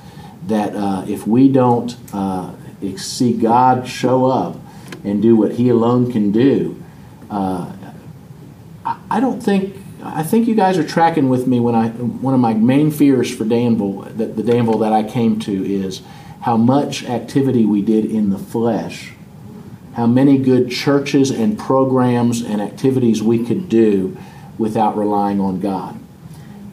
that 0.48 0.76
uh, 0.76 1.06
if 1.08 1.26
we 1.28 1.48
don't 1.48 1.96
uh, 2.14 2.54
see 2.98 3.34
God 3.34 3.88
show 3.88 4.26
up 4.26 4.58
and 5.04 5.22
do 5.22 5.36
what 5.36 5.54
He 5.54 5.70
alone 5.70 6.12
can 6.12 6.32
do, 6.32 6.82
uh, 7.30 7.72
I, 8.86 9.20
don't 9.20 9.42
think. 9.42 9.78
I 10.04 10.24
think 10.24 10.48
you 10.48 10.56
guys 10.56 10.78
are 10.78 10.86
tracking 10.86 11.30
with 11.30 11.48
me 11.48 11.62
when 11.62 11.76
I 11.76 11.88
one 11.90 12.34
of 12.34 12.40
my 12.42 12.54
main 12.54 12.92
fears 12.92 13.34
for 13.34 13.46
Danville, 13.46 14.02
that 14.02 14.36
the 14.36 14.44
Danville 14.44 14.80
that 14.80 14.92
I 14.92 15.04
came 15.04 15.40
to 15.42 15.66
is 15.66 16.02
how 16.42 16.58
much 16.58 17.06
activity 17.06 17.66
we 17.66 17.82
did 17.82 18.04
in 18.06 18.30
the 18.30 18.38
flesh, 18.38 19.14
how 19.94 20.06
many 20.06 20.38
good 20.38 20.70
churches 20.70 21.32
and 21.32 21.58
programs 21.58 22.42
and 22.42 22.62
activities 22.62 23.24
we 23.24 23.46
could 23.46 23.70
do 23.70 24.18
without 24.58 24.98
relying 24.98 25.40
on 25.40 25.60
God. 25.60 26.00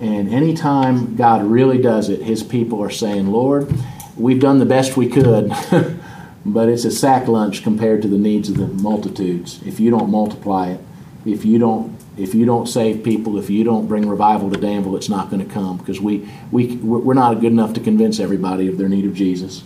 And 0.01 0.33
anytime 0.33 1.17
God 1.17 1.45
really 1.45 1.81
does 1.81 2.09
it, 2.09 2.23
his 2.23 2.43
people 2.43 2.83
are 2.83 2.91
saying, 2.91 3.27
Lord, 3.27 3.73
we've 4.17 4.41
done 4.41 4.59
the 4.59 4.67
best 4.67 4.97
we 4.97 5.09
could, 5.09 5.53
but 6.47 6.69
it's 6.69 6.85
a 6.85 6.91
sack 6.91 7.29
lunch 7.29 7.63
compared 7.63 8.03
to 8.03 8.09
the 8.09 8.19
needs 8.19 8.49
of 8.49 8.57
the 8.57 8.67
multitudes. 8.67 9.61
If 9.65 9.79
you 9.79 9.91
don't 9.91 10.11
multiply 10.11 10.71
it, 10.71 10.81
if 11.27 11.45
you 11.45 11.59
don't 11.59 11.99
if 12.17 12.35
you 12.35 12.45
don't 12.45 12.67
save 12.67 13.03
people, 13.03 13.39
if 13.39 13.49
you 13.49 13.65
don't 13.65 13.87
bring 13.87 14.07
revival 14.07 14.51
to 14.51 14.61
Danville, 14.61 14.97
it's 14.97 15.09
not 15.09 15.31
going 15.31 15.47
to 15.47 15.51
come 15.51 15.79
because 15.79 16.01
we, 16.01 16.29
we, 16.51 16.77
we're 16.77 17.15
not 17.15 17.41
good 17.41 17.53
enough 17.53 17.73
to 17.75 17.81
convince 17.81 18.21
everybody 18.21 18.69
of 18.69 18.77
their 18.77 18.89
need 18.89 19.07
of 19.07 19.15
Jesus 19.15 19.63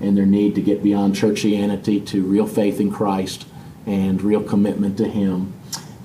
and 0.00 0.16
their 0.16 0.24
need 0.24 0.54
to 0.54 0.62
get 0.62 0.82
beyond 0.82 1.14
churchianity 1.14 2.06
to 2.06 2.22
real 2.22 2.46
faith 2.46 2.80
in 2.80 2.90
Christ 2.90 3.46
and 3.86 4.22
real 4.22 4.42
commitment 4.42 4.96
to 4.96 5.08
Him. 5.08 5.52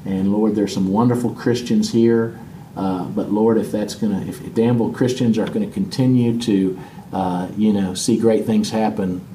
And 0.05 0.31
Lord, 0.31 0.55
there's 0.55 0.73
some 0.73 0.91
wonderful 0.91 1.31
Christians 1.33 1.91
here, 1.91 2.39
uh, 2.77 3.05
but 3.05 3.31
Lord, 3.31 3.57
if 3.57 3.71
that's 3.71 3.95
going 3.95 4.19
to, 4.19 4.27
if 4.27 4.53
Danville 4.53 4.91
Christians 4.91 5.37
are 5.37 5.47
going 5.47 5.67
to 5.67 5.73
continue 5.73 6.39
to, 6.41 6.79
uh, 7.11 7.47
you 7.57 7.73
know, 7.73 7.93
see 7.95 8.17
great 8.19 8.45
things 8.45 8.69
happen, 8.69 9.25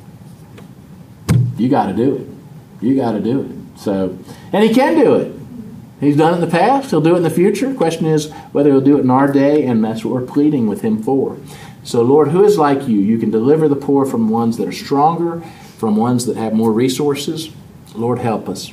you 1.57 1.69
got 1.69 1.87
to 1.87 1.93
do 1.93 2.17
it. 2.17 2.85
You 2.85 2.97
got 2.97 3.13
to 3.13 3.21
do 3.21 3.43
it. 3.43 3.81
So, 3.81 4.19
and 4.53 4.65
He 4.65 4.73
can 4.73 4.95
do 4.95 5.17
it. 5.17 5.41
He's 6.01 6.17
done 6.17 6.33
it 6.33 6.37
in 6.37 6.41
the 6.41 6.47
past, 6.47 6.91
he'll 6.91 7.03
do 7.03 7.15
it 7.15 7.19
in 7.19 7.23
the 7.23 7.31
future. 7.31 7.75
Question 7.75 8.07
is 8.07 8.33
whether 8.53 8.71
he'll 8.71 8.81
do 8.81 8.97
it 8.97 9.03
in 9.03 9.11
our 9.11 9.31
day, 9.31 9.67
and 9.67 9.85
that's 9.85 10.03
what 10.03 10.15
we're 10.15 10.27
pleading 10.27 10.67
with 10.67 10.81
him 10.81 11.03
for. 11.03 11.37
So, 11.85 12.01
Lord, 12.01 12.29
who 12.29 12.43
is 12.43 12.57
like 12.57 12.89
you? 12.89 12.99
You 12.99 13.19
can 13.19 13.31
deliver 13.31 13.69
the 13.69 13.77
poor 13.77 14.07
from 14.07 14.31
ones 14.31 14.57
that 14.57 14.67
are 14.67 14.73
stronger, 14.73 15.43
from 15.77 15.97
ones 15.97 16.25
that 16.25 16.39
have 16.39 16.55
more 16.55 16.73
resources. 16.73 17.51
Lord, 17.95 18.19
help 18.19 18.49
us. 18.49 18.73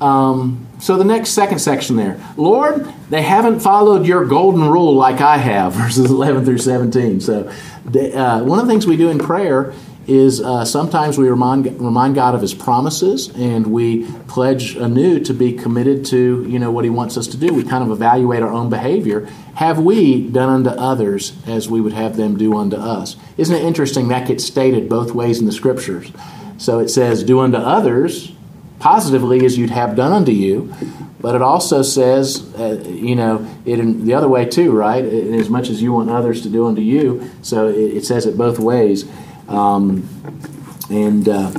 Um, 0.00 0.66
so, 0.80 0.96
the 0.96 1.04
next 1.04 1.30
second 1.30 1.58
section 1.58 1.96
there 1.96 2.20
Lord, 2.36 2.86
they 3.10 3.22
haven't 3.22 3.60
followed 3.60 4.06
your 4.06 4.24
golden 4.24 4.68
rule 4.68 4.94
like 4.94 5.20
I 5.20 5.38
have, 5.38 5.72
verses 5.74 6.10
11 6.10 6.44
through 6.44 6.58
17. 6.58 7.20
So, 7.20 7.52
they, 7.84 8.12
uh, 8.12 8.44
one 8.44 8.58
of 8.58 8.66
the 8.66 8.72
things 8.72 8.86
we 8.86 8.96
do 8.96 9.10
in 9.10 9.18
prayer 9.18 9.74
is 10.08 10.40
uh, 10.40 10.64
sometimes 10.64 11.18
we 11.18 11.28
remind, 11.28 11.66
remind 11.78 12.14
God 12.14 12.34
of 12.34 12.40
His 12.40 12.54
promises 12.54 13.28
and 13.28 13.66
we 13.66 14.10
pledge 14.26 14.74
anew 14.74 15.20
to 15.20 15.34
be 15.34 15.52
committed 15.52 16.06
to 16.06 16.46
you 16.48 16.58
know 16.58 16.70
what 16.70 16.84
He 16.84 16.90
wants 16.90 17.18
us 17.18 17.26
to 17.28 17.36
do. 17.36 17.52
We 17.52 17.62
kind 17.62 17.84
of 17.84 17.90
evaluate 17.90 18.42
our 18.42 18.50
own 18.50 18.70
behavior. 18.70 19.28
Have 19.56 19.78
we 19.78 20.26
done 20.26 20.66
unto 20.66 20.70
others 20.70 21.34
as 21.46 21.68
we 21.68 21.82
would 21.82 21.92
have 21.92 22.16
them 22.16 22.38
do 22.38 22.56
unto 22.56 22.76
us? 22.76 23.16
Isn't 23.36 23.54
it 23.54 23.62
interesting 23.62 24.08
that 24.08 24.26
gets 24.26 24.44
stated 24.44 24.88
both 24.88 25.12
ways 25.12 25.40
in 25.40 25.46
the 25.46 25.52
Scriptures? 25.52 26.10
So 26.56 26.78
it 26.78 26.88
says, 26.88 27.22
"Do 27.22 27.40
unto 27.40 27.58
others." 27.58 28.32
Positively, 28.78 29.44
as 29.44 29.58
you'd 29.58 29.70
have 29.70 29.96
done 29.96 30.12
unto 30.12 30.32
you, 30.32 30.72
but 31.20 31.34
it 31.34 31.42
also 31.42 31.82
says, 31.82 32.54
uh, 32.54 32.80
you 32.86 33.16
know, 33.16 33.46
it 33.64 33.80
in 33.80 34.04
the 34.04 34.14
other 34.14 34.28
way 34.28 34.44
too, 34.44 34.70
right? 34.70 35.04
As 35.04 35.50
much 35.50 35.68
as 35.68 35.82
you 35.82 35.92
want 35.92 36.10
others 36.10 36.42
to 36.42 36.48
do 36.48 36.66
unto 36.66 36.80
you, 36.80 37.28
so 37.42 37.68
it, 37.68 37.96
it 37.96 38.04
says 38.04 38.24
it 38.24 38.38
both 38.38 38.58
ways. 38.58 39.04
Um, 39.48 40.08
and 40.90 41.28
uh, 41.28 41.52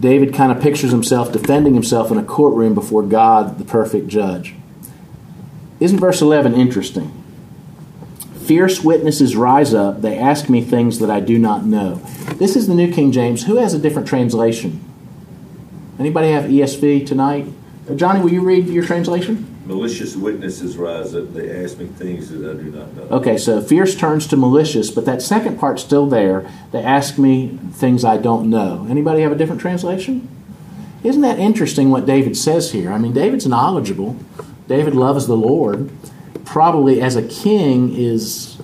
David 0.00 0.32
kind 0.32 0.50
of 0.52 0.62
pictures 0.62 0.90
himself 0.90 1.32
defending 1.32 1.74
himself 1.74 2.10
in 2.10 2.16
a 2.16 2.24
courtroom 2.24 2.74
before 2.74 3.02
God, 3.02 3.58
the 3.58 3.64
perfect 3.64 4.08
judge. 4.08 4.54
Isn't 5.80 5.98
verse 5.98 6.22
11 6.22 6.54
interesting? 6.54 7.24
Fierce 8.44 8.82
witnesses 8.82 9.36
rise 9.36 9.72
up. 9.72 10.02
They 10.02 10.18
ask 10.18 10.48
me 10.48 10.62
things 10.62 10.98
that 10.98 11.10
I 11.10 11.20
do 11.20 11.38
not 11.38 11.64
know. 11.64 11.96
This 12.36 12.56
is 12.56 12.66
the 12.66 12.74
New 12.74 12.92
King 12.92 13.12
James. 13.12 13.44
Who 13.44 13.56
has 13.56 13.74
a 13.74 13.78
different 13.78 14.06
translation? 14.06 14.82
Anybody 15.98 16.32
have 16.32 16.44
ESV 16.44 17.06
tonight? 17.06 17.46
Uh, 17.88 17.94
Johnny, 17.94 18.20
will 18.20 18.32
you 18.32 18.42
read 18.42 18.66
your 18.66 18.84
translation? 18.84 19.50
Malicious 19.64 20.16
witnesses 20.16 20.76
rise 20.76 21.14
up. 21.14 21.32
They 21.32 21.64
ask 21.64 21.78
me 21.78 21.86
things 21.86 22.30
that 22.30 22.50
I 22.50 22.54
do 22.54 22.64
not 22.64 22.94
know. 22.94 23.02
Okay, 23.16 23.38
so 23.38 23.62
fierce 23.62 23.94
turns 23.94 24.26
to 24.28 24.36
malicious, 24.36 24.90
but 24.90 25.04
that 25.06 25.22
second 25.22 25.58
part's 25.58 25.82
still 25.82 26.06
there. 26.06 26.50
They 26.72 26.82
ask 26.82 27.16
me 27.16 27.58
things 27.72 28.04
I 28.04 28.16
don't 28.16 28.50
know. 28.50 28.86
Anybody 28.90 29.22
have 29.22 29.32
a 29.32 29.36
different 29.36 29.60
translation? 29.60 30.28
Isn't 31.02 31.22
that 31.22 31.38
interesting 31.38 31.90
what 31.90 32.06
David 32.06 32.36
says 32.36 32.72
here? 32.72 32.92
I 32.92 32.98
mean, 32.98 33.12
David's 33.12 33.46
knowledgeable. 33.46 34.16
David 34.66 34.94
loves 34.94 35.26
the 35.26 35.36
Lord. 35.36 35.90
Probably 36.44 37.00
as 37.00 37.14
a 37.14 37.22
king 37.22 37.94
is, 37.94 38.58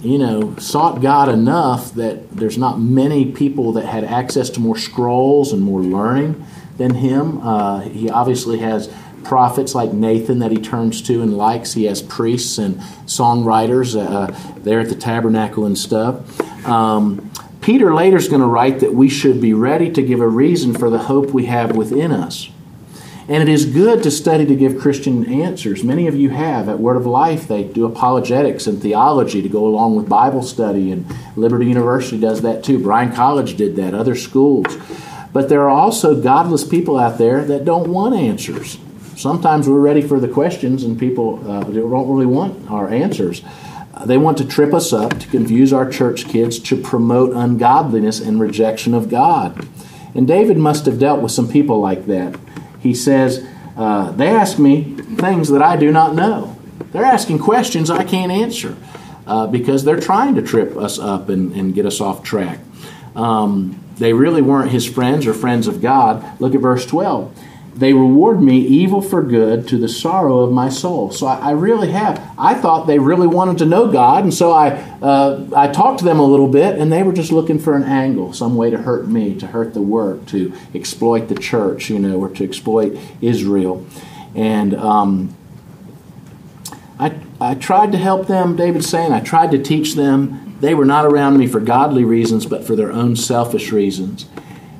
you 0.00 0.18
know, 0.18 0.54
sought 0.56 1.02
God 1.02 1.28
enough 1.28 1.92
that 1.94 2.30
there's 2.30 2.58
not 2.58 2.78
many 2.78 3.32
people 3.32 3.72
that 3.72 3.86
had 3.86 4.04
access 4.04 4.48
to 4.50 4.60
more 4.60 4.78
scrolls 4.78 5.52
and 5.52 5.62
more 5.62 5.80
learning 5.80 6.46
than 6.78 6.94
him. 6.94 7.40
Uh, 7.46 7.80
he 7.80 8.08
obviously 8.08 8.58
has 8.58 8.92
prophets 9.24 9.74
like 9.74 9.92
Nathan 9.92 10.38
that 10.38 10.50
he 10.50 10.58
turns 10.58 11.02
to 11.02 11.20
and 11.20 11.36
likes. 11.36 11.74
He 11.74 11.84
has 11.84 12.00
priests 12.00 12.56
and 12.56 12.76
songwriters 13.06 13.94
uh, 13.94 14.34
there 14.60 14.80
at 14.80 14.88
the 14.88 14.94
tabernacle 14.94 15.66
and 15.66 15.76
stuff. 15.76 16.66
Um, 16.66 17.30
Peter 17.60 17.92
later 17.94 18.16
is 18.16 18.28
going 18.28 18.40
to 18.40 18.46
write 18.46 18.80
that 18.80 18.94
we 18.94 19.08
should 19.08 19.40
be 19.40 19.52
ready 19.52 19.90
to 19.92 20.02
give 20.02 20.20
a 20.20 20.28
reason 20.28 20.72
for 20.72 20.88
the 20.88 20.98
hope 20.98 21.30
we 21.30 21.46
have 21.46 21.76
within 21.76 22.12
us. 22.12 22.48
And 23.28 23.42
it 23.42 23.48
is 23.50 23.66
good 23.66 24.02
to 24.04 24.10
study 24.10 24.46
to 24.46 24.56
give 24.56 24.78
Christian 24.78 25.30
answers. 25.30 25.84
Many 25.84 26.06
of 26.06 26.14
you 26.14 26.30
have. 26.30 26.66
At 26.66 26.78
Word 26.78 26.96
of 26.96 27.04
Life, 27.04 27.46
they 27.46 27.62
do 27.62 27.84
apologetics 27.84 28.66
and 28.66 28.80
theology 28.80 29.42
to 29.42 29.48
go 29.50 29.66
along 29.66 29.96
with 29.96 30.08
Bible 30.08 30.42
study, 30.42 30.90
and 30.90 31.04
Liberty 31.36 31.66
University 31.66 32.18
does 32.18 32.40
that 32.40 32.64
too. 32.64 32.78
Bryan 32.78 33.12
College 33.12 33.58
did 33.58 33.76
that, 33.76 33.92
other 33.92 34.14
schools. 34.14 34.78
But 35.32 35.48
there 35.48 35.62
are 35.62 35.70
also 35.70 36.20
godless 36.20 36.66
people 36.66 36.98
out 36.98 37.18
there 37.18 37.44
that 37.44 37.64
don't 37.64 37.88
want 37.88 38.14
answers. 38.14 38.78
Sometimes 39.16 39.68
we're 39.68 39.80
ready 39.80 40.02
for 40.02 40.20
the 40.20 40.28
questions, 40.28 40.84
and 40.84 40.98
people 40.98 41.38
uh, 41.50 41.64
don't 41.64 42.08
really 42.08 42.26
want 42.26 42.70
our 42.70 42.88
answers. 42.88 43.42
They 44.06 44.16
want 44.16 44.38
to 44.38 44.46
trip 44.46 44.72
us 44.72 44.92
up, 44.92 45.18
to 45.18 45.28
confuse 45.28 45.72
our 45.72 45.90
church 45.90 46.28
kids, 46.28 46.58
to 46.60 46.76
promote 46.80 47.34
ungodliness 47.34 48.20
and 48.20 48.40
rejection 48.40 48.94
of 48.94 49.08
God. 49.08 49.66
And 50.14 50.26
David 50.26 50.56
must 50.56 50.86
have 50.86 50.98
dealt 50.98 51.20
with 51.20 51.32
some 51.32 51.48
people 51.48 51.80
like 51.80 52.06
that. 52.06 52.38
He 52.80 52.94
says, 52.94 53.46
uh, 53.76 54.12
They 54.12 54.28
ask 54.28 54.58
me 54.58 54.94
things 55.16 55.48
that 55.48 55.62
I 55.62 55.76
do 55.76 55.90
not 55.90 56.14
know. 56.14 56.56
They're 56.92 57.04
asking 57.04 57.40
questions 57.40 57.90
I 57.90 58.04
can't 58.04 58.32
answer 58.32 58.76
uh, 59.26 59.46
because 59.46 59.84
they're 59.84 60.00
trying 60.00 60.36
to 60.36 60.42
trip 60.42 60.76
us 60.76 60.98
up 60.98 61.28
and, 61.28 61.52
and 61.52 61.74
get 61.74 61.84
us 61.84 62.00
off 62.00 62.22
track. 62.22 62.60
Um, 63.14 63.84
they 63.98 64.12
really 64.12 64.42
weren't 64.42 64.70
his 64.70 64.86
friends 64.86 65.26
or 65.26 65.34
friends 65.34 65.66
of 65.66 65.80
God. 65.80 66.40
Look 66.40 66.54
at 66.54 66.60
verse 66.60 66.86
12 66.86 67.34
they 67.78 67.92
reward 67.92 68.42
me 68.42 68.58
evil 68.58 69.00
for 69.00 69.22
good 69.22 69.68
to 69.68 69.78
the 69.78 69.88
sorrow 69.88 70.40
of 70.40 70.50
my 70.50 70.68
soul. 70.68 71.12
So 71.12 71.28
I, 71.28 71.36
I 71.36 71.50
really 71.52 71.92
have. 71.92 72.20
I 72.36 72.54
thought 72.54 72.88
they 72.88 72.98
really 72.98 73.28
wanted 73.28 73.58
to 73.58 73.66
know 73.66 73.90
God, 73.90 74.24
and 74.24 74.34
so 74.34 74.50
I 74.50 74.70
uh, 75.00 75.46
I 75.54 75.68
talked 75.68 76.00
to 76.00 76.04
them 76.04 76.18
a 76.18 76.24
little 76.24 76.48
bit, 76.48 76.76
and 76.76 76.92
they 76.92 77.04
were 77.04 77.12
just 77.12 77.30
looking 77.30 77.60
for 77.60 77.76
an 77.76 77.84
angle, 77.84 78.32
some 78.32 78.56
way 78.56 78.70
to 78.70 78.78
hurt 78.78 79.06
me, 79.06 79.36
to 79.36 79.46
hurt 79.46 79.74
the 79.74 79.80
work, 79.80 80.26
to 80.26 80.52
exploit 80.74 81.28
the 81.28 81.36
church, 81.36 81.88
you 81.88 82.00
know, 82.00 82.18
or 82.18 82.28
to 82.30 82.44
exploit 82.44 82.98
Israel. 83.20 83.86
And 84.34 84.74
um, 84.74 85.36
I 86.98 87.14
I 87.40 87.54
tried 87.54 87.92
to 87.92 87.98
help 87.98 88.26
them. 88.26 88.56
David's 88.56 88.88
saying 88.88 89.12
I 89.12 89.20
tried 89.20 89.52
to 89.52 89.62
teach 89.62 89.94
them. 89.94 90.47
They 90.60 90.74
were 90.74 90.84
not 90.84 91.06
around 91.06 91.38
me 91.38 91.46
for 91.46 91.60
godly 91.60 92.04
reasons, 92.04 92.46
but 92.46 92.64
for 92.64 92.74
their 92.74 92.92
own 92.92 93.16
selfish 93.16 93.72
reasons. 93.72 94.26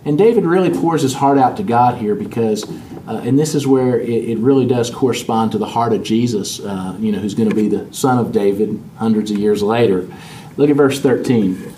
And 0.04 0.16
David 0.18 0.44
really 0.44 0.70
pours 0.70 1.02
his 1.02 1.14
heart 1.14 1.38
out 1.38 1.56
to 1.58 1.62
God 1.62 1.98
here 1.98 2.14
because 2.14 2.64
uh, 3.08 3.22
and 3.24 3.38
this 3.38 3.54
is 3.54 3.66
where 3.66 3.98
it, 3.98 4.08
it, 4.08 4.38
really 4.38 4.66
does 4.66 4.90
correspond 4.90 5.52
to 5.52 5.56
the 5.56 5.66
heart 5.66 5.94
of 5.94 6.02
Jesus, 6.02 6.60
uh, 6.60 6.94
you 6.98 7.10
know, 7.10 7.18
who's 7.18 7.32
going 7.32 7.48
to 7.48 7.54
be 7.54 7.66
the 7.66 7.90
son 7.90 8.18
of 8.18 8.32
David 8.32 8.82
hundreds 8.98 9.30
of 9.30 9.38
years 9.38 9.62
later. 9.62 10.06
Look 10.58 10.68
at 10.68 10.76
verse 10.76 11.00
13. 11.00 11.74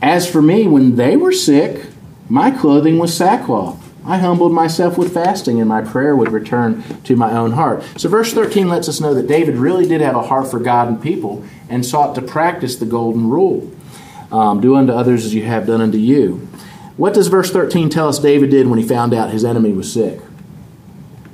As 0.00 0.30
for 0.30 0.40
me, 0.40 0.66
when 0.66 0.96
they 0.96 1.18
were 1.18 1.32
sick, 1.32 1.84
my 2.30 2.50
clothing 2.50 2.98
was 2.98 3.14
sackcloth. 3.14 3.89
I 4.10 4.18
humbled 4.18 4.52
myself 4.52 4.98
with 4.98 5.14
fasting, 5.14 5.60
and 5.60 5.68
my 5.68 5.82
prayer 5.82 6.16
would 6.16 6.32
return 6.32 6.82
to 7.04 7.16
my 7.16 7.32
own 7.32 7.52
heart. 7.52 7.84
So, 7.96 8.08
verse 8.08 8.32
13 8.32 8.68
lets 8.68 8.88
us 8.88 9.00
know 9.00 9.14
that 9.14 9.26
David 9.26 9.56
really 9.56 9.86
did 9.86 10.00
have 10.00 10.16
a 10.16 10.22
heart 10.22 10.50
for 10.50 10.58
God 10.58 10.88
and 10.88 11.02
people 11.02 11.44
and 11.68 11.84
sought 11.86 12.14
to 12.16 12.22
practice 12.22 12.76
the 12.76 12.86
golden 12.86 13.28
rule 13.28 13.70
um, 14.32 14.60
do 14.60 14.76
unto 14.76 14.92
others 14.92 15.24
as 15.24 15.34
you 15.34 15.44
have 15.44 15.66
done 15.66 15.80
unto 15.80 15.98
you. 15.98 16.48
What 16.96 17.14
does 17.14 17.28
verse 17.28 17.50
13 17.50 17.88
tell 17.88 18.08
us 18.08 18.18
David 18.18 18.50
did 18.50 18.66
when 18.66 18.78
he 18.78 18.86
found 18.86 19.14
out 19.14 19.30
his 19.30 19.44
enemy 19.44 19.72
was 19.72 19.92
sick? 19.92 20.20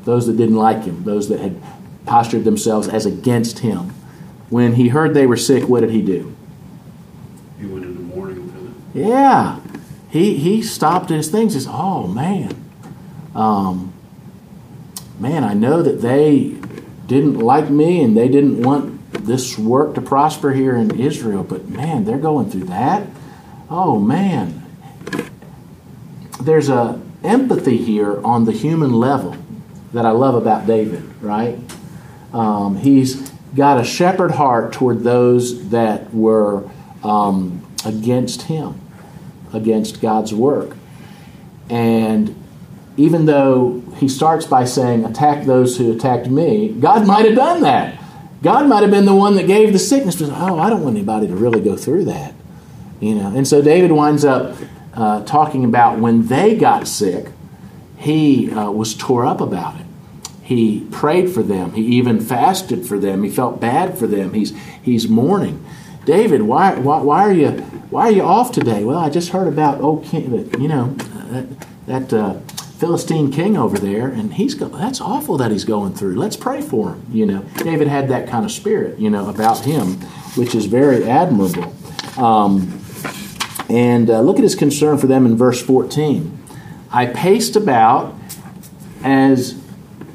those 0.06 0.26
that 0.28 0.36
didn't 0.36 0.56
like 0.56 0.84
him, 0.84 1.04
those 1.04 1.28
that 1.28 1.40
had 1.40 1.60
postured 2.06 2.44
themselves 2.44 2.88
as 2.88 3.04
against 3.04 3.58
him. 3.58 3.90
When 4.48 4.74
he 4.74 4.88
heard 4.88 5.12
they 5.12 5.26
were 5.26 5.36
sick, 5.36 5.68
what 5.68 5.80
did 5.80 5.90
he 5.90 6.00
do? 6.00 6.34
He 7.58 7.66
went 7.66 7.84
into 7.84 8.00
mourning 8.00 8.48
for 8.48 8.58
them. 8.58 8.82
Yeah. 8.94 9.60
He, 10.08 10.38
he 10.38 10.62
stopped 10.62 11.10
his 11.10 11.28
things 11.28 11.54
and 11.54 11.64
said, 11.64 11.72
Oh, 11.74 12.06
man. 12.06 12.65
Um, 13.36 13.92
man, 15.20 15.44
I 15.44 15.52
know 15.52 15.82
that 15.82 16.00
they 16.00 16.56
didn't 17.06 17.38
like 17.38 17.68
me 17.68 18.02
and 18.02 18.16
they 18.16 18.28
didn't 18.28 18.62
want 18.62 19.12
this 19.12 19.58
work 19.58 19.94
to 19.94 20.00
prosper 20.00 20.52
here 20.52 20.74
in 20.74 20.98
Israel, 20.98 21.44
but 21.44 21.68
man, 21.68 22.04
they're 22.04 22.18
going 22.18 22.50
through 22.50 22.64
that. 22.64 23.06
Oh, 23.68 23.98
man. 23.98 24.62
There's 26.40 26.68
a 26.68 27.00
empathy 27.22 27.76
here 27.76 28.24
on 28.24 28.46
the 28.46 28.52
human 28.52 28.92
level 28.92 29.36
that 29.92 30.06
I 30.06 30.10
love 30.10 30.34
about 30.34 30.66
David, 30.66 31.02
right? 31.20 31.58
Um, 32.32 32.76
he's 32.76 33.30
got 33.54 33.78
a 33.80 33.84
shepherd 33.84 34.32
heart 34.32 34.72
toward 34.72 35.02
those 35.02 35.70
that 35.70 36.12
were 36.14 36.68
um, 37.02 37.66
against 37.84 38.42
him, 38.42 38.80
against 39.52 40.00
God's 40.00 40.32
work. 40.32 40.76
And 41.68 42.45
even 42.96 43.26
though 43.26 43.82
he 43.96 44.08
starts 44.08 44.46
by 44.46 44.64
saying, 44.64 45.04
attack 45.04 45.44
those 45.44 45.76
who 45.76 45.92
attacked 45.92 46.28
me, 46.28 46.68
God 46.68 47.06
might 47.06 47.26
have 47.26 47.34
done 47.34 47.62
that. 47.62 48.00
God 48.42 48.68
might 48.68 48.82
have 48.82 48.90
been 48.90 49.06
the 49.06 49.14
one 49.14 49.34
that 49.34 49.46
gave 49.46 49.72
the 49.72 49.78
sickness. 49.78 50.20
Oh, 50.22 50.58
I 50.58 50.70
don't 50.70 50.82
want 50.82 50.96
anybody 50.96 51.26
to 51.26 51.34
really 51.34 51.60
go 51.60 51.76
through 51.76 52.04
that. 52.04 52.34
You 53.00 53.14
know, 53.14 53.34
and 53.34 53.46
so 53.46 53.60
David 53.60 53.92
winds 53.92 54.24
up 54.24 54.56
uh, 54.94 55.22
talking 55.24 55.64
about 55.64 55.98
when 55.98 56.26
they 56.28 56.56
got 56.56 56.88
sick, 56.88 57.26
he 57.98 58.50
uh, 58.50 58.70
was 58.70 58.94
tore 58.94 59.26
up 59.26 59.40
about 59.40 59.80
it. 59.80 59.86
He 60.42 60.86
prayed 60.92 61.30
for 61.30 61.42
them. 61.42 61.72
He 61.72 61.82
even 61.96 62.20
fasted 62.20 62.86
for 62.86 62.98
them. 62.98 63.24
He 63.24 63.30
felt 63.30 63.60
bad 63.60 63.98
for 63.98 64.06
them. 64.06 64.32
He's 64.32 64.56
he's 64.80 65.08
mourning. 65.08 65.64
David, 66.04 66.42
why, 66.42 66.76
why, 66.76 67.02
why 67.02 67.22
are 67.22 67.32
you 67.32 67.50
why 67.90 68.02
are 68.02 68.12
you 68.12 68.22
off 68.22 68.52
today? 68.52 68.84
Well, 68.84 68.98
I 68.98 69.10
just 69.10 69.30
heard 69.30 69.48
about 69.48 69.80
oh, 69.80 70.02
you 70.12 70.68
know, 70.68 70.94
that, 70.94 71.66
that 71.86 72.12
uh, 72.12 72.38
Philistine 72.78 73.30
king 73.30 73.56
over 73.56 73.78
there, 73.78 74.08
and 74.08 74.34
he's 74.34 74.54
go, 74.54 74.68
that's 74.68 75.00
awful 75.00 75.38
that 75.38 75.50
he's 75.50 75.64
going 75.64 75.94
through. 75.94 76.16
Let's 76.16 76.36
pray 76.36 76.60
for 76.60 76.90
him. 76.90 77.06
You 77.10 77.24
know, 77.24 77.42
David 77.56 77.88
had 77.88 78.08
that 78.08 78.28
kind 78.28 78.44
of 78.44 78.52
spirit, 78.52 78.98
you 78.98 79.08
know, 79.08 79.30
about 79.30 79.60
him, 79.60 79.94
which 80.36 80.54
is 80.54 80.66
very 80.66 81.04
admirable. 81.08 81.74
Um, 82.18 82.82
and 83.70 84.10
uh, 84.10 84.20
look 84.20 84.36
at 84.36 84.42
his 84.42 84.54
concern 84.54 84.98
for 84.98 85.06
them 85.06 85.24
in 85.24 85.38
verse 85.38 85.62
14. 85.62 86.38
I 86.92 87.06
paced 87.06 87.56
about 87.56 88.14
as 89.02 89.58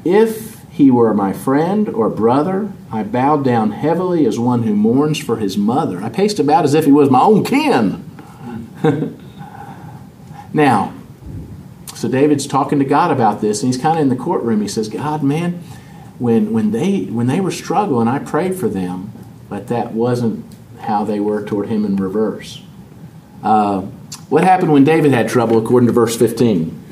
if 0.04 0.60
he 0.70 0.88
were 0.90 1.12
my 1.14 1.32
friend 1.32 1.88
or 1.88 2.08
brother. 2.08 2.72
I 2.92 3.02
bowed 3.02 3.44
down 3.44 3.72
heavily 3.72 4.24
as 4.24 4.38
one 4.38 4.62
who 4.62 4.74
mourns 4.76 5.18
for 5.18 5.38
his 5.38 5.58
mother. 5.58 6.00
I 6.00 6.10
paced 6.10 6.38
about 6.38 6.64
as 6.64 6.74
if 6.74 6.84
he 6.84 6.92
was 6.92 7.10
my 7.10 7.20
own 7.20 7.44
kin. 7.44 8.08
now, 10.52 10.94
so 12.02 12.08
David's 12.08 12.48
talking 12.48 12.80
to 12.80 12.84
God 12.84 13.12
about 13.12 13.40
this, 13.40 13.62
and 13.62 13.72
he's 13.72 13.80
kind 13.80 13.96
of 13.96 14.02
in 14.02 14.08
the 14.08 14.16
courtroom. 14.16 14.60
He 14.60 14.66
says, 14.66 14.88
God, 14.88 15.22
man, 15.22 15.62
when, 16.18 16.52
when, 16.52 16.72
they, 16.72 17.04
when 17.04 17.28
they 17.28 17.38
were 17.38 17.52
struggling, 17.52 18.08
I 18.08 18.18
prayed 18.18 18.56
for 18.56 18.66
them, 18.66 19.12
but 19.48 19.68
that 19.68 19.92
wasn't 19.92 20.44
how 20.80 21.04
they 21.04 21.20
were 21.20 21.44
toward 21.44 21.68
him 21.68 21.84
in 21.84 21.94
reverse. 21.94 22.60
Uh, 23.40 23.82
what 24.30 24.42
happened 24.42 24.72
when 24.72 24.82
David 24.82 25.12
had 25.12 25.28
trouble, 25.28 25.64
according 25.64 25.86
to 25.86 25.92
verse 25.92 26.16
15? 26.16 26.80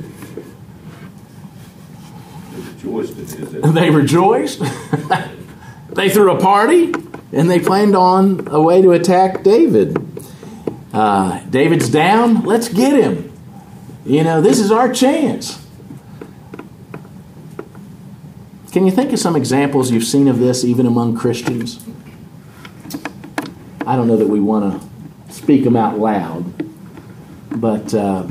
They 3.72 3.90
rejoiced. 3.90 4.62
they 5.88 6.08
threw 6.08 6.32
a 6.32 6.40
party, 6.40 6.94
and 7.32 7.50
they 7.50 7.58
planned 7.58 7.96
on 7.96 8.46
a 8.46 8.62
way 8.62 8.80
to 8.80 8.92
attack 8.92 9.42
David. 9.42 9.98
Uh, 10.92 11.40
David's 11.50 11.88
down. 11.88 12.44
Let's 12.44 12.68
get 12.68 12.92
him. 12.92 13.29
You 14.04 14.24
know, 14.24 14.40
this 14.40 14.58
is 14.58 14.72
our 14.72 14.92
chance. 14.92 15.64
Can 18.72 18.86
you 18.86 18.92
think 18.92 19.12
of 19.12 19.18
some 19.18 19.36
examples 19.36 19.90
you've 19.90 20.04
seen 20.04 20.28
of 20.28 20.38
this 20.38 20.64
even 20.64 20.86
among 20.86 21.16
Christians? 21.16 21.84
I 23.86 23.96
don't 23.96 24.06
know 24.06 24.16
that 24.16 24.28
we 24.28 24.40
want 24.40 24.80
to 24.80 25.32
speak 25.32 25.64
them 25.64 25.76
out 25.76 25.98
loud. 25.98 26.44
But, 27.50 27.92
uh, 27.92 28.28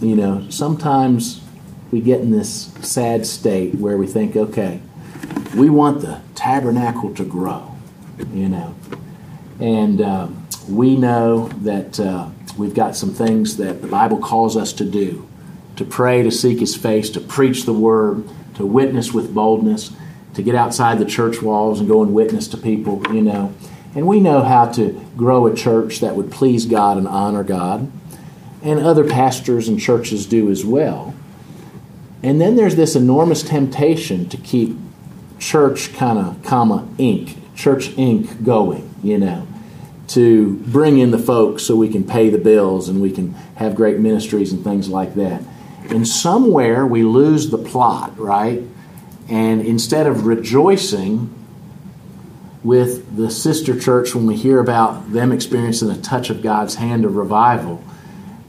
you 0.00 0.16
know, 0.16 0.46
sometimes 0.48 1.42
we 1.90 2.00
get 2.00 2.20
in 2.20 2.30
this 2.30 2.72
sad 2.80 3.26
state 3.26 3.74
where 3.76 3.96
we 3.96 4.06
think, 4.06 4.34
okay, 4.34 4.80
we 5.54 5.70
want 5.70 6.00
the 6.00 6.20
tabernacle 6.34 7.14
to 7.14 7.24
grow, 7.24 7.76
you 8.32 8.48
know. 8.48 8.74
And 9.60 10.00
uh, 10.00 10.28
we 10.68 10.96
know 10.96 11.48
that 11.48 12.00
uh, 12.00 12.30
we've 12.56 12.74
got 12.74 12.96
some 12.96 13.10
things 13.10 13.56
that 13.56 13.82
the 13.82 13.88
Bible 13.88 14.18
calls 14.18 14.56
us 14.56 14.72
to 14.74 14.84
do 14.84 15.28
to 15.76 15.84
pray, 15.84 16.22
to 16.22 16.30
seek 16.30 16.60
His 16.60 16.76
face, 16.76 17.10
to 17.10 17.20
preach 17.20 17.64
the 17.64 17.72
word, 17.72 18.28
to 18.54 18.64
witness 18.64 19.12
with 19.12 19.34
boldness, 19.34 19.92
to 20.34 20.42
get 20.42 20.54
outside 20.54 20.98
the 20.98 21.04
church 21.04 21.42
walls 21.42 21.80
and 21.80 21.88
go 21.88 22.02
and 22.02 22.14
witness 22.14 22.48
to 22.48 22.56
people, 22.56 23.02
you 23.12 23.22
know. 23.22 23.52
And 23.94 24.06
we 24.06 24.20
know 24.20 24.42
how 24.42 24.66
to 24.72 25.04
grow 25.16 25.46
a 25.46 25.54
church 25.54 26.00
that 26.00 26.16
would 26.16 26.30
please 26.30 26.66
God 26.66 26.96
and 26.98 27.06
honor 27.06 27.44
God. 27.44 27.90
And 28.62 28.80
other 28.80 29.08
pastors 29.08 29.68
and 29.68 29.78
churches 29.78 30.26
do 30.26 30.50
as 30.50 30.64
well. 30.64 31.14
And 32.22 32.40
then 32.40 32.56
there's 32.56 32.76
this 32.76 32.96
enormous 32.96 33.42
temptation 33.42 34.28
to 34.30 34.36
keep 34.38 34.76
church 35.38 35.92
kind 35.92 36.18
of, 36.18 36.42
comma, 36.42 36.88
ink, 36.96 37.36
church 37.54 37.90
ink 37.98 38.42
going, 38.42 38.94
you 39.02 39.18
know, 39.18 39.46
to 40.08 40.54
bring 40.66 40.98
in 40.98 41.10
the 41.10 41.18
folks 41.18 41.62
so 41.62 41.76
we 41.76 41.88
can 41.88 42.04
pay 42.04 42.28
the 42.28 42.38
bills 42.38 42.88
and 42.88 43.00
we 43.00 43.10
can 43.10 43.32
have 43.56 43.74
great 43.74 43.98
ministries 43.98 44.52
and 44.52 44.62
things 44.62 44.88
like 44.88 45.14
that. 45.14 45.42
And 45.88 46.06
somewhere 46.06 46.86
we 46.86 47.02
lose 47.02 47.50
the 47.50 47.58
plot, 47.58 48.18
right? 48.18 48.62
And 49.28 49.60
instead 49.62 50.06
of 50.06 50.26
rejoicing 50.26 51.32
with 52.62 53.16
the 53.16 53.30
sister 53.30 53.78
church 53.78 54.14
when 54.14 54.26
we 54.26 54.36
hear 54.36 54.58
about 54.58 55.12
them 55.12 55.32
experiencing 55.32 55.90
a 55.90 56.00
touch 56.00 56.30
of 56.30 56.42
God's 56.42 56.76
hand 56.76 57.04
of 57.04 57.16
revival, 57.16 57.82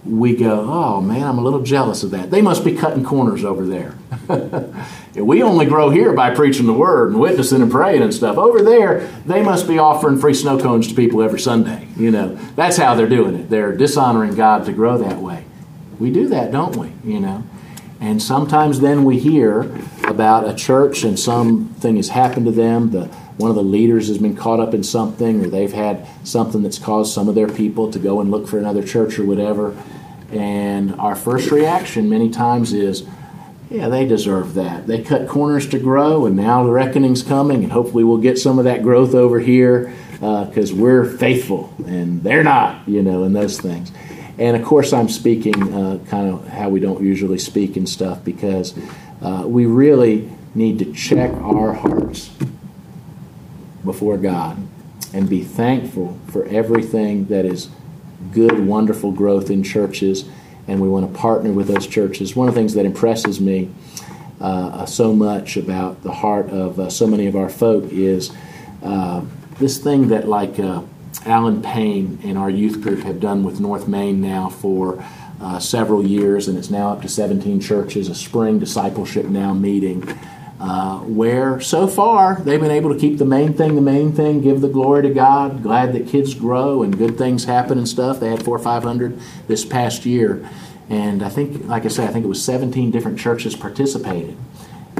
we 0.05 0.35
go, 0.35 0.61
oh 0.61 1.01
man, 1.01 1.23
I'm 1.23 1.37
a 1.37 1.41
little 1.41 1.61
jealous 1.61 2.03
of 2.03 2.11
that. 2.11 2.31
They 2.31 2.41
must 2.41 2.63
be 2.63 2.75
cutting 2.75 3.03
corners 3.03 3.43
over 3.43 3.65
there. 3.65 3.95
we 5.16 5.41
only 5.41 5.66
grow 5.66 5.89
here 5.89 6.13
by 6.13 6.34
preaching 6.36 6.66
the 6.66 6.74
word 6.74 7.11
and 7.11 7.20
witnessing 7.20 7.61
and 7.61 7.72
praying 7.72 8.01
and 8.01 8.13
stuff. 8.13 8.38
Over 8.38 8.61
there, 8.61 9.07
they 9.26 9.41
must 9.41 9.68
be 9.68 9.80
offering 9.80 10.20
free 10.20 10.34
snow 10.34 10.59
cones 10.59 10.88
to 10.89 10.93
people 10.93 11.22
every 11.22 11.39
Sunday. 11.39 11.88
You 11.95 12.11
know, 12.11 12.36
that's 12.55 12.78
how 12.78 12.95
they're 12.95 13.07
doing 13.07 13.36
it. 13.36 13.49
They're 13.49 13.76
dishonoring 13.76 14.36
God 14.36 14.66
to 14.66 14.74
grow 14.74 14.97
that 14.97 15.18
way. 15.18 15.45
We 15.99 16.11
do 16.11 16.28
that, 16.30 16.51
don't 16.51 16.76
we? 16.76 16.91
You 17.09 17.22
know, 17.22 17.43
and 18.01 18.22
sometimes 18.22 18.82
then 18.82 19.05
we 19.05 19.18
hear 19.20 19.61
about 20.03 20.47
a 20.47 20.53
church 20.53 21.03
and 21.03 21.18
something 21.18 21.95
has 21.95 22.09
happened 22.09 22.45
to 22.47 22.51
them. 22.51 22.91
The 22.91 23.09
one 23.38 23.49
of 23.49 23.55
the 23.55 23.63
leaders 23.63 24.07
has 24.07 24.18
been 24.18 24.36
caught 24.36 24.61
up 24.61 24.74
in 24.74 24.82
something 24.84 25.43
or 25.43 25.49
they've 25.49 25.74
had 25.74 26.07
something 26.24 26.63
that's 26.63 26.80
caused 26.80 27.13
some 27.13 27.28
of 27.28 27.36
their 27.36 27.49
people 27.49 27.91
to 27.91 27.99
go 27.99 28.22
and 28.22 28.32
look 28.32 28.47
for 28.47 28.57
another 28.57 28.82
church 28.82 29.20
or 29.20 29.26
whatever. 29.26 29.76
And 30.32 30.95
our 30.95 31.16
first 31.16 31.51
reaction 31.51 32.09
many 32.09 32.30
times 32.30 32.72
is, 32.72 33.05
yeah, 33.70 33.89
they 33.89 34.05
deserve 34.05 34.53
that. 34.55 34.88
They 34.88 35.01
cut 35.01 35.28
corners 35.28 35.68
to 35.70 35.80
grow, 35.80 36.26
and 36.26 36.36
now 36.36 36.63
the 36.63 36.72
reckoning's 36.72 37.24
coming, 37.24 37.63
and 37.63 37.72
hopefully 37.72 38.03
we'll 38.03 38.18
get 38.18 38.38
some 38.38 38.59
of 38.59 38.66
that 38.66 38.84
growth 38.84 39.16
over 39.16 39.39
here 39.39 39.93
because 40.13 40.72
uh, 40.72 40.76
we're 40.76 41.05
faithful 41.05 41.74
and 41.86 42.24
they're 42.24 42.43
not, 42.43 42.88
you 42.88 43.01
know, 43.01 43.24
and 43.24 43.36
those 43.36 43.59
things. 43.59 43.91
And 44.38 44.55
of 44.55 44.63
course, 44.63 44.93
I'm 44.93 45.09
speaking 45.09 45.74
uh, 45.74 45.99
kind 46.07 46.34
of 46.34 46.47
how 46.47 46.70
we 46.70 46.80
don't 46.80 47.01
usually 47.01 47.38
speak 47.38 47.78
and 47.78 47.88
stuff 47.88 48.24
because 48.24 48.78
uh, 49.22 49.43
we 49.45 49.66
really 49.66 50.30
need 50.53 50.80
to 50.80 50.93
check 50.93 51.32
our 51.32 51.74
hearts 51.74 52.32
before 53.84 54.18
God 54.18 54.57
and 55.13 55.30
be 55.30 55.43
thankful 55.43 56.20
for 56.28 56.45
everything 56.45 57.26
that 57.26 57.45
is 57.45 57.70
good, 58.32 58.66
wonderful 58.66 59.11
growth 59.11 59.49
in 59.49 59.63
churches. 59.63 60.26
And 60.68 60.82
we 60.82 60.89
want 60.89 61.11
to 61.11 61.20
partner 61.20 61.51
with 61.51 61.68
those 61.68 61.88
churches. 61.88 62.36
One 62.36 62.47
of 62.47 62.55
the 62.55 62.59
things 62.59 62.74
that 62.74 62.86
impresses 62.86 63.39
me 63.39 63.70
uh, 64.41 64.86
so 64.86 65.13
much 65.13 65.57
about 65.57 66.03
the 66.03 66.11
heart 66.11 66.49
of 66.49 66.80
uh, 66.80 66.89
so 66.89 67.07
many 67.07 67.28
of 67.28 67.36
our 67.36 67.49
folk 67.49 67.86
is 67.91 68.32
uh, 68.84 69.24
this 69.59 69.78
thing 69.78 70.09
that, 70.09 70.28
like 70.28 70.59
uh, 70.59 70.82
Alan 71.26 71.61
Payne 71.61 72.20
and 72.24 72.38
our 72.38 72.49
youth 72.49 72.82
group 72.82 73.03
have 73.03 73.20
done 73.20 73.43
with 73.43 73.59
North 73.59 73.88
Main 73.88 74.22
now 74.22 74.49
for 74.49 75.03
uh, 75.41 75.59
several 75.59 76.05
years, 76.05 76.47
and 76.47 76.57
it's 76.57 76.70
now 76.70 76.91
up 76.91 77.01
to 77.01 77.09
17 77.09 77.59
churches, 77.59 78.09
a 78.09 78.16
spring 78.16 78.59
discipleship 78.59 79.26
now 79.26 79.53
meeting 79.53 80.01
uh, 80.59 80.99
where 80.99 81.59
so 81.59 81.87
far 81.87 82.35
they've 82.41 82.61
been 82.61 82.71
able 82.71 82.93
to 82.93 82.99
keep 82.99 83.17
the 83.17 83.25
main 83.25 83.53
thing 83.53 83.75
the 83.75 83.81
main 83.81 84.13
thing, 84.13 84.41
give 84.41 84.61
the 84.61 84.69
glory 84.69 85.01
to 85.03 85.09
God, 85.09 85.61
glad 85.61 85.93
that 85.93 86.07
kids 86.07 86.33
grow 86.33 86.81
and 86.83 86.97
good 86.97 87.17
things 87.17 87.45
happen 87.45 87.77
and 87.77 87.87
stuff. 87.87 88.19
They 88.19 88.29
had 88.29 88.43
four 88.43 88.55
or 88.55 88.59
five 88.59 88.83
hundred 88.83 89.19
this 89.47 89.65
past 89.65 90.05
year. 90.05 90.47
And 90.89 91.23
I 91.23 91.29
think, 91.29 91.65
like 91.65 91.85
I 91.85 91.87
said, 91.87 92.09
I 92.09 92.13
think 92.13 92.25
it 92.25 92.27
was 92.27 92.43
17 92.43 92.91
different 92.91 93.19
churches 93.19 93.55
participated. 93.55 94.37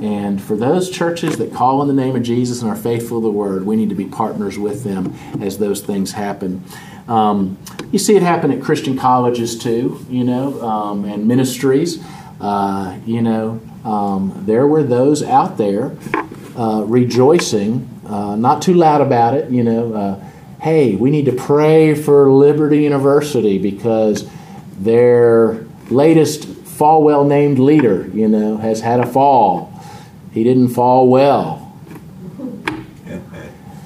And 0.02 0.42
for 0.42 0.58
those 0.58 0.90
churches 0.90 1.38
that 1.38 1.54
call 1.54 1.80
on 1.80 1.88
the 1.88 1.94
name 1.94 2.16
of 2.16 2.24
Jesus 2.24 2.62
and 2.62 2.70
are 2.70 2.76
faithful 2.76 3.22
to 3.22 3.26
the 3.26 3.32
word, 3.32 3.66
we 3.66 3.76
need 3.76 3.90
to 3.90 3.96
be 3.96 4.06
partners 4.06 4.58
with 4.58 4.84
them 4.84 5.16
as 5.42 5.58
those 5.58 5.82
things 5.82 6.12
happen. 6.12 6.64
Um, 7.08 7.58
you 7.92 8.00
see 8.00 8.16
it 8.16 8.24
happen 8.24 8.52
at 8.52 8.62
Christian 8.62 8.98
colleges 8.98 9.58
too, 9.58 10.04
you 10.10 10.24
know, 10.24 10.62
um, 10.62 11.06
and 11.06 11.28
ministries. 11.28 12.04
Uh, 12.42 12.98
you 13.06 13.22
know, 13.22 13.62
um, 13.86 14.44
there 14.46 14.68
were 14.68 14.84
those 14.84 15.22
out 15.24 15.58
there 15.58 15.96
uh, 16.58 16.84
rejoicing, 16.86 17.88
uh, 18.08 18.36
not 18.36 18.62
too 18.62 18.74
loud 18.74 19.02
about 19.02 19.36
it, 19.36 19.52
you 19.52 19.64
know. 19.64 19.94
Uh, 19.94 20.24
hey, 20.62 20.96
we 20.96 21.12
need 21.12 21.26
to 21.26 21.32
pray 21.32 21.94
for 21.94 22.32
Liberty 22.32 22.82
University 22.82 23.60
because 23.60 24.28
their 24.80 25.66
latest 25.90 26.48
Falwell 26.48 27.28
named 27.28 27.60
leader, 27.60 28.10
you 28.14 28.28
know, 28.28 28.58
has 28.58 28.82
had 28.82 29.00
a 29.00 29.06
fall. 29.06 29.72
He 30.32 30.44
didn't 30.44 30.70
fall 30.70 31.08
well. 31.08 31.62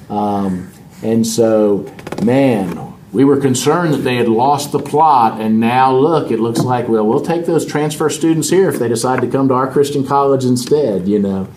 Um, 0.08 0.72
and 1.04 1.24
so, 1.24 1.88
man, 2.24 2.89
we 3.12 3.24
were 3.24 3.38
concerned 3.38 3.92
that 3.92 3.98
they 3.98 4.16
had 4.16 4.28
lost 4.28 4.70
the 4.70 4.78
plot, 4.78 5.40
and 5.40 5.58
now 5.58 5.94
look, 5.94 6.30
it 6.30 6.38
looks 6.38 6.60
like, 6.60 6.88
well, 6.88 7.04
we'll 7.04 7.20
take 7.20 7.44
those 7.46 7.66
transfer 7.66 8.08
students 8.08 8.50
here 8.50 8.68
if 8.68 8.78
they 8.78 8.88
decide 8.88 9.20
to 9.22 9.26
come 9.26 9.48
to 9.48 9.54
our 9.54 9.70
Christian 9.70 10.06
college 10.06 10.44
instead, 10.44 11.08
you 11.08 11.18
know. 11.18 11.48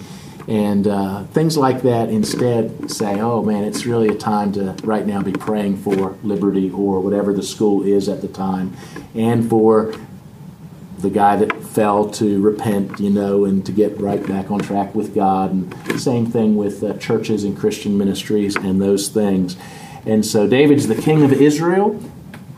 And 0.47 0.87
uh, 0.87 1.23
things 1.25 1.55
like 1.55 1.83
that 1.83 2.09
instead 2.09 2.91
say, 2.91 3.19
oh 3.21 3.43
man, 3.43 3.63
it's 3.63 3.85
really 3.85 4.09
a 4.09 4.15
time 4.15 4.51
to 4.53 4.75
right 4.83 5.05
now 5.05 5.21
be 5.21 5.31
praying 5.31 5.77
for 5.77 6.17
liberty 6.21 6.69
or 6.69 6.99
whatever 6.99 7.31
the 7.33 7.43
school 7.43 7.83
is 7.83 8.09
at 8.09 8.21
the 8.21 8.27
time, 8.27 8.75
and 9.13 9.47
for 9.47 9.93
the 10.97 11.09
guy 11.09 11.35
that 11.35 11.61
fell 11.61 12.09
to 12.09 12.41
repent, 12.41 12.99
you 12.99 13.09
know, 13.09 13.45
and 13.45 13.65
to 13.65 13.71
get 13.71 13.99
right 13.99 14.25
back 14.25 14.49
on 14.49 14.59
track 14.59 14.95
with 14.95 15.13
God. 15.13 15.51
And 15.51 16.01
same 16.01 16.25
thing 16.25 16.55
with 16.55 16.83
uh, 16.83 16.97
churches 16.97 17.43
and 17.43 17.57
Christian 17.57 17.97
ministries 17.97 18.55
and 18.55 18.81
those 18.81 19.09
things. 19.09 19.55
And 20.05 20.25
so 20.25 20.47
David's 20.47 20.87
the 20.87 21.01
king 21.01 21.23
of 21.23 21.33
Israel. 21.33 21.93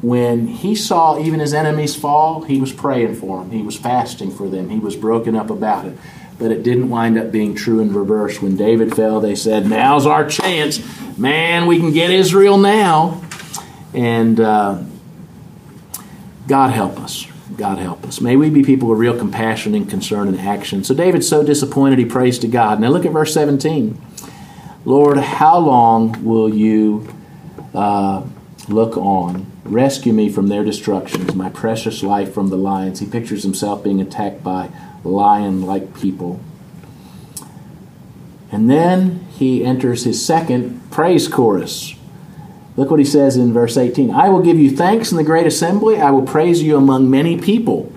When 0.02 0.48
he 0.48 0.76
saw 0.76 1.20
even 1.20 1.40
his 1.40 1.54
enemies 1.54 1.96
fall, 1.96 2.44
he 2.44 2.60
was 2.60 2.72
praying 2.72 3.16
for 3.16 3.40
them. 3.40 3.52
He 3.52 3.62
was 3.62 3.76
fasting 3.76 4.32
for 4.32 4.48
them. 4.48 4.70
He 4.70 4.78
was 4.78 4.96
broken 4.96 5.36
up 5.36 5.50
about 5.50 5.86
it. 5.86 5.98
But 6.38 6.52
it 6.52 6.64
didn't 6.64 6.90
wind 6.90 7.18
up 7.18 7.32
being 7.32 7.56
true 7.56 7.80
in 7.80 7.94
reverse. 7.94 8.42
When 8.42 8.58
David 8.58 8.94
fell, 8.94 9.22
they 9.22 9.36
said, 9.36 9.68
Now's 9.68 10.06
our 10.06 10.28
chance. 10.28 10.82
Man, 11.18 11.66
we 11.66 11.80
can 11.80 11.92
get 11.92 12.12
Israel 12.12 12.58
now. 12.58 13.22
And 13.94 14.40
uh, 14.40 14.84
God 16.48 16.72
help 16.72 17.00
us. 17.00 17.26
God 17.56 17.78
help 17.78 18.04
us. 18.06 18.20
May 18.20 18.36
we 18.36 18.50
be 18.50 18.64
people 18.64 18.92
of 18.92 19.00
real 19.00 19.18
compassion 19.18 19.74
and 19.76 19.90
concern 19.90 20.28
and 20.28 20.40
action. 20.40 20.84
So 20.84 20.94
David's 20.94 21.28
so 21.28 21.42
disappointed, 21.42 22.00
he 22.00 22.06
prays 22.06 22.38
to 22.40 22.48
God. 22.48 22.82
Now 22.82 22.90
look 22.90 23.06
at 23.06 23.14
verse 23.14 23.34
17. 23.34 24.00
Lord, 24.84 25.18
how 25.18 25.58
long 25.58 26.24
will 26.24 26.54
you 26.54 27.15
uh, 27.76 28.24
look 28.68 28.98
on? 28.98 29.52
Rescue 29.64 30.14
me 30.14 30.30
from 30.30 30.48
their 30.48 30.64
destructions, 30.64 31.36
my 31.36 31.50
precious 31.50 32.04
life 32.04 32.34
from 32.34 32.50
the 32.50 32.58
lions. 32.58 33.00
He 33.00 33.06
pictures 33.06 33.44
himself 33.44 33.84
being 33.84 34.00
attacked 34.00 34.44
by 34.44 34.70
lion 35.04 35.64
like 35.64 36.00
people. 36.00 36.40
And 38.52 38.70
then 38.70 39.26
he 39.32 39.66
enters 39.66 40.04
his 40.04 40.24
second 40.26 40.92
praise 40.92 41.28
chorus. 41.28 41.96
Look 42.78 42.92
what 42.92 43.00
he 43.00 43.06
says 43.06 43.38
in 43.38 43.54
verse 43.54 43.78
18 43.78 44.12
I 44.12 44.30
will 44.30 44.42
give 44.42 44.60
you 44.60 44.70
thanks 44.70 45.12
in 45.12 45.18
the 45.18 45.24
great 45.24 45.48
assembly, 45.48 46.00
I 46.00 46.12
will 46.12 46.26
praise 46.26 46.62
you 46.62 46.78
among 46.78 47.10
many 47.10 47.40
people. 47.40 47.92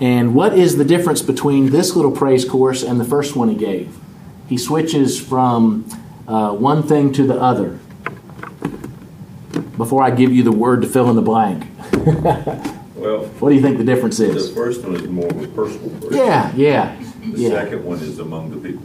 And 0.00 0.34
what 0.34 0.56
is 0.56 0.76
the 0.76 0.84
difference 0.84 1.22
between 1.22 1.70
this 1.70 1.96
little 1.96 2.12
praise 2.12 2.44
chorus 2.44 2.84
and 2.84 3.00
the 3.00 3.04
first 3.04 3.34
one 3.34 3.48
he 3.48 3.56
gave? 3.56 3.96
He 4.48 4.56
switches 4.56 5.20
from 5.20 5.88
uh, 6.28 6.52
one 6.52 6.82
thing 6.84 7.12
to 7.14 7.26
the 7.26 7.34
other. 7.34 7.80
Before 9.78 10.02
I 10.02 10.10
give 10.10 10.32
you 10.32 10.42
the 10.42 10.52
word 10.52 10.82
to 10.82 10.88
fill 10.88 11.08
in 11.08 11.16
the 11.16 11.22
blank, 11.22 11.64
Well, 11.94 13.24
what 13.38 13.48
do 13.48 13.54
you 13.54 13.62
think 13.62 13.78
the 13.78 13.84
difference 13.84 14.20
is? 14.20 14.48
the 14.50 14.54
first 14.54 14.82
one 14.84 14.96
is 14.96 15.06
more 15.08 15.28
of 15.28 15.40
a 15.42 15.46
personal 15.48 15.88
prayer. 16.00 16.24
Yeah, 16.24 16.52
yeah, 16.56 17.02
The 17.32 17.40
yeah. 17.40 17.48
second 17.50 17.84
one 17.84 17.98
is 18.00 18.18
among 18.18 18.50
the 18.50 18.56
people. 18.68 18.84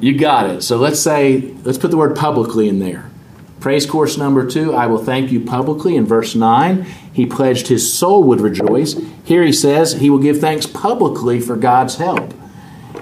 You 0.00 0.16
got 0.16 0.48
it. 0.48 0.62
So 0.62 0.76
let's 0.78 1.00
say, 1.00 1.52
let's 1.64 1.78
put 1.78 1.90
the 1.90 1.96
word 1.96 2.16
publicly 2.16 2.68
in 2.68 2.78
there. 2.78 3.10
Praise 3.58 3.84
course 3.84 4.16
number 4.16 4.48
two, 4.48 4.72
I 4.74 4.86
will 4.86 5.04
thank 5.04 5.30
you 5.32 5.40
publicly. 5.40 5.94
In 5.96 6.06
verse 6.06 6.34
9, 6.34 6.86
he 7.12 7.26
pledged 7.26 7.66
his 7.68 7.92
soul 7.92 8.22
would 8.24 8.40
rejoice. 8.40 8.94
Here 9.24 9.42
he 9.44 9.52
says 9.52 9.92
he 9.94 10.08
will 10.08 10.18
give 10.20 10.38
thanks 10.40 10.64
publicly 10.64 11.40
for 11.40 11.56
God's 11.56 11.96
help. 11.96 12.32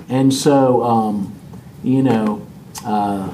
And 0.09 0.35
so, 0.35 0.83
um, 0.83 1.35
you 1.85 2.03
know, 2.03 2.45
uh, 2.85 3.33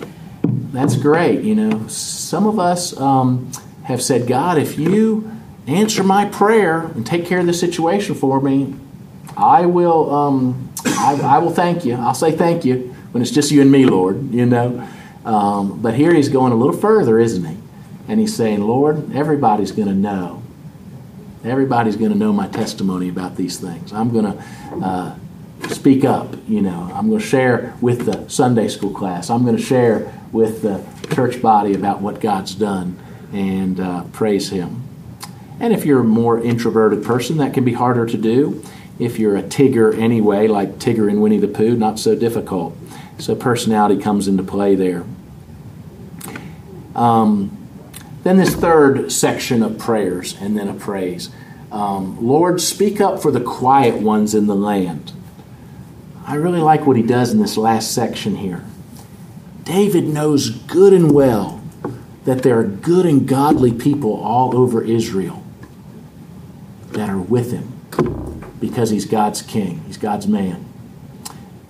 that's 0.72 0.96
great. 0.96 1.42
You 1.44 1.54
know, 1.54 1.86
some 1.86 2.46
of 2.46 2.58
us 2.58 2.94
um, 3.00 3.50
have 3.84 4.02
said, 4.02 4.26
God, 4.26 4.58
if 4.58 4.78
you 4.78 5.30
answer 5.66 6.02
my 6.02 6.26
prayer 6.26 6.80
and 6.80 7.06
take 7.06 7.26
care 7.26 7.38
of 7.38 7.46
the 7.46 7.54
situation 7.54 8.14
for 8.14 8.40
me, 8.40 8.74
I 9.36 9.66
will. 9.66 10.14
Um, 10.14 10.70
I, 10.84 11.18
I 11.22 11.38
will 11.38 11.52
thank 11.52 11.84
you. 11.84 11.94
I'll 11.94 12.14
say 12.14 12.32
thank 12.32 12.64
you 12.64 12.94
when 13.12 13.22
it's 13.22 13.30
just 13.30 13.50
you 13.50 13.62
and 13.62 13.70
me, 13.70 13.86
Lord. 13.86 14.32
You 14.32 14.46
know. 14.46 14.88
Um, 15.24 15.80
but 15.80 15.94
here 15.94 16.12
he's 16.14 16.28
going 16.28 16.52
a 16.52 16.56
little 16.56 16.76
further, 16.76 17.18
isn't 17.18 17.44
he? 17.44 17.56
And 18.08 18.20
he's 18.20 18.36
saying, 18.36 18.60
Lord, 18.60 19.14
everybody's 19.14 19.72
going 19.72 19.88
to 19.88 19.94
know. 19.94 20.42
Everybody's 21.44 21.96
going 21.96 22.12
to 22.12 22.18
know 22.18 22.32
my 22.32 22.48
testimony 22.48 23.08
about 23.08 23.36
these 23.36 23.58
things. 23.58 23.92
I'm 23.92 24.12
going 24.12 24.24
to 24.24 24.44
uh, 24.82 25.16
speak 25.68 26.04
up. 26.04 26.36
You 26.46 26.60
know, 26.60 26.90
I'm 26.94 27.08
going 27.08 27.20
to 27.20 27.26
share 27.26 27.74
with 27.80 28.04
the 28.04 28.28
Sunday 28.28 28.68
school 28.68 28.92
class. 28.92 29.30
I'm 29.30 29.44
going 29.44 29.56
to 29.56 29.62
share 29.62 30.12
with 30.32 30.62
the 30.62 30.84
church 31.14 31.40
body 31.40 31.74
about 31.74 32.02
what 32.02 32.20
God's 32.20 32.54
done 32.54 32.98
and 33.34 33.80
uh, 33.80 34.04
praise 34.04 34.50
Him. 34.50 34.82
And 35.58 35.72
if 35.72 35.84
you're 35.84 36.00
a 36.00 36.04
more 36.04 36.40
introverted 36.40 37.04
person, 37.04 37.36
that 37.38 37.52
can 37.52 37.64
be 37.64 37.72
harder 37.72 38.06
to 38.06 38.16
do. 38.16 38.64
If 38.98 39.18
you're 39.18 39.36
a 39.36 39.42
Tigger 39.42 39.96
anyway, 39.98 40.46
like 40.46 40.78
Tigger 40.78 41.10
in 41.10 41.20
Winnie 41.20 41.38
the 41.38 41.48
Pooh, 41.48 41.76
not 41.76 41.98
so 41.98 42.14
difficult. 42.14 42.76
So 43.18 43.34
personality 43.34 44.00
comes 44.00 44.28
into 44.28 44.42
play 44.42 44.76
there. 44.76 45.04
Um, 46.94 47.56
then 48.22 48.36
this 48.36 48.54
third 48.54 49.10
section 49.10 49.62
of 49.62 49.78
prayers 49.78 50.36
and 50.40 50.56
then 50.56 50.68
a 50.68 50.74
praise. 50.74 51.30
Um, 51.72 52.24
Lord, 52.24 52.60
speak 52.60 53.00
up 53.00 53.20
for 53.20 53.32
the 53.32 53.40
quiet 53.40 54.00
ones 54.00 54.34
in 54.34 54.46
the 54.46 54.54
land. 54.54 55.12
I 56.24 56.36
really 56.36 56.60
like 56.60 56.86
what 56.86 56.96
he 56.96 57.02
does 57.02 57.32
in 57.32 57.40
this 57.40 57.56
last 57.56 57.92
section 57.92 58.36
here. 58.36 58.64
David 59.64 60.04
knows 60.04 60.50
good 60.50 60.92
and 60.92 61.12
well 61.12 61.53
that 62.24 62.42
there 62.42 62.58
are 62.58 62.64
good 62.64 63.06
and 63.06 63.28
godly 63.28 63.72
people 63.72 64.14
all 64.14 64.56
over 64.56 64.82
Israel 64.82 65.42
that 66.92 67.08
are 67.08 67.18
with 67.18 67.52
him 67.52 67.72
because 68.60 68.90
he's 68.90 69.04
God's 69.04 69.42
king, 69.42 69.82
he's 69.86 69.98
God's 69.98 70.26
man, 70.26 70.64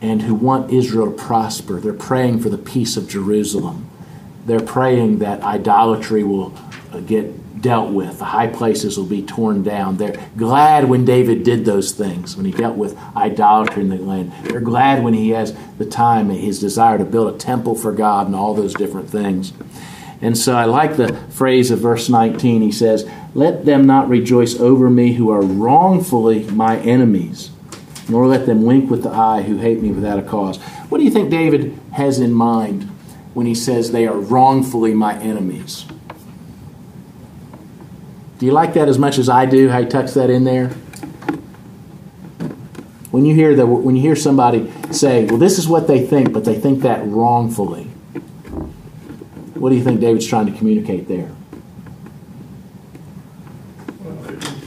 and 0.01 0.23
who 0.23 0.35
want 0.35 0.73
Israel 0.73 1.11
to 1.11 1.17
prosper. 1.17 1.81
They're 1.81 1.93
praying 1.93 2.41
for 2.41 2.49
the 2.49 2.59
peace 2.59 2.97
of 2.97 3.09
Jerusalem. 3.09 3.91
They're 4.47 4.61
praying 4.61 5.19
that 5.19 5.43
idolatry 5.43 6.23
will 6.23 6.55
uh, 6.93 7.01
get 7.01 7.61
dealt 7.61 7.91
with, 7.93 8.19
the 8.19 8.27
high 8.27 8.47
places 8.47 8.99
will 8.99 9.07
be 9.07 9.23
torn 9.23 9.63
down. 9.63 9.97
They're 9.97 10.23
glad 10.37 10.87
when 10.87 11.07
David 11.07 11.45
did 11.45 11.65
those 11.65 11.93
things, 11.93 12.37
when 12.37 12.45
he 12.45 12.53
dealt 12.53 12.77
with 12.77 12.95
idolatry 13.17 13.83
in 13.83 13.89
the 13.89 13.97
land. 13.97 14.33
They're 14.43 14.61
glad 14.61 15.03
when 15.03 15.15
he 15.15 15.31
has 15.31 15.57
the 15.79 15.87
time 15.87 16.29
and 16.29 16.39
his 16.39 16.61
desire 16.61 16.99
to 16.99 17.07
build 17.07 17.35
a 17.35 17.39
temple 17.39 17.75
for 17.75 17.91
God 17.91 18.27
and 18.27 18.37
all 18.37 18.53
those 18.53 18.75
different 18.75 19.09
things. 19.09 19.55
And 20.25 20.39
so 20.39 20.57
I 20.57 20.65
like 20.65 20.97
the 20.97 21.13
phrase 21.29 21.71
of 21.71 21.81
verse 21.81 22.09
19. 22.09 22.63
He 22.63 22.73
says, 22.73 23.07
Let 23.35 23.67
them 23.67 23.87
not 23.87 24.09
rejoice 24.09 24.59
over 24.59 24.89
me 24.89 25.13
who 25.13 25.31
are 25.31 25.43
wrongfully 25.43 26.45
my 26.45 26.79
enemies, 26.79 27.51
nor 28.09 28.27
let 28.27 28.47
them 28.47 28.63
wink 28.63 28.91
with 28.91 29.03
the 29.03 29.11
eye 29.11 29.43
who 29.43 29.59
hate 29.59 29.83
me 29.83 29.93
without 29.93 30.19
a 30.19 30.23
cause. 30.23 30.57
What 30.89 30.97
do 30.97 31.05
you 31.05 31.11
think 31.11 31.29
David 31.29 31.79
has 31.93 32.21
in 32.21 32.33
mind 32.33 32.85
when 33.35 33.45
he 33.45 33.55
says 33.55 33.93
they 33.93 34.07
are 34.07 34.19
wrongfully 34.19 34.95
my 34.95 35.21
enemies? 35.21 35.85
Do 38.39 38.47
you 38.47 38.53
like 38.53 38.73
that 38.73 38.89
as 38.89 38.99
much 38.99 39.19
as 39.19 39.29
I 39.29 39.45
do? 39.45 39.69
How 39.69 39.83
he 39.83 39.87
tucks 39.87 40.15
that 40.15 40.31
in 40.31 40.45
there? 40.45 40.69
When 43.11 43.27
you 43.27 43.35
hear 43.35 43.55
the 43.55 43.67
when 43.67 43.95
you 43.95 44.01
hear 44.01 44.17
somebody 44.17 44.73
say, 44.91 45.27
"Well, 45.27 45.37
this 45.37 45.59
is 45.59 45.69
what 45.69 45.87
they 45.87 46.05
think," 46.05 46.33
but 46.33 46.47
they 46.47 46.59
think 46.59 46.81
that 46.81 47.07
wrongfully. 47.07 47.91
What 49.65 49.71
do 49.71 49.77
you 49.77 49.83
think 49.83 50.01
David's 50.01 50.27
trying 50.27 50.45
to 50.45 50.53
communicate 50.53 51.09
there? 51.09 51.35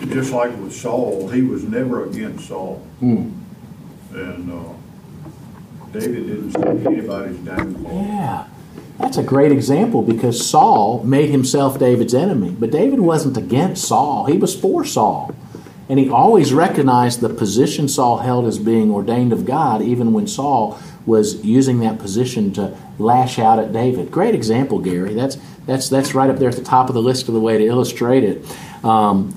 Just 0.07 0.33
like 0.33 0.49
with 0.57 0.73
Saul, 0.73 1.29
he 1.29 1.43
was 1.43 1.63
never 1.65 2.05
against 2.05 2.47
Saul. 2.47 2.77
Hmm. 2.99 3.29
And 4.11 4.51
uh, 4.51 4.73
David 5.91 6.25
didn't 6.25 6.51
see 6.51 6.87
anybody's 6.89 7.37
downfall. 7.37 7.93
Yeah. 7.93 8.47
That's 8.97 9.17
a 9.17 9.23
great 9.23 9.51
example 9.51 10.01
because 10.01 10.43
Saul 10.43 11.03
made 11.03 11.29
himself 11.29 11.77
David's 11.77 12.15
enemy. 12.15 12.55
But 12.59 12.71
David 12.71 12.99
wasn't 12.99 13.37
against 13.37 13.87
Saul, 13.87 14.25
he 14.25 14.39
was 14.39 14.59
for 14.59 14.83
Saul. 14.83 15.35
And 15.87 15.99
he 15.99 16.09
always 16.09 16.53
recognized 16.53 17.21
the 17.21 17.29
position 17.29 17.87
Saul 17.87 18.17
held 18.17 18.47
as 18.47 18.57
being 18.57 18.89
ordained 18.89 19.31
of 19.31 19.45
God, 19.45 19.83
even 19.83 20.11
when 20.11 20.25
Saul 20.25 20.79
was 21.07 21.43
using 21.43 21.79
that 21.79 21.97
position 21.97 22.53
to 22.53 22.77
lash 22.99 23.39
out 23.39 23.57
at 23.57 23.71
David. 23.71 24.11
Great 24.11 24.35
example, 24.35 24.77
Gary. 24.77 25.13
That's, 25.13 25.37
that's, 25.65 25.89
that's 25.89 26.13
right 26.13 26.29
up 26.29 26.37
there 26.37 26.49
at 26.49 26.55
the 26.55 26.63
top 26.63 26.89
of 26.89 26.93
the 26.93 27.01
list 27.01 27.27
of 27.29 27.33
the 27.33 27.39
way 27.39 27.57
to 27.57 27.65
illustrate 27.65 28.23
it. 28.23 28.45
Um, 28.83 29.33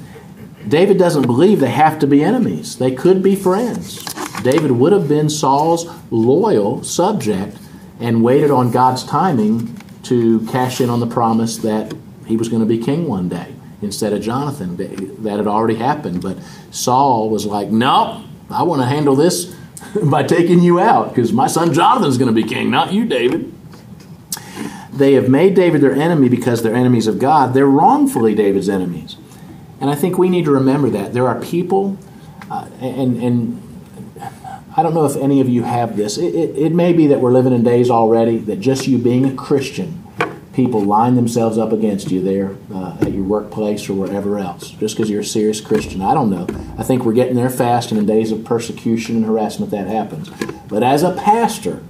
David 0.66 0.98
doesn't 0.98 1.22
believe 1.22 1.60
they 1.60 1.70
have 1.70 2.00
to 2.00 2.06
be 2.06 2.22
enemies, 2.22 2.76
they 2.76 2.90
could 2.90 3.22
be 3.22 3.34
friends. 3.34 4.04
David 4.42 4.72
would 4.72 4.92
have 4.92 5.08
been 5.08 5.30
Saul's 5.30 5.86
loyal 6.10 6.82
subject 6.82 7.56
and 8.00 8.24
waited 8.24 8.50
on 8.50 8.70
God's 8.70 9.04
timing 9.04 9.76
to 10.04 10.40
cash 10.46 10.80
in 10.80 10.88
on 10.88 11.00
the 11.00 11.06
promise 11.06 11.58
that 11.58 11.94
he 12.26 12.36
was 12.36 12.48
going 12.48 12.60
to 12.60 12.66
be 12.66 12.78
king 12.78 13.06
one 13.06 13.28
day 13.28 13.54
instead 13.82 14.12
of 14.12 14.22
Jonathan. 14.22 14.76
That 15.22 15.36
had 15.36 15.46
already 15.46 15.74
happened. 15.74 16.22
But 16.22 16.38
Saul 16.70 17.28
was 17.28 17.44
like, 17.44 17.68
no, 17.68 18.24
I 18.48 18.62
want 18.62 18.80
to 18.80 18.86
handle 18.86 19.14
this 19.14 19.54
by 20.02 20.22
taking 20.22 20.60
you 20.60 20.78
out 20.78 21.10
because 21.10 21.32
my 21.32 21.46
son 21.46 21.72
Jonathan's 21.72 22.18
going 22.18 22.34
to 22.34 22.42
be 22.42 22.46
king, 22.46 22.70
not 22.70 22.92
you, 22.92 23.04
David. 23.04 23.52
they 24.92 25.14
have 25.14 25.28
made 25.28 25.54
David 25.54 25.80
their 25.80 25.94
enemy 25.94 26.28
because 26.28 26.62
they're 26.62 26.74
enemies 26.74 27.06
of 27.06 27.18
God, 27.18 27.54
they're 27.54 27.66
wrongfully 27.66 28.34
David's 28.34 28.68
enemies. 28.68 29.16
And 29.80 29.88
I 29.88 29.94
think 29.94 30.18
we 30.18 30.28
need 30.28 30.44
to 30.44 30.50
remember 30.50 30.90
that. 30.90 31.14
There 31.14 31.26
are 31.26 31.40
people, 31.40 31.96
uh, 32.50 32.68
and, 32.80 33.16
and 33.22 33.62
I 34.76 34.82
don't 34.82 34.92
know 34.92 35.06
if 35.06 35.16
any 35.16 35.40
of 35.40 35.48
you 35.48 35.62
have 35.62 35.96
this. 35.96 36.18
It, 36.18 36.34
it, 36.34 36.56
it, 36.56 36.72
may 36.72 36.92
be 36.92 37.06
that 37.06 37.20
we're 37.20 37.32
living 37.32 37.54
in 37.54 37.64
days 37.64 37.90
already 37.90 38.36
that 38.38 38.60
just 38.60 38.86
you 38.86 38.98
being 38.98 39.24
a 39.24 39.34
Christian, 39.34 40.04
people 40.52 40.80
line 40.80 41.14
themselves 41.14 41.58
up 41.58 41.72
against 41.72 42.10
you 42.10 42.22
there 42.22 42.56
uh, 42.74 42.96
at 43.00 43.12
your 43.12 43.24
workplace 43.24 43.88
or 43.88 43.94
wherever 43.94 44.38
else, 44.38 44.70
just 44.70 44.96
because 44.96 45.08
you're 45.08 45.20
a 45.20 45.24
serious 45.24 45.60
Christian. 45.60 46.02
I 46.02 46.14
don't 46.14 46.30
know. 46.30 46.46
I 46.76 46.82
think 46.82 47.04
we're 47.04 47.12
getting 47.12 47.36
there 47.36 47.50
fast, 47.50 47.90
and 47.90 48.00
in 48.00 48.06
days 48.06 48.32
of 48.32 48.44
persecution 48.44 49.16
and 49.16 49.24
harassment, 49.24 49.70
that 49.70 49.86
happens. 49.86 50.28
But 50.68 50.82
as 50.82 51.02
a 51.02 51.12
pastor, 51.12 51.82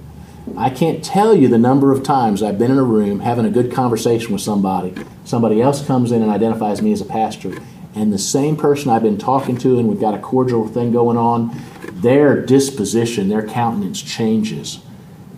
I 0.57 0.69
can't 0.69 1.03
tell 1.03 1.35
you 1.35 1.47
the 1.47 1.57
number 1.57 1.91
of 1.91 2.03
times 2.03 2.43
I've 2.43 2.59
been 2.59 2.71
in 2.71 2.77
a 2.77 2.83
room 2.83 3.21
having 3.21 3.45
a 3.45 3.49
good 3.49 3.71
conversation 3.71 4.33
with 4.33 4.41
somebody. 4.41 4.93
Somebody 5.23 5.61
else 5.61 5.85
comes 5.85 6.11
in 6.11 6.21
and 6.21 6.31
identifies 6.31 6.81
me 6.81 6.91
as 6.91 7.01
a 7.01 7.05
pastor, 7.05 7.57
and 7.95 8.13
the 8.13 8.19
same 8.19 8.55
person 8.55 8.89
I've 8.89 9.03
been 9.03 9.17
talking 9.17 9.57
to, 9.57 9.79
and 9.79 9.87
we've 9.87 9.99
got 9.99 10.13
a 10.13 10.19
cordial 10.19 10.67
thing 10.67 10.91
going 10.91 11.17
on, 11.17 11.55
their 11.93 12.43
disposition, 12.43 13.29
their 13.29 13.45
countenance 13.45 14.01
changes. 14.01 14.79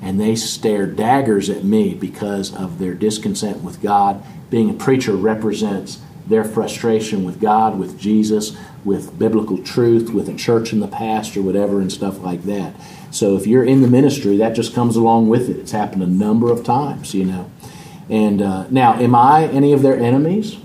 And 0.04 0.20
they 0.20 0.36
stare 0.36 0.86
daggers 0.86 1.50
at 1.50 1.64
me 1.64 1.94
because 1.94 2.54
of 2.54 2.78
their 2.78 2.94
discontent 2.94 3.64
with 3.64 3.82
God. 3.82 4.22
Being 4.50 4.70
a 4.70 4.74
preacher 4.74 5.16
represents 5.16 6.02
their 6.28 6.44
frustration 6.44 7.24
with 7.24 7.40
God, 7.40 7.80
with 7.80 7.98
Jesus, 7.98 8.56
with 8.84 9.18
biblical 9.18 9.58
truth, 9.64 10.10
with 10.10 10.28
a 10.28 10.34
church 10.34 10.74
in 10.74 10.82
the 10.82 10.88
past, 10.88 11.38
or 11.38 11.42
whatever, 11.42 11.80
and 11.80 11.92
stuff 11.92 12.20
like 12.22 12.44
that. 12.44 12.76
So 13.12 13.38
if 13.38 13.48
you're 13.48 13.64
in 13.64 13.82
the 13.82 13.88
ministry, 13.88 14.38
that 14.38 14.56
just 14.56 14.74
comes 14.76 14.98
along 14.98 15.30
with 15.30 15.50
it. 15.50 15.58
It's 15.58 15.72
happened 15.72 16.04
a 16.04 16.08
number 16.08 16.52
of 16.52 16.66
times, 16.66 17.14
you 17.14 17.24
know. 17.24 17.50
And 18.10 18.42
uh, 18.42 18.68
now, 18.70 18.96
am 18.96 19.16
I 19.16 19.48
any 19.48 19.72
of 19.72 19.82
their 19.82 19.98
enemies? 19.98 20.58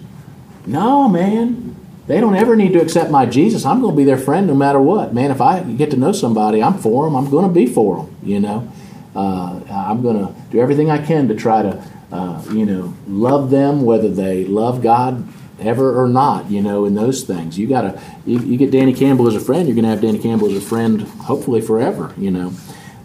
No, 0.66 1.08
man. 1.08 1.76
They 2.08 2.20
don't 2.20 2.34
ever 2.34 2.56
need 2.56 2.72
to 2.72 2.80
accept 2.80 3.10
my 3.10 3.26
Jesus. 3.26 3.66
I'm 3.66 3.80
going 3.80 3.92
to 3.92 3.96
be 3.96 4.04
their 4.04 4.16
friend 4.16 4.46
no 4.46 4.54
matter 4.54 4.80
what. 4.80 5.12
Man, 5.12 5.30
if 5.30 5.42
I 5.42 5.62
get 5.62 5.90
to 5.90 5.96
know 5.96 6.12
somebody, 6.12 6.62
I'm 6.62 6.78
for 6.78 7.04
them. 7.04 7.14
I'm 7.14 7.30
going 7.30 7.46
to 7.46 7.52
be 7.52 7.66
for 7.66 7.98
them, 7.98 8.16
you 8.22 8.40
know. 8.40 8.72
Uh, 9.18 9.60
I'm 9.68 10.00
going 10.00 10.16
to 10.16 10.32
do 10.52 10.60
everything 10.60 10.90
I 10.90 11.04
can 11.04 11.26
to 11.26 11.34
try 11.34 11.62
to, 11.62 11.84
uh, 12.12 12.44
you 12.52 12.64
know, 12.64 12.94
love 13.08 13.50
them, 13.50 13.82
whether 13.82 14.08
they 14.08 14.44
love 14.44 14.80
God 14.80 15.26
ever 15.58 16.00
or 16.00 16.06
not, 16.06 16.48
you 16.48 16.62
know, 16.62 16.84
in 16.84 16.94
those 16.94 17.24
things. 17.24 17.58
You 17.58 17.66
got 17.66 17.80
to, 17.80 18.00
you, 18.24 18.38
you, 18.38 18.56
get 18.56 18.70
Danny 18.70 18.92
Campbell 18.92 19.26
as 19.26 19.34
a 19.34 19.40
friend, 19.40 19.66
you're 19.66 19.74
going 19.74 19.84
to 19.84 19.90
have 19.90 20.00
Danny 20.00 20.20
Campbell 20.20 20.48
as 20.48 20.56
a 20.56 20.60
friend, 20.60 21.02
hopefully 21.02 21.60
forever, 21.60 22.14
you 22.16 22.30
know. 22.30 22.52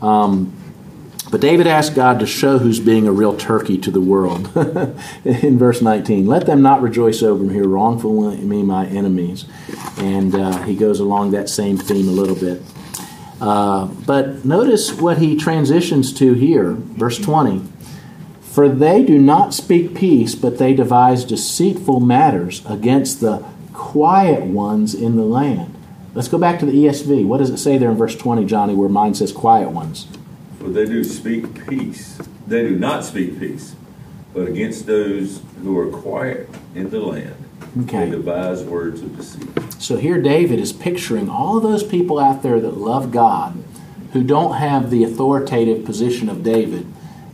Um, 0.05 0.53
but 1.32 1.41
David 1.41 1.66
asked 1.66 1.95
God 1.95 2.20
to 2.20 2.28
show 2.28 2.59
who's 2.59 2.80
being 2.80 3.07
a 3.07 3.11
real 3.11 3.36
turkey 3.36 3.80
to 3.80 3.89
the 3.89 3.99
world. 3.99 4.55
in 5.26 5.57
verse 5.57 5.82
19, 5.82 6.28
let 6.28 6.45
them 6.45 6.61
not 6.61 6.84
rejoice 6.84 7.24
over 7.24 7.43
me 7.43 7.59
wrongfully 7.59 8.38
me 8.38 8.61
my 8.61 8.86
enemies. 8.86 9.45
And 9.97 10.36
uh, 10.36 10.61
he 10.61 10.76
goes 10.76 10.99
along 10.99 11.32
that 11.32 11.49
same 11.49 11.78
theme 11.78 12.07
a 12.07 12.11
little 12.11 12.36
bit. 12.36 12.61
Uh, 13.42 13.86
but 13.86 14.46
notice 14.46 14.94
what 14.94 15.18
he 15.18 15.36
transitions 15.36 16.14
to 16.14 16.34
here, 16.34 16.74
verse 16.74 17.18
20. 17.18 17.64
For 18.42 18.70
they 18.70 19.04
do 19.04 19.18
not 19.18 19.54
speak 19.54 19.96
peace, 19.96 20.36
but 20.36 20.60
they 20.60 20.74
devise 20.74 21.26
deceitful 21.26 22.00
matters 22.00 22.64
against 22.68 23.20
the 23.20 23.44
quiet 23.74 24.44
ones 24.44 24.94
in 24.94 25.16
the 25.16 25.24
land. 25.24 25.76
Let's 26.14 26.28
go 26.28 26.38
back 26.38 26.60
to 26.60 26.66
the 26.66 26.72
ESV. 26.72 27.26
What 27.26 27.40
does 27.40 27.50
it 27.50 27.58
say 27.58 27.80
there 27.80 27.90
in 27.90 27.98
verse 27.98 28.16
20, 28.16 28.46
Johnny, 28.46 28.76
where 28.76 28.90
mine 28.90 29.16
says 29.16 29.32
quiet 29.32 29.72
ones? 29.72 30.08
For 30.60 30.70
they 30.70 30.86
do 30.86 31.04
speak 31.04 31.68
peace. 31.68 32.20
They 32.46 32.62
do 32.62 32.78
not 32.78 33.04
speak 33.04 33.40
peace, 33.40 33.76
but 34.34 34.48
against 34.48 34.86
those 34.86 35.42
who 35.64 35.78
are 35.80 35.90
quiet 35.90 36.48
in 36.76 36.92
the 36.92 37.00
land. 37.00 37.43
Okay. 37.82 38.05
They 38.05 38.11
devise 38.11 38.63
words 38.63 39.01
of 39.01 39.17
deceit. 39.17 39.49
So 39.82 39.97
here 39.97 40.21
David 40.21 40.59
is 40.59 40.71
picturing 40.71 41.30
all 41.30 41.59
those 41.59 41.84
people 41.84 42.19
out 42.19 42.43
there 42.43 42.59
that 42.59 42.78
love 42.78 43.11
God, 43.11 43.61
who 44.13 44.24
don't 44.24 44.53
have 44.55 44.91
the 44.91 45.03
authoritative 45.03 45.84
position 45.86 46.30
of 46.30 46.43
David, 46.43 46.86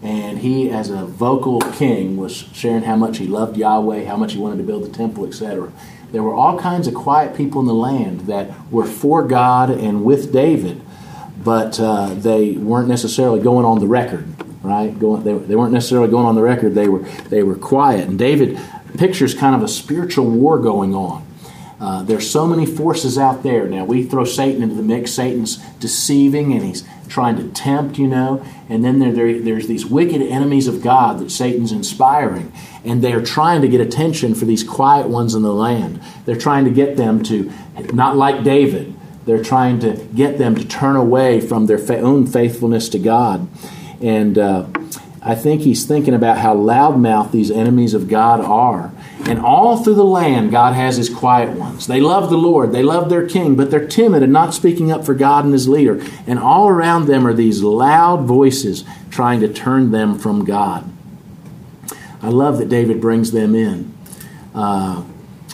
and 0.01 0.39
he, 0.39 0.69
as 0.69 0.89
a 0.89 1.05
vocal 1.05 1.59
king, 1.59 2.15
was 2.15 2.33
sharing 2.53 2.83
how 2.83 2.95
much 2.95 3.17
he 3.17 3.27
loved 3.27 3.57
Yahweh, 3.57 4.05
how 4.05 4.15
much 4.15 4.31
he 4.31 4.39
wanted 4.39 4.57
to 4.57 4.63
build 4.63 4.85
the 4.85 4.89
temple, 4.89 5.25
etc. 5.25 5.71
There 6.11 6.23
were 6.23 6.33
all 6.33 6.57
kinds 6.57 6.87
of 6.87 6.93
quiet 6.93 7.35
people 7.35 7.59
in 7.59 7.67
the 7.67 7.73
land 7.73 8.21
that 8.21 8.49
were 8.71 8.85
for 8.85 9.27
God 9.27 9.69
and 9.69 10.05
with 10.05 10.31
David, 10.31 10.81
but 11.43 11.79
uh, 11.79 12.13
they 12.13 12.53
weren't 12.53 12.87
necessarily 12.87 13.41
going 13.41 13.65
on 13.65 13.79
the 13.79 13.87
record, 13.87 14.25
right? 14.63 14.97
Going, 14.97 15.23
they, 15.23 15.33
they 15.33 15.55
weren't 15.55 15.73
necessarily 15.73 16.09
going 16.09 16.25
on 16.25 16.35
the 16.35 16.41
record. 16.41 16.75
They 16.75 16.87
were 16.87 16.99
they 17.29 17.43
were 17.43 17.55
quiet, 17.55 18.07
and 18.07 18.17
David 18.17 18.57
pictures 18.97 19.33
kind 19.33 19.55
of 19.55 19.63
a 19.63 19.67
spiritual 19.67 20.29
war 20.29 20.59
going 20.59 20.95
on. 20.95 21.25
Uh, 21.79 22.03
there's 22.03 22.29
so 22.29 22.45
many 22.45 22.65
forces 22.65 23.17
out 23.17 23.41
there. 23.41 23.67
Now 23.67 23.85
we 23.85 24.03
throw 24.03 24.25
Satan 24.25 24.61
into 24.61 24.75
the 24.75 24.83
mix. 24.83 25.11
Satan's 25.11 25.57
deceiving, 25.79 26.51
and 26.51 26.61
he's 26.61 26.85
trying 27.07 27.37
to 27.37 27.47
tempt, 27.49 27.97
you 27.97 28.07
know. 28.07 28.45
And 28.67 28.83
then 28.83 28.99
there, 28.99 29.13
there, 29.13 29.39
there's 29.39 29.67
these 29.67 29.85
wicked 29.85 30.21
enemies 30.21 30.67
of 30.67 30.81
God 30.81 31.19
that 31.19 31.31
Satan's 31.31 31.71
inspiring. 31.71 32.51
And 32.83 33.01
they're 33.01 33.23
trying 33.23 33.61
to 33.61 33.69
get 33.69 33.79
attention 33.79 34.35
for 34.35 34.45
these 34.45 34.63
quiet 34.63 35.07
ones 35.07 35.33
in 35.33 35.41
the 35.41 35.53
land. 35.53 36.01
They're 36.25 36.37
trying 36.37 36.65
to 36.65 36.71
get 36.71 36.97
them 36.97 37.23
to, 37.23 37.51
not 37.93 38.17
like 38.17 38.43
David, 38.43 38.93
they're 39.25 39.43
trying 39.43 39.79
to 39.79 39.93
get 40.15 40.37
them 40.37 40.55
to 40.55 40.67
turn 40.67 40.95
away 40.95 41.39
from 41.39 41.67
their 41.67 41.77
fa- 41.77 41.99
own 41.99 42.27
faithfulness 42.27 42.89
to 42.89 42.99
God. 42.99 43.47
And 44.01 44.37
uh, 44.37 44.67
I 45.21 45.35
think 45.35 45.61
he's 45.61 45.85
thinking 45.85 46.13
about 46.13 46.37
how 46.37 46.55
loudmouth 46.55 47.31
these 47.31 47.51
enemies 47.51 47.93
of 47.93 48.07
God 48.07 48.39
are. 48.39 48.91
And 49.25 49.39
all 49.39 49.77
through 49.77 49.95
the 49.95 50.03
land, 50.05 50.51
God 50.51 50.73
has 50.73 50.95
his 50.95 51.09
quiet 51.09 51.57
ones. 51.57 51.87
They 51.87 51.99
love 51.99 52.29
the 52.29 52.37
Lord, 52.37 52.71
they 52.71 52.83
love 52.83 53.09
their 53.09 53.27
king, 53.27 53.55
but 53.55 53.69
they're 53.69 53.87
timid 53.87 54.23
and 54.23 54.31
not 54.31 54.53
speaking 54.53 54.91
up 54.91 55.05
for 55.05 55.13
God 55.13 55.43
and 55.43 55.53
his 55.53 55.67
leader. 55.67 56.01
And 56.25 56.39
all 56.39 56.69
around 56.69 57.05
them 57.05 57.27
are 57.27 57.33
these 57.33 57.61
loud 57.61 58.23
voices 58.23 58.85
trying 59.09 59.41
to 59.41 59.51
turn 59.51 59.91
them 59.91 60.17
from 60.17 60.45
God. 60.45 60.89
I 62.21 62.29
love 62.29 62.57
that 62.59 62.69
David 62.69 63.01
brings 63.01 63.31
them 63.31 63.55
in. 63.55 63.93
Uh, 64.55 65.03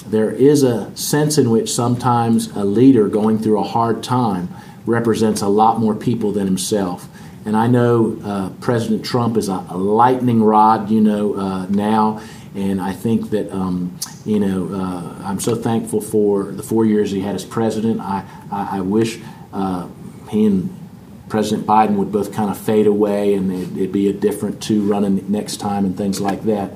there 0.05 0.31
is 0.31 0.61
a 0.63 0.95
sense 0.95 1.37
in 1.37 1.49
which 1.49 1.71
sometimes 1.71 2.47
a 2.55 2.63
leader 2.63 3.07
going 3.07 3.39
through 3.39 3.59
a 3.59 3.63
hard 3.63 4.03
time 4.03 4.49
represents 4.85 5.41
a 5.41 5.47
lot 5.47 5.79
more 5.79 5.95
people 5.95 6.31
than 6.31 6.45
himself. 6.45 7.07
And 7.45 7.55
I 7.55 7.67
know 7.67 8.19
uh, 8.23 8.49
President 8.59 9.05
Trump 9.05 9.37
is 9.37 9.49
a, 9.49 9.63
a, 9.69 9.77
lightning 9.77 10.43
rod, 10.43 10.89
you 10.89 10.99
know, 10.99 11.35
uh, 11.35 11.67
now. 11.67 12.19
And 12.55 12.81
I 12.81 12.91
think 12.91 13.29
that, 13.29 13.51
um, 13.51 13.99
you 14.25 14.39
know, 14.39 14.73
uh, 14.73 15.23
I'm 15.23 15.39
so 15.39 15.55
thankful 15.55 16.01
for 16.01 16.45
the 16.45 16.63
four 16.63 16.85
years 16.85 17.11
he 17.11 17.21
had 17.21 17.35
as 17.35 17.45
president. 17.45 18.01
I, 18.01 18.25
I, 18.51 18.77
I 18.77 18.81
wish 18.81 19.19
uh, 19.53 19.87
he 20.29 20.47
and 20.47 20.75
President 21.29 21.67
Biden 21.67 21.97
would 21.97 22.11
both 22.11 22.33
kind 22.33 22.49
of 22.49 22.57
fade 22.57 22.87
away 22.87 23.35
and 23.35 23.51
it'd, 23.51 23.77
it'd, 23.77 23.91
be 23.91 24.09
a 24.09 24.13
different 24.13 24.61
two 24.61 24.81
running 24.83 25.31
next 25.31 25.57
time 25.57 25.85
and 25.85 25.95
things 25.95 26.19
like 26.19 26.43
that. 26.43 26.71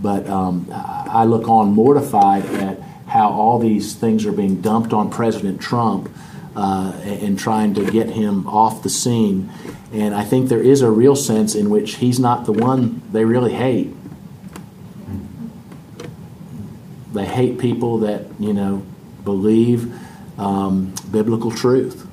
But 0.00 0.28
um, 0.28 0.68
I 0.72 1.24
look 1.24 1.48
on 1.48 1.72
mortified 1.72 2.44
at 2.46 2.80
how 3.06 3.30
all 3.30 3.58
these 3.58 3.94
things 3.94 4.26
are 4.26 4.32
being 4.32 4.60
dumped 4.60 4.92
on 4.92 5.10
President 5.10 5.60
Trump 5.60 6.08
uh, 6.58 6.90
and 7.04 7.38
trying 7.38 7.72
to 7.72 7.88
get 7.88 8.10
him 8.10 8.44
off 8.48 8.82
the 8.82 8.90
scene. 8.90 9.48
And 9.92 10.12
I 10.12 10.24
think 10.24 10.48
there 10.48 10.60
is 10.60 10.82
a 10.82 10.90
real 10.90 11.14
sense 11.14 11.54
in 11.54 11.70
which 11.70 11.96
he's 11.96 12.18
not 12.18 12.46
the 12.46 12.52
one 12.52 13.00
they 13.12 13.24
really 13.24 13.54
hate. 13.54 13.94
They 17.12 17.26
hate 17.26 17.60
people 17.60 17.98
that, 17.98 18.26
you 18.40 18.52
know, 18.52 18.84
believe 19.22 19.96
um, 20.36 20.92
biblical 21.12 21.52
truth. 21.52 22.08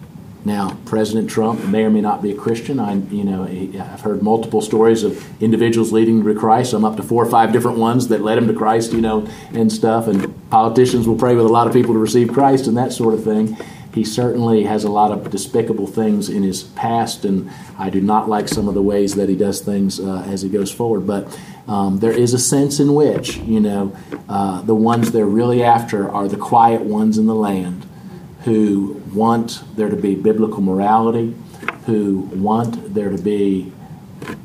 Now, 0.46 0.78
President 0.86 1.28
Trump 1.28 1.66
may 1.66 1.84
or 1.84 1.90
may 1.90 2.02
not 2.02 2.22
be 2.22 2.30
a 2.30 2.36
Christian. 2.36 2.80
I, 2.80 2.94
you 2.94 3.24
know, 3.24 3.46
I've 3.46 4.02
heard 4.02 4.22
multiple 4.22 4.62
stories 4.62 5.02
of 5.02 5.42
individuals 5.42 5.92
leading 5.92 6.24
to 6.24 6.36
Christ. 6.36 6.74
I'm 6.74 6.86
up 6.86 6.98
to 6.98 7.04
four 7.04 7.26
or 7.26 7.30
five 7.32 7.52
different 7.52 7.80
ones 7.80 8.10
that 8.10 8.22
led 8.22 8.38
him 8.38 8.48
to 8.48 8.54
Christ, 8.54 8.94
you 8.94 9.02
know, 9.02 9.28
and 9.54 9.72
stuff. 9.72 10.08
And 10.08 10.48
politicians 10.52 11.08
will 11.08 11.18
pray 11.18 11.34
with 11.34 11.46
a 11.46 11.50
lot 11.50 11.66
of 11.66 11.74
people 11.74 11.96
to 11.96 12.00
receive 12.00 12.32
Christ 12.32 12.68
and 12.68 12.78
that 12.78 12.94
sort 12.94 13.16
of 13.16 13.24
thing 13.24 13.58
he 13.96 14.04
certainly 14.04 14.66
has 14.66 14.84
a 14.84 14.90
lot 14.90 15.12
of 15.12 15.32
despicable 15.32 15.88
things 15.88 16.30
in 16.30 16.44
his 16.44 16.64
past, 16.64 17.26
and 17.26 17.50
I 17.80 17.90
do 17.90 18.02
not 18.02 18.28
like 18.28 18.50
some 18.50 18.68
of 18.68 18.74
the 18.74 18.82
ways 18.82 19.16
that 19.16 19.30
he 19.30 19.38
does 19.38 19.62
things 19.62 20.00
uh, 20.00 20.28
as 20.28 20.42
he 20.42 20.50
goes 20.50 20.72
forward. 20.72 21.08
But 21.08 21.40
um, 21.68 22.00
there 22.00 22.12
is 22.12 22.34
a 22.34 22.40
sense 22.40 22.82
in 22.82 22.94
which, 22.94 23.38
you 23.38 23.62
know, 23.62 23.96
uh, 24.28 24.62
the 24.62 24.76
ones 24.76 25.12
they're 25.14 25.26
really 25.26 25.64
after 25.64 26.10
are 26.10 26.28
the 26.28 26.38
quiet 26.38 26.82
ones 26.82 27.18
in 27.18 27.26
the 27.26 27.36
land 27.36 27.88
who 28.44 29.02
want 29.14 29.64
there 29.78 29.90
to 29.90 29.96
be 29.96 30.14
biblical 30.14 30.62
morality, 30.62 31.34
who 31.86 32.30
want 32.34 32.94
there 32.94 33.10
to 33.10 33.18
be 33.18 33.72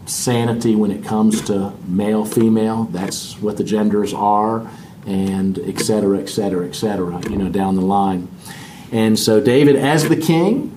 sanity 0.07 0.76
when 0.76 0.90
it 0.90 1.05
comes 1.05 1.42
to 1.42 1.72
male, 1.88 2.24
female. 2.24 2.84
That's 2.84 3.34
what 3.40 3.57
the 3.57 3.64
genders 3.64 4.14
are, 4.14 4.70
and 5.07 5.59
et 5.59 5.80
cetera, 5.80 6.18
et 6.18 6.28
cetera, 6.28 6.66
et 6.66 6.74
cetera, 6.74 7.20
you 7.28 7.36
know, 7.36 7.48
down 7.48 7.74
the 7.74 7.82
line. 7.82 8.28
And 8.93 9.18
so 9.18 9.41
David, 9.41 9.76
as 9.76 10.09
the 10.09 10.16
king, 10.16 10.76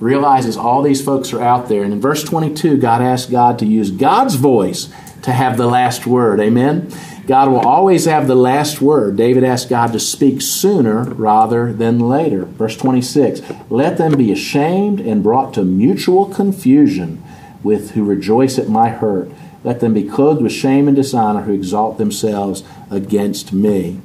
realizes 0.00 0.56
all 0.56 0.82
these 0.82 1.04
folks 1.04 1.32
are 1.32 1.42
out 1.42 1.68
there. 1.68 1.82
And 1.82 1.92
in 1.92 2.00
verse 2.00 2.24
22, 2.24 2.78
God 2.78 3.02
asks 3.02 3.30
God 3.30 3.58
to 3.60 3.66
use 3.66 3.90
God's 3.90 4.34
voice 4.34 4.92
to 5.22 5.32
have 5.32 5.56
the 5.56 5.66
last 5.66 6.06
word. 6.06 6.40
Amen? 6.40 6.90
God 7.26 7.48
will 7.48 7.60
always 7.60 8.06
have 8.06 8.26
the 8.26 8.34
last 8.34 8.80
word. 8.80 9.16
David 9.16 9.44
asked 9.44 9.68
God 9.68 9.92
to 9.92 10.00
speak 10.00 10.42
sooner 10.42 11.04
rather 11.04 11.72
than 11.72 12.00
later. 12.00 12.44
Verse 12.44 12.76
26 12.76 13.42
Let 13.68 13.98
them 13.98 14.16
be 14.16 14.32
ashamed 14.32 15.00
and 15.00 15.22
brought 15.22 15.54
to 15.54 15.62
mutual 15.62 16.26
confusion 16.26 17.22
with 17.62 17.92
who 17.92 18.04
rejoice 18.04 18.58
at 18.58 18.68
my 18.68 18.88
hurt. 18.88 19.30
Let 19.62 19.80
them 19.80 19.92
be 19.92 20.08
clothed 20.08 20.42
with 20.42 20.52
shame 20.52 20.88
and 20.88 20.96
dishonor 20.96 21.42
who 21.42 21.52
exalt 21.52 21.98
themselves 21.98 22.64
against 22.90 23.52
me. 23.52 24.00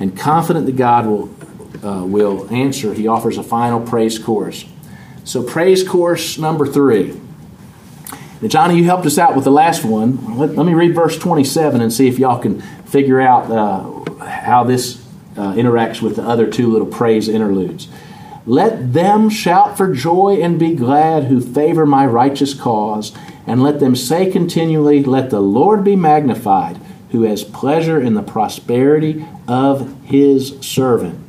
And 0.00 0.16
confident 0.16 0.66
that 0.66 0.76
God 0.76 1.06
will, 1.06 1.26
uh, 1.82 2.04
will 2.04 2.52
answer, 2.52 2.94
he 2.94 3.06
offers 3.06 3.38
a 3.38 3.42
final 3.42 3.80
praise 3.80 4.18
chorus. 4.18 4.64
So, 5.24 5.42
praise 5.42 5.86
chorus 5.86 6.38
number 6.38 6.66
three. 6.66 7.18
Now, 8.40 8.48
Johnny, 8.48 8.76
you 8.76 8.84
helped 8.84 9.06
us 9.06 9.18
out 9.18 9.36
with 9.36 9.44
the 9.44 9.52
last 9.52 9.84
one. 9.84 10.36
Let, 10.36 10.56
let 10.56 10.66
me 10.66 10.74
read 10.74 10.94
verse 10.94 11.16
27 11.16 11.80
and 11.80 11.92
see 11.92 12.08
if 12.08 12.18
y'all 12.18 12.40
can 12.40 12.60
figure 12.60 13.20
out 13.20 13.50
uh, 13.50 14.24
how 14.24 14.64
this 14.64 15.02
uh, 15.36 15.52
interacts 15.54 16.02
with 16.02 16.16
the 16.16 16.22
other 16.22 16.50
two 16.50 16.70
little 16.70 16.86
praise 16.86 17.28
interludes. 17.28 17.88
Let 18.44 18.92
them 18.92 19.30
shout 19.30 19.76
for 19.76 19.94
joy 19.94 20.40
and 20.42 20.58
be 20.58 20.74
glad 20.74 21.24
who 21.24 21.40
favor 21.40 21.86
my 21.86 22.04
righteous 22.04 22.54
cause, 22.54 23.16
and 23.46 23.62
let 23.62 23.78
them 23.78 23.94
say 23.94 24.30
continually, 24.30 25.04
Let 25.04 25.30
the 25.30 25.40
Lord 25.40 25.84
be 25.84 25.94
magnified, 25.94 26.80
who 27.12 27.22
has 27.22 27.44
pleasure 27.44 28.00
in 28.00 28.14
the 28.14 28.22
prosperity 28.22 29.24
of 29.46 30.02
his 30.02 30.58
servant. 30.60 31.21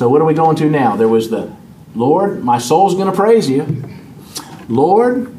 So, 0.00 0.08
what 0.08 0.22
are 0.22 0.24
we 0.24 0.32
going 0.32 0.56
to 0.56 0.70
now? 0.70 0.96
There 0.96 1.08
was 1.08 1.28
the 1.28 1.54
Lord, 1.94 2.42
my 2.42 2.56
soul's 2.56 2.94
going 2.94 3.10
to 3.10 3.14
praise 3.14 3.50
you. 3.50 3.84
Lord, 4.66 5.38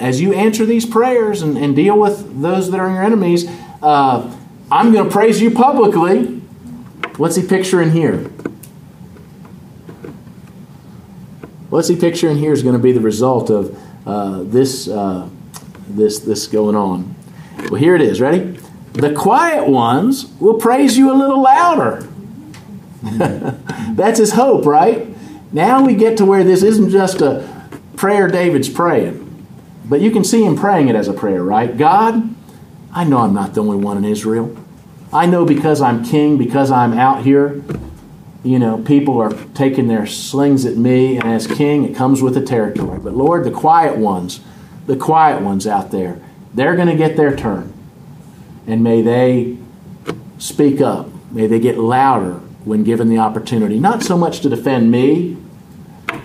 as 0.00 0.20
you 0.20 0.32
answer 0.34 0.66
these 0.66 0.84
prayers 0.84 1.42
and, 1.42 1.56
and 1.56 1.76
deal 1.76 1.96
with 1.96 2.42
those 2.42 2.72
that 2.72 2.80
are 2.80 2.90
your 2.90 3.04
enemies, 3.04 3.48
uh, 3.82 4.36
I'm 4.68 4.92
going 4.92 5.04
to 5.04 5.10
praise 5.12 5.40
you 5.40 5.52
publicly. 5.52 6.24
What's 7.18 7.36
he 7.36 7.46
picturing 7.46 7.92
here? 7.92 8.16
What's 11.70 11.86
he 11.86 11.94
picturing 11.94 12.38
here 12.38 12.52
is 12.52 12.64
going 12.64 12.74
to 12.76 12.82
be 12.82 12.90
the 12.90 13.00
result 13.00 13.48
of 13.48 13.80
uh, 14.08 14.42
this, 14.42 14.88
uh, 14.88 15.28
this, 15.86 16.18
this 16.18 16.48
going 16.48 16.74
on. 16.74 17.14
Well, 17.70 17.76
here 17.76 17.94
it 17.94 18.02
is. 18.02 18.20
Ready? 18.20 18.58
The 18.94 19.14
quiet 19.14 19.68
ones 19.68 20.26
will 20.40 20.54
praise 20.54 20.98
you 20.98 21.12
a 21.12 21.14
little 21.14 21.40
louder. 21.40 22.08
That's 23.96 24.18
his 24.18 24.32
hope, 24.32 24.66
right? 24.66 25.08
Now 25.52 25.84
we 25.84 25.94
get 25.94 26.16
to 26.18 26.24
where 26.24 26.42
this 26.42 26.62
isn't 26.62 26.90
just 26.90 27.20
a 27.20 27.68
prayer 27.96 28.28
David's 28.28 28.68
praying. 28.68 29.20
But 29.84 30.00
you 30.00 30.10
can 30.10 30.24
see 30.24 30.44
him 30.44 30.56
praying 30.56 30.88
it 30.88 30.96
as 30.96 31.08
a 31.08 31.12
prayer, 31.12 31.42
right? 31.42 31.76
God, 31.76 32.34
I 32.92 33.04
know 33.04 33.18
I'm 33.18 33.34
not 33.34 33.54
the 33.54 33.62
only 33.62 33.76
one 33.76 33.96
in 33.96 34.04
Israel. 34.04 34.56
I 35.12 35.26
know 35.26 35.44
because 35.44 35.80
I'm 35.80 36.04
king, 36.04 36.38
because 36.38 36.70
I'm 36.70 36.94
out 36.94 37.22
here, 37.22 37.62
you 38.42 38.58
know, 38.58 38.78
people 38.82 39.20
are 39.20 39.32
taking 39.54 39.86
their 39.86 40.06
slings 40.06 40.64
at 40.64 40.76
me, 40.76 41.16
and 41.16 41.24
as 41.24 41.46
king, 41.46 41.84
it 41.84 41.94
comes 41.94 42.20
with 42.20 42.34
the 42.34 42.42
territory. 42.42 42.98
But 42.98 43.14
Lord, 43.14 43.44
the 43.44 43.50
quiet 43.50 43.96
ones, 43.96 44.40
the 44.86 44.96
quiet 44.96 45.40
ones 45.40 45.66
out 45.66 45.92
there, 45.92 46.20
they're 46.52 46.74
going 46.74 46.88
to 46.88 46.96
get 46.96 47.16
their 47.16 47.36
turn. 47.36 47.72
And 48.66 48.82
may 48.82 49.02
they 49.02 49.58
speak 50.38 50.80
up. 50.80 51.08
May 51.30 51.46
they 51.46 51.58
get 51.58 51.78
louder 51.78 52.40
when 52.64 52.84
given 52.84 53.08
the 53.08 53.18
opportunity. 53.18 53.78
Not 53.78 54.02
so 54.02 54.16
much 54.16 54.40
to 54.40 54.48
defend 54.48 54.90
me, 54.90 55.36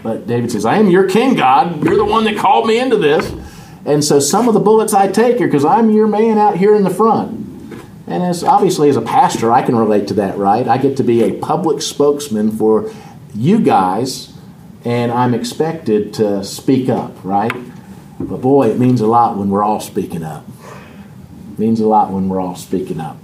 but 0.04 0.28
David 0.28 0.52
says, 0.52 0.66
I 0.66 0.78
am 0.78 0.90
your 0.90 1.10
king, 1.10 1.36
God. 1.36 1.84
You're 1.84 1.98
the 1.98 2.06
one 2.06 2.24
that 2.26 2.38
called 2.38 2.68
me 2.68 2.80
into 2.80 2.98
this. 2.98 3.34
And 3.86 4.04
so 4.04 4.20
some 4.20 4.48
of 4.48 4.54
the 4.54 4.60
bullets 4.60 4.94
I 4.94 5.08
take 5.08 5.42
are 5.42 5.46
because 5.48 5.66
I'm 5.66 5.90
your 5.90 6.08
man 6.08 6.38
out 6.38 6.58
here 6.58 6.76
in 6.76 6.84
the 6.84 6.90
front. 6.90 7.48
And 8.08 8.24
as 8.24 8.44
obviously 8.44 8.90
as 8.90 8.96
a 8.96 9.02
pastor, 9.02 9.52
I 9.52 9.62
can 9.62 9.76
relate 9.76 10.08
to 10.08 10.16
that, 10.16 10.38
right? 10.38 10.68
I 10.68 10.78
get 10.78 10.98
to 10.98 11.04
be 11.04 11.24
a 11.24 11.34
public 11.40 11.82
spokesman 11.82 12.52
for 12.52 12.92
you 13.36 13.60
guys, 13.60 14.34
and 14.84 15.12
I'm 15.12 15.34
expected 15.34 16.14
to 16.16 16.44
speak 16.44 16.90
up, 16.90 17.16
right? 17.24 17.54
But 18.20 18.42
boy, 18.42 18.70
it 18.70 18.80
means 18.80 19.02
a 19.02 19.08
lot 19.08 19.38
when 19.38 19.50
we're 19.50 19.64
all 19.64 19.80
speaking 19.80 20.24
up. 20.24 20.46
It 21.54 21.60
means 21.60 21.80
a 21.80 21.88
lot 21.88 22.12
when 22.12 22.30
we're 22.30 22.42
all 22.42 22.56
speaking 22.56 23.00
up. 23.00 23.18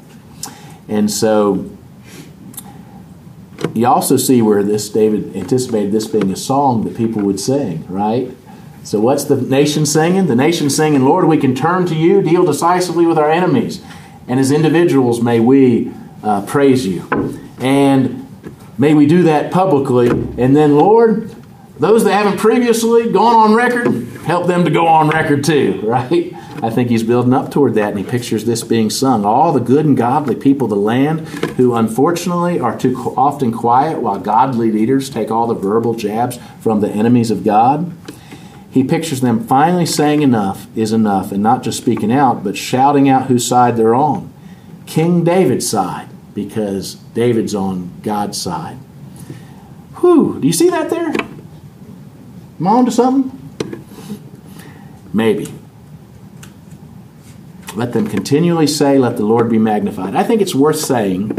And 0.87 1.09
so 1.09 1.74
you 3.73 3.87
also 3.87 4.17
see 4.17 4.41
where 4.41 4.63
this 4.63 4.89
David 4.89 5.35
anticipated 5.35 5.91
this 5.91 6.07
being 6.07 6.31
a 6.31 6.35
song 6.35 6.83
that 6.85 6.95
people 6.95 7.21
would 7.23 7.39
sing, 7.39 7.85
right? 7.87 8.35
So 8.83 8.99
what's 8.99 9.23
the 9.23 9.37
nation 9.37 9.85
singing? 9.85 10.27
The 10.27 10.35
nation 10.35 10.69
singing, 10.69 11.03
Lord, 11.03 11.25
we 11.25 11.37
can 11.37 11.55
turn 11.55 11.85
to 11.87 11.95
you, 11.95 12.21
deal 12.21 12.45
decisively 12.45 13.05
with 13.05 13.17
our 13.17 13.29
enemies. 13.29 13.83
And 14.27 14.39
as 14.39 14.51
individuals, 14.51 15.21
may 15.21 15.39
we 15.39 15.91
uh, 16.23 16.45
praise 16.45 16.85
you. 16.85 17.07
And 17.59 18.27
may 18.77 18.93
we 18.93 19.05
do 19.05 19.23
that 19.23 19.51
publicly. 19.51 20.09
And 20.09 20.55
then, 20.55 20.75
Lord, 20.75 21.35
those 21.79 22.03
that 22.03 22.13
haven't 22.13 22.37
previously 22.37 23.11
gone 23.11 23.35
on 23.35 23.55
record, 23.55 23.87
help 24.25 24.47
them 24.47 24.65
to 24.65 24.71
go 24.71 24.87
on 24.87 25.09
record 25.09 25.43
too, 25.43 25.81
right? 25.83 26.33
I 26.61 26.69
think 26.69 26.89
he's 26.89 27.03
building 27.03 27.33
up 27.33 27.51
toward 27.51 27.75
that, 27.75 27.89
and 27.89 27.99
he 27.99 28.05
pictures 28.05 28.45
this 28.45 28.63
being 28.63 28.89
sung. 28.89 29.25
All 29.25 29.51
the 29.51 29.59
good 29.59 29.85
and 29.85 29.97
godly 29.97 30.35
people 30.35 30.65
of 30.65 30.69
the 30.69 30.77
land 30.77 31.27
who 31.57 31.75
unfortunately 31.75 32.59
are 32.59 32.77
too 32.77 32.95
often 33.17 33.51
quiet 33.51 33.99
while 33.99 34.19
godly 34.19 34.71
leaders 34.71 35.09
take 35.09 35.29
all 35.29 35.47
the 35.47 35.53
verbal 35.53 35.93
jabs 35.93 36.39
from 36.61 36.79
the 36.79 36.89
enemies 36.89 37.29
of 37.29 37.43
God. 37.43 37.91
He 38.71 38.83
pictures 38.83 39.21
them 39.21 39.45
finally 39.45 39.85
saying 39.85 40.21
enough 40.21 40.67
is 40.77 40.91
enough 40.91 41.31
and 41.31 41.43
not 41.43 41.61
just 41.61 41.77
speaking 41.77 42.11
out, 42.11 42.43
but 42.43 42.57
shouting 42.57 43.07
out 43.09 43.27
whose 43.27 43.45
side 43.45 43.77
they're 43.77 43.95
on. 43.95 44.33
King 44.85 45.23
David's 45.23 45.69
side, 45.69 46.07
because 46.33 46.95
David's 47.13 47.55
on 47.55 47.91
God's 48.01 48.41
side. 48.41 48.77
Whew, 49.99 50.39
do 50.39 50.47
you 50.47 50.53
see 50.53 50.69
that 50.69 50.89
there? 50.89 51.13
Am 52.59 52.67
I 52.67 52.71
on 52.71 52.85
to 52.85 52.91
something? 52.91 53.81
Maybe. 55.13 55.53
Let 57.75 57.91
them 57.91 58.07
continually 58.07 58.67
say, 58.67 58.97
Let 58.97 59.17
the 59.17 59.25
Lord 59.25 59.49
be 59.49 59.59
magnified. 59.59 60.15
I 60.15 60.23
think 60.23 60.41
it's 60.41 60.55
worth 60.55 60.79
saying, 60.79 61.31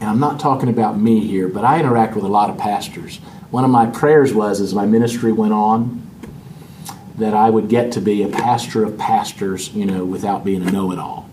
and 0.00 0.08
I'm 0.08 0.18
not 0.18 0.40
talking 0.40 0.70
about 0.70 0.98
me 0.98 1.20
here, 1.20 1.48
but 1.48 1.64
I 1.64 1.78
interact 1.78 2.14
with 2.14 2.24
a 2.24 2.28
lot 2.28 2.48
of 2.48 2.56
pastors. 2.56 3.18
One 3.50 3.64
of 3.64 3.70
my 3.70 3.86
prayers 3.86 4.32
was, 4.32 4.62
as 4.62 4.74
my 4.74 4.86
ministry 4.86 5.32
went 5.32 5.52
on, 5.52 6.02
that 7.16 7.34
I 7.34 7.50
would 7.50 7.68
get 7.68 7.92
to 7.92 8.00
be 8.00 8.22
a 8.22 8.28
pastor 8.28 8.84
of 8.84 8.96
pastors, 8.96 9.74
you 9.74 9.84
know, 9.84 10.04
without 10.04 10.44
being 10.44 10.62
a 10.62 10.70
know 10.70 10.92
it 10.92 10.98
all. 10.98 11.28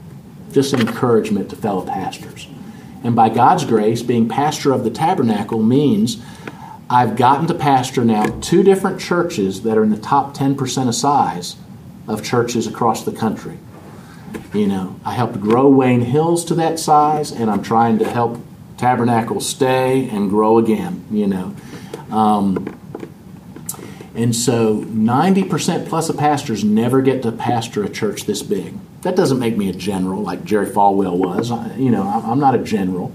Just 0.52 0.74
an 0.74 0.82
encouragement 0.82 1.50
to 1.52 1.56
fellow 1.56 1.86
pastors. 1.86 2.48
And 3.02 3.16
by 3.16 3.30
God's 3.30 3.64
grace, 3.64 4.02
being 4.02 4.28
pastor 4.28 4.74
of 4.74 4.84
the 4.84 4.90
tabernacle 4.90 5.62
means 5.62 6.22
I've 6.90 7.16
gotten 7.16 7.48
to 7.48 7.54
pastor 7.54 8.04
now 8.04 8.26
two 8.42 8.62
different 8.62 9.00
churches 9.00 9.62
that 9.62 9.78
are 9.78 9.84
in 9.84 9.90
the 9.90 9.98
top 9.98 10.36
10% 10.36 10.88
of 10.88 10.96
size 10.96 11.56
of 12.08 12.24
churches 12.24 12.68
across 12.68 13.04
the 13.04 13.12
country. 13.12 13.58
You 14.54 14.68
know, 14.68 15.00
I 15.06 15.14
helped 15.14 15.40
grow 15.40 15.70
Wayne 15.70 16.02
Hills 16.02 16.46
to 16.46 16.56
that 16.56 16.80
size, 16.80 17.32
and 17.32 17.50
I'm 17.50 17.62
trying 17.62 18.00
to 18.00 18.10
help 18.10 18.40
Tabernacle 18.78 19.40
stay 19.40 20.10
and 20.10 20.30
grow 20.30 20.58
again, 20.58 21.06
you 21.10 21.28
know. 21.28 21.56
Um, 22.12 22.80
and 24.16 24.34
so 24.34 24.78
90% 24.84 25.88
plus 25.88 26.08
of 26.10 26.18
pastors 26.18 26.64
never 26.64 27.02
get 27.02 27.22
to 27.24 27.32
pastor 27.32 27.84
a 27.84 27.90
church 27.90 28.26
this 28.26 28.42
big. 28.42 28.74
That 29.02 29.16
doesn't 29.16 29.40
make 29.40 29.58
me 29.58 29.70
a 29.70 29.74
general 29.74 30.22
like 30.22 30.46
Jerry 30.46 30.68
Falwell 30.68 31.18
was. 31.18 31.52
I, 31.52 31.76
you 31.76 31.92
know, 31.92 32.04
I'm 32.04 32.40
not 32.40 32.56
a 32.56 32.60
general. 32.60 33.12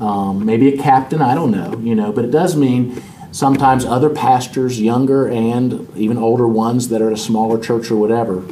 Um, 0.00 0.44
maybe 0.44 0.74
a 0.74 0.76
captain, 0.76 1.22
I 1.22 1.34
don't 1.34 1.50
know, 1.50 1.78
you 1.78 1.94
know, 1.94 2.12
but 2.12 2.24
it 2.24 2.30
does 2.30 2.56
mean 2.56 3.02
sometimes 3.34 3.84
other 3.84 4.08
pastors, 4.08 4.80
younger 4.80 5.26
and 5.26 5.88
even 5.96 6.16
older 6.16 6.46
ones 6.46 6.88
that 6.88 7.02
are 7.02 7.08
at 7.08 7.12
a 7.12 7.16
smaller 7.16 7.58
church 7.58 7.90
or 7.90 7.96
whatever, 7.96 8.44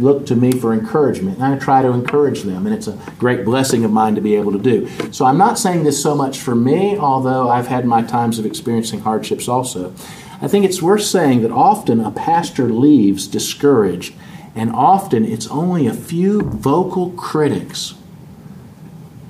look 0.00 0.26
to 0.26 0.34
me 0.34 0.50
for 0.50 0.72
encouragement. 0.72 1.36
And 1.36 1.46
I 1.46 1.56
try 1.56 1.80
to 1.82 1.92
encourage 1.92 2.42
them, 2.42 2.66
and 2.66 2.74
it's 2.74 2.88
a 2.88 2.98
great 3.20 3.44
blessing 3.44 3.84
of 3.84 3.92
mine 3.92 4.16
to 4.16 4.20
be 4.20 4.34
able 4.34 4.50
to 4.50 4.58
do. 4.58 4.88
So 5.12 5.24
I'm 5.24 5.38
not 5.38 5.60
saying 5.60 5.84
this 5.84 6.02
so 6.02 6.16
much 6.16 6.40
for 6.40 6.56
me, 6.56 6.98
although 6.98 7.48
I've 7.48 7.68
had 7.68 7.84
my 7.84 8.02
times 8.02 8.40
of 8.40 8.44
experiencing 8.44 9.00
hardships 9.00 9.46
also. 9.46 9.94
I 10.42 10.48
think 10.48 10.64
it's 10.64 10.82
worth 10.82 11.04
saying 11.04 11.42
that 11.42 11.52
often 11.52 12.00
a 12.00 12.10
pastor 12.10 12.68
leaves 12.68 13.28
discouraged, 13.28 14.12
and 14.56 14.72
often 14.72 15.24
it's 15.24 15.46
only 15.46 15.86
a 15.86 15.94
few 15.94 16.42
vocal 16.42 17.10
critics 17.10 17.94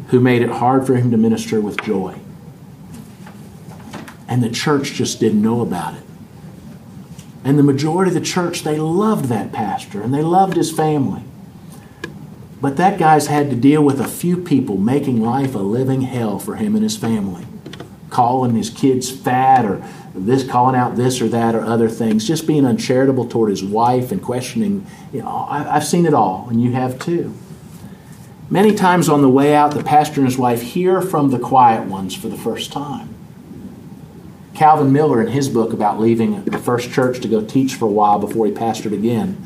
who 0.09 0.21
made 0.21 0.41
it 0.41 0.49
hard 0.49 0.87
for 0.87 0.97
him 0.97 1.11
to 1.11 1.19
minister 1.19 1.61
with 1.61 1.83
joy 1.83 2.20
and 4.31 4.43
the 4.43 4.49
church 4.49 4.93
just 4.93 5.21
didn't 5.21 5.43
know 5.43 5.61
about 5.61 5.95
it. 5.95 6.03
And 7.45 7.59
the 7.59 7.63
majority 7.63 8.11
of 8.11 8.15
the 8.15 8.21
church, 8.21 8.63
they 8.63 8.79
loved 8.79 9.27
that 9.27 9.53
pastor 9.53 10.01
and 10.01 10.15
they 10.15 10.23
loved 10.23 10.57
his 10.57 10.71
family. 10.71 11.23
But 12.61 12.77
that 12.77 12.99
guy's 12.99 13.27
had 13.27 13.51
to 13.51 13.57
deal 13.57 13.83
with 13.83 14.01
a 14.01 14.07
few 14.07 14.37
people 14.37 14.77
making 14.77 15.21
life 15.21 15.55
a 15.55 15.59
living 15.59 16.03
hell 16.03 16.39
for 16.39 16.57
him 16.57 16.75
and 16.75 16.83
his 16.83 16.97
family. 16.97 17.47
calling 18.11 18.55
his 18.55 18.71
kids 18.71 19.11
fat 19.11 19.65
or 19.65 19.83
this 20.15 20.47
calling 20.47 20.75
out 20.75 20.97
this 20.97 21.21
or 21.21 21.29
that 21.29 21.55
or 21.55 21.65
other 21.65 21.89
things, 21.89 22.27
just 22.27 22.47
being 22.47 22.67
uncharitable 22.67 23.27
toward 23.27 23.51
his 23.51 23.63
wife 23.63 24.11
and 24.13 24.21
questioning. 24.23 24.87
You 25.13 25.23
know, 25.23 25.29
I, 25.29 25.77
I've 25.77 25.87
seen 25.87 26.05
it 26.05 26.13
all, 26.13 26.49
and 26.51 26.61
you 26.61 26.73
have 26.73 26.99
too. 26.99 27.33
Many 28.51 28.75
times 28.75 29.09
on 29.09 29.23
the 29.23 29.29
way 29.29 29.55
out, 29.55 29.75
the 29.75 29.85
pastor 29.85 30.21
and 30.21 30.29
his 30.29 30.37
wife 30.37 30.61
hear 30.61 31.01
from 31.01 31.31
the 31.31 31.39
quiet 31.39 31.87
ones 31.87 32.15
for 32.15 32.29
the 32.29 32.37
first 32.37 32.73
time. 32.73 33.10
Calvin 34.61 34.93
Miller, 34.93 35.23
in 35.23 35.29
his 35.29 35.49
book 35.49 35.73
about 35.73 35.99
leaving 35.99 36.45
the 36.45 36.59
first 36.59 36.91
church 36.91 37.21
to 37.21 37.29
go 37.29 37.43
teach 37.43 37.77
for 37.77 37.87
a 37.87 37.91
while 37.91 38.19
before 38.19 38.45
he 38.45 38.53
pastored 38.53 38.93
again, 38.93 39.43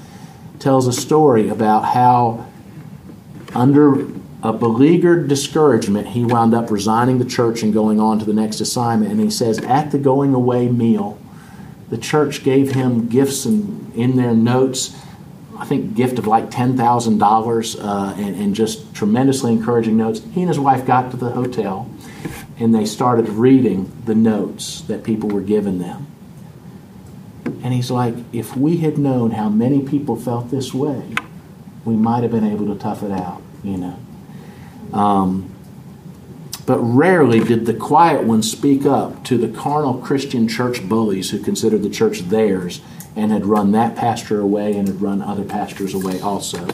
tells 0.59 0.89
a 0.89 0.93
story 0.93 1.49
about 1.49 1.85
how, 1.85 2.45
under 3.55 4.09
a 4.43 4.53
beleaguered 4.53 5.29
discouragement, 5.29 6.09
he 6.09 6.25
wound 6.25 6.53
up 6.53 6.69
resigning 6.69 7.21
the 7.21 7.25
church 7.25 7.63
and 7.63 7.73
going 7.73 8.01
on 8.01 8.19
to 8.19 8.25
the 8.25 8.33
next 8.33 8.61
assignment. 8.61 9.13
And 9.13 9.21
he 9.21 9.31
says, 9.31 9.61
at 9.61 9.93
the 9.93 9.99
going 10.01 10.35
away 10.35 10.67
meal, 10.67 11.17
the 11.91 11.99
church 11.99 12.43
gave 12.43 12.73
him 12.73 13.07
gifts 13.07 13.45
and 13.45 13.95
in 13.95 14.17
their 14.17 14.35
notes, 14.35 15.01
I 15.57 15.65
think 15.65 15.95
gift 15.95 16.19
of 16.19 16.27
like 16.27 16.51
ten 16.51 16.77
thousand 16.77 17.23
uh, 17.23 17.27
dollars 17.29 17.77
and 17.77 18.53
just 18.53 18.93
tremendously 18.97 19.53
encouraging 19.53 19.97
notes. 19.97 20.23
He 20.33 20.41
and 20.41 20.49
his 20.49 20.59
wife 20.59 20.85
got 20.85 21.13
to 21.13 21.17
the 21.17 21.31
hotel 21.31 21.89
and 22.59 22.75
they 22.75 22.85
started 22.85 23.29
reading 23.29 23.91
the 24.05 24.15
notes 24.15 24.83
that 24.83 25.03
people 25.03 25.29
were 25.29 25.41
giving 25.41 25.79
them. 25.79 26.07
And 27.63 27.73
he's 27.73 27.91
like, 27.91 28.15
if 28.33 28.57
we 28.57 28.79
had 28.79 28.99
known 28.99 29.33
how 29.33 29.49
many 29.49 29.83
people 29.83 30.17
felt 30.17 30.51
this 30.51 30.73
way, 30.73 31.15
we 31.85 31.95
might 31.95 32.23
have 32.23 32.31
been 32.31 32.45
able 32.45 32.73
to 32.73 32.79
tough 32.79 33.03
it 33.03 33.11
out, 33.11 33.43
you 33.63 33.77
know. 33.77 33.99
Um, 34.93 35.51
but 36.67 36.79
rarely 36.79 37.41
did 37.41 37.67
the 37.67 37.75
quiet 37.75 38.25
ones 38.25 38.51
speak 38.51 38.87
up 38.87 39.25
to 39.25 39.37
the 39.37 39.49
carnal 39.49 39.95
Christian 39.95 40.49
church 40.49 40.89
bullies 40.89 41.31
who 41.31 41.39
considered 41.39 41.83
the 41.83 41.91
church 41.91 42.21
theirs 42.21 42.81
and 43.17 43.31
had 43.31 43.45
run 43.45 43.73
that 43.73 43.97
pastor 43.97 44.41
away 44.41 44.75
and 44.75 44.89
had 44.89 45.01
run 45.01 45.21
other 45.21 45.45
pastors 45.45 45.95
away 45.95 46.21
also. 46.21 46.67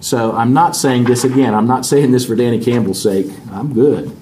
So 0.00 0.32
I'm 0.32 0.52
not 0.52 0.76
saying 0.76 1.04
this 1.04 1.24
again, 1.24 1.54
I'm 1.54 1.66
not 1.66 1.84
saying 1.84 2.12
this 2.12 2.24
for 2.26 2.36
Danny 2.36 2.62
Campbell's 2.62 3.02
sake. 3.02 3.26
I'm 3.50 3.74
good. 3.74 4.16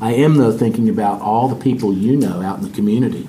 I 0.00 0.14
am, 0.14 0.36
though, 0.36 0.56
thinking 0.56 0.88
about 0.88 1.20
all 1.20 1.48
the 1.48 1.56
people 1.56 1.92
you 1.92 2.16
know 2.16 2.40
out 2.40 2.58
in 2.58 2.64
the 2.64 2.74
community. 2.74 3.28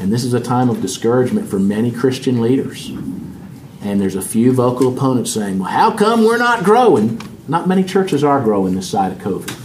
And 0.00 0.12
this 0.12 0.24
is 0.24 0.34
a 0.34 0.40
time 0.40 0.68
of 0.68 0.80
discouragement 0.80 1.48
for 1.48 1.58
many 1.58 1.92
Christian 1.92 2.40
leaders. 2.40 2.88
And 2.88 4.00
there's 4.00 4.16
a 4.16 4.22
few 4.22 4.52
vocal 4.52 4.96
opponents 4.96 5.32
saying, 5.32 5.58
well, 5.58 5.70
how 5.70 5.96
come 5.96 6.24
we're 6.24 6.38
not 6.38 6.64
growing? 6.64 7.20
Not 7.46 7.68
many 7.68 7.84
churches 7.84 8.24
are 8.24 8.40
growing 8.40 8.74
this 8.74 8.90
side 8.90 9.12
of 9.12 9.18
COVID. 9.18 9.58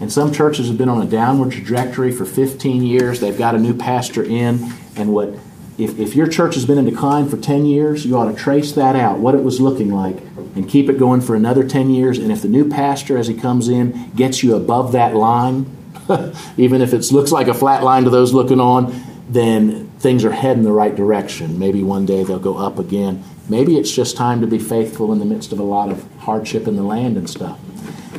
And 0.00 0.12
some 0.12 0.32
churches 0.32 0.68
have 0.68 0.78
been 0.78 0.88
on 0.88 1.02
a 1.02 1.06
downward 1.06 1.52
trajectory 1.52 2.12
for 2.12 2.24
15 2.24 2.82
years. 2.82 3.20
They've 3.20 3.36
got 3.36 3.54
a 3.54 3.58
new 3.58 3.74
pastor 3.74 4.22
in. 4.22 4.72
And 4.94 5.12
what 5.12 5.30
if, 5.78 5.98
if 5.98 6.14
your 6.14 6.26
church 6.26 6.54
has 6.54 6.64
been 6.64 6.78
in 6.78 6.84
decline 6.84 7.28
for 7.28 7.36
10 7.36 7.66
years, 7.66 8.04
you 8.06 8.16
ought 8.16 8.30
to 8.30 8.36
trace 8.36 8.72
that 8.72 8.96
out, 8.96 9.18
what 9.18 9.34
it 9.34 9.42
was 9.42 9.60
looking 9.60 9.92
like, 9.92 10.22
and 10.56 10.68
keep 10.68 10.88
it 10.88 10.98
going 10.98 11.20
for 11.20 11.36
another 11.36 11.66
10 11.66 11.90
years. 11.90 12.18
And 12.18 12.32
if 12.32 12.42
the 12.42 12.48
new 12.48 12.68
pastor, 12.68 13.16
as 13.16 13.28
he 13.28 13.34
comes 13.34 13.68
in, 13.68 14.10
gets 14.16 14.42
you 14.42 14.56
above 14.56 14.92
that 14.92 15.14
line, 15.14 15.70
even 16.56 16.80
if 16.80 16.92
it 16.92 17.12
looks 17.12 17.30
like 17.30 17.46
a 17.46 17.54
flat 17.54 17.82
line 17.82 18.04
to 18.04 18.10
those 18.10 18.32
looking 18.32 18.58
on, 18.58 18.92
then 19.28 19.90
things 19.98 20.24
are 20.24 20.32
heading 20.32 20.62
the 20.62 20.72
right 20.72 20.94
direction. 20.94 21.58
Maybe 21.58 21.82
one 21.82 22.06
day 22.06 22.24
they'll 22.24 22.38
go 22.38 22.56
up 22.56 22.78
again. 22.78 23.22
Maybe 23.48 23.76
it's 23.76 23.92
just 23.92 24.16
time 24.16 24.40
to 24.40 24.46
be 24.46 24.58
faithful 24.58 25.12
in 25.12 25.18
the 25.18 25.24
midst 25.24 25.52
of 25.52 25.58
a 25.58 25.64
lot 25.64 25.90
of 25.90 26.04
hardship 26.18 26.66
in 26.66 26.76
the 26.76 26.82
land 26.82 27.16
and 27.16 27.28
stuff. 27.28 27.58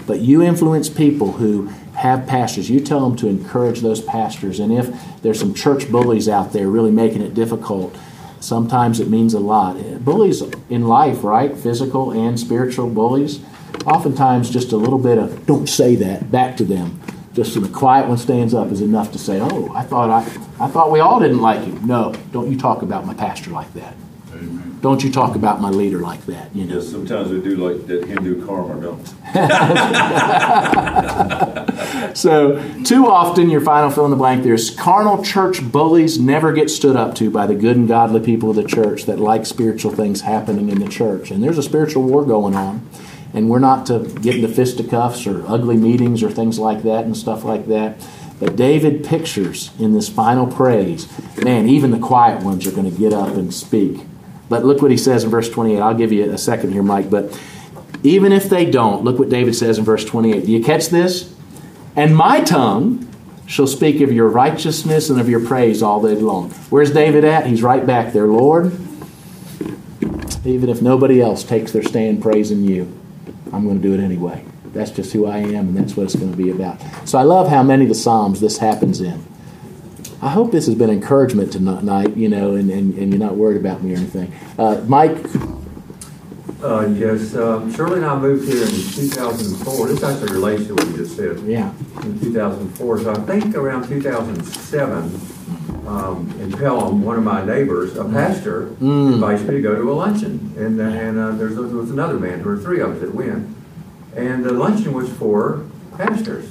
But 0.05 0.19
you 0.19 0.41
influence 0.41 0.89
people 0.89 1.33
who 1.33 1.67
have 1.95 2.27
pastors. 2.27 2.69
You 2.69 2.79
tell 2.79 3.01
them 3.01 3.17
to 3.17 3.27
encourage 3.27 3.81
those 3.81 4.01
pastors. 4.01 4.59
And 4.59 4.71
if 4.71 5.21
there's 5.23 5.39
some 5.39 5.53
church 5.53 5.91
bullies 5.91 6.29
out 6.29 6.53
there 6.53 6.67
really 6.67 6.91
making 6.91 7.21
it 7.23 7.33
difficult, 7.33 7.97
sometimes 8.39 8.99
it 8.99 9.09
means 9.09 9.33
a 9.33 9.39
lot. 9.39 9.77
Bullies 10.03 10.41
in 10.69 10.88
life, 10.88 11.23
right? 11.23 11.55
Physical 11.57 12.11
and 12.11 12.39
spiritual 12.39 12.89
bullies. 12.89 13.39
Oftentimes, 13.85 14.49
just 14.49 14.71
a 14.71 14.77
little 14.77 14.99
bit 14.99 15.17
of 15.17 15.45
"don't 15.45 15.67
say 15.67 15.95
that" 15.95 16.31
back 16.31 16.57
to 16.57 16.63
them 16.63 16.99
just 17.38 17.53
so 17.53 17.59
the 17.59 17.69
quiet 17.69 18.07
one 18.07 18.17
stands 18.17 18.55
up 18.55 18.71
is 18.71 18.81
enough 18.81 19.11
to 19.11 19.19
say, 19.19 19.39
"Oh, 19.39 19.71
I 19.71 19.83
thought 19.83 20.09
I, 20.09 20.21
I 20.59 20.67
thought 20.67 20.89
we 20.91 20.99
all 21.01 21.19
didn't 21.19 21.39
like 21.39 21.63
him." 21.63 21.85
No, 21.85 22.11
don't 22.31 22.51
you 22.51 22.57
talk 22.57 22.81
about 22.81 23.05
my 23.05 23.13
pastor 23.13 23.51
like 23.51 23.71
that. 23.75 23.93
Don't 24.82 25.03
you 25.03 25.11
talk 25.11 25.36
about 25.36 25.59
my 25.59 25.69
leader 25.69 25.99
like 25.99 26.25
that. 26.28 26.55
You 26.55 26.65
know. 26.65 26.75
Yes, 26.75 26.89
sometimes 26.89 27.30
we 27.30 27.41
do 27.41 27.55
like 27.55 27.88
that 27.88 28.05
Hindu 28.05 28.45
karma, 28.45 28.82
don't 28.82 29.05
so, 32.15 32.84
too 32.84 33.07
often, 33.07 33.49
your 33.49 33.61
final 33.61 33.89
fill 33.89 34.05
in 34.05 34.11
the 34.11 34.17
blank 34.17 34.43
there's 34.43 34.69
carnal 34.69 35.23
church 35.23 35.71
bullies 35.71 36.19
never 36.19 36.53
get 36.53 36.69
stood 36.69 36.95
up 36.95 37.15
to 37.15 37.32
by 37.32 37.47
the 37.47 37.55
good 37.55 37.75
and 37.75 37.88
godly 37.88 38.19
people 38.19 38.51
of 38.51 38.55
the 38.55 38.63
church 38.63 39.05
that 39.05 39.19
like 39.19 39.45
spiritual 39.45 39.91
things 39.91 40.21
happening 40.21 40.69
in 40.69 40.80
the 40.80 40.88
church. 40.88 41.32
And 41.32 41.43
there's 41.43 41.57
a 41.57 41.63
spiritual 41.63 42.03
war 42.03 42.23
going 42.23 42.55
on. 42.55 42.88
And 43.34 43.49
we're 43.49 43.59
not 43.59 43.86
to 43.88 44.07
get 44.21 44.36
into 44.36 44.47
fisticuffs 44.47 45.28
or 45.28 45.45
ugly 45.47 45.75
meetings 45.75 46.23
or 46.23 46.32
things 46.32 46.59
like 46.59 46.84
that 46.84 47.03
and 47.03 47.17
stuff 47.17 47.43
like 47.43 47.67
that. 47.67 47.97
But 48.39 48.55
David 48.55 49.03
pictures 49.03 49.71
in 49.80 49.93
this 49.93 50.07
final 50.07 50.47
praise, 50.47 51.07
man, 51.43 51.67
even 51.67 51.91
the 51.91 51.99
quiet 51.99 52.43
ones 52.43 52.65
are 52.67 52.71
going 52.71 52.89
to 52.89 52.97
get 52.97 53.11
up 53.11 53.30
and 53.30 53.53
speak. 53.53 54.07
But 54.49 54.65
look 54.65 54.81
what 54.81 54.91
he 54.91 54.97
says 54.97 55.23
in 55.23 55.29
verse 55.29 55.49
28. 55.49 55.79
I'll 55.79 55.93
give 55.93 56.11
you 56.11 56.31
a 56.31 56.37
second 56.37 56.71
here, 56.71 56.83
Mike. 56.83 57.09
But 57.09 57.39
even 58.03 58.31
if 58.31 58.49
they 58.49 58.69
don't, 58.69 59.03
look 59.03 59.19
what 59.19 59.29
David 59.29 59.55
says 59.55 59.77
in 59.77 59.85
verse 59.85 60.05
28. 60.05 60.45
Do 60.45 60.51
you 60.51 60.63
catch 60.63 60.87
this? 60.87 61.33
And 61.95 62.15
my 62.15 62.41
tongue 62.41 63.07
shall 63.47 63.67
speak 63.67 64.01
of 64.01 64.11
your 64.11 64.27
righteousness 64.27 65.09
and 65.09 65.19
of 65.19 65.29
your 65.29 65.45
praise 65.45 65.81
all 65.81 66.01
day 66.01 66.15
long. 66.15 66.51
Where's 66.69 66.91
David 66.91 67.23
at? 67.23 67.47
He's 67.47 67.63
right 67.63 67.85
back 67.85 68.13
there. 68.13 68.27
Lord, 68.27 68.71
even 70.45 70.69
if 70.69 70.81
nobody 70.81 71.21
else 71.21 71.43
takes 71.43 71.71
their 71.71 71.83
stand 71.83 72.21
praising 72.21 72.63
you, 72.63 72.93
I'm 73.51 73.65
going 73.65 73.81
to 73.81 73.87
do 73.87 73.93
it 73.93 74.03
anyway. 74.03 74.45
That's 74.73 74.91
just 74.91 75.13
who 75.13 75.25
I 75.25 75.37
am, 75.37 75.69
and 75.69 75.77
that's 75.77 75.97
what 75.97 76.03
it's 76.03 76.15
going 76.15 76.31
to 76.31 76.37
be 76.37 76.51
about. 76.51 76.79
So 77.05 77.17
I 77.17 77.23
love 77.23 77.47
how 77.47 77.63
many 77.63 77.83
of 77.83 77.89
the 77.89 77.95
Psalms 77.95 78.41
this 78.41 78.57
happens 78.57 79.01
in. 79.01 79.25
I 80.22 80.30
hope 80.30 80.51
this 80.51 80.65
has 80.65 80.76
been 80.76 80.89
encouragement 80.89 81.51
tonight, 81.51 82.18
you 82.18 82.28
know, 82.28 82.55
and, 82.55 82.72
and, 82.72 82.97
and 82.97 83.13
you're 83.13 83.20
not 83.20 83.36
worried 83.36 83.57
about 83.57 83.84
me 83.84 83.93
or 83.93 83.97
anything. 83.97 84.34
Uh, 84.57 84.84
Mike? 84.88 85.18
Uh, 86.63 86.88
yes, 86.88 87.36
um, 87.36 87.72
Shirley 87.72 87.97
and 87.97 88.05
I 88.05 88.18
moved 88.18 88.47
here 88.47 88.63
in 88.63 88.70
2004. 88.70 89.88
This 89.88 90.01
actually 90.01 90.34
relates 90.34 90.65
to 90.68 90.74
what 90.74 90.88
you 90.88 90.97
just 90.97 91.15
said. 91.15 91.39
Yeah. 91.41 91.72
In 92.01 92.20
2004. 92.20 92.99
So 93.01 93.11
I 93.11 93.15
think 93.20 93.55
around 93.55 93.88
2007, 93.88 95.22
um, 95.88 96.36
in 96.39 96.51
Pelham, 96.51 97.03
one 97.03 97.18
of 97.18 97.24
my 97.24 97.45
neighbors, 97.45 97.95
a 97.95 98.03
pastor, 98.03 98.70
mm. 98.82 99.13
invites 99.13 99.43
me 99.43 99.55
to 99.55 99.61
go 99.61 99.76
to 99.76 99.91
a 99.91 99.93
luncheon. 99.93 100.51
And, 100.57 100.82
and 100.82 101.20
uh, 101.20 101.32
there 101.34 101.49
was 101.49 101.91
another 101.91 102.18
man, 102.18 102.39
there 102.39 102.47
were 102.47 102.57
three 102.57 102.82
of 102.82 102.95
us 102.95 103.01
that 103.01 103.13
went. 103.13 103.55
And 104.15 104.43
the 104.43 104.51
luncheon 104.51 104.93
was 104.93 105.13
for 105.13 105.63
pastors. 105.95 106.49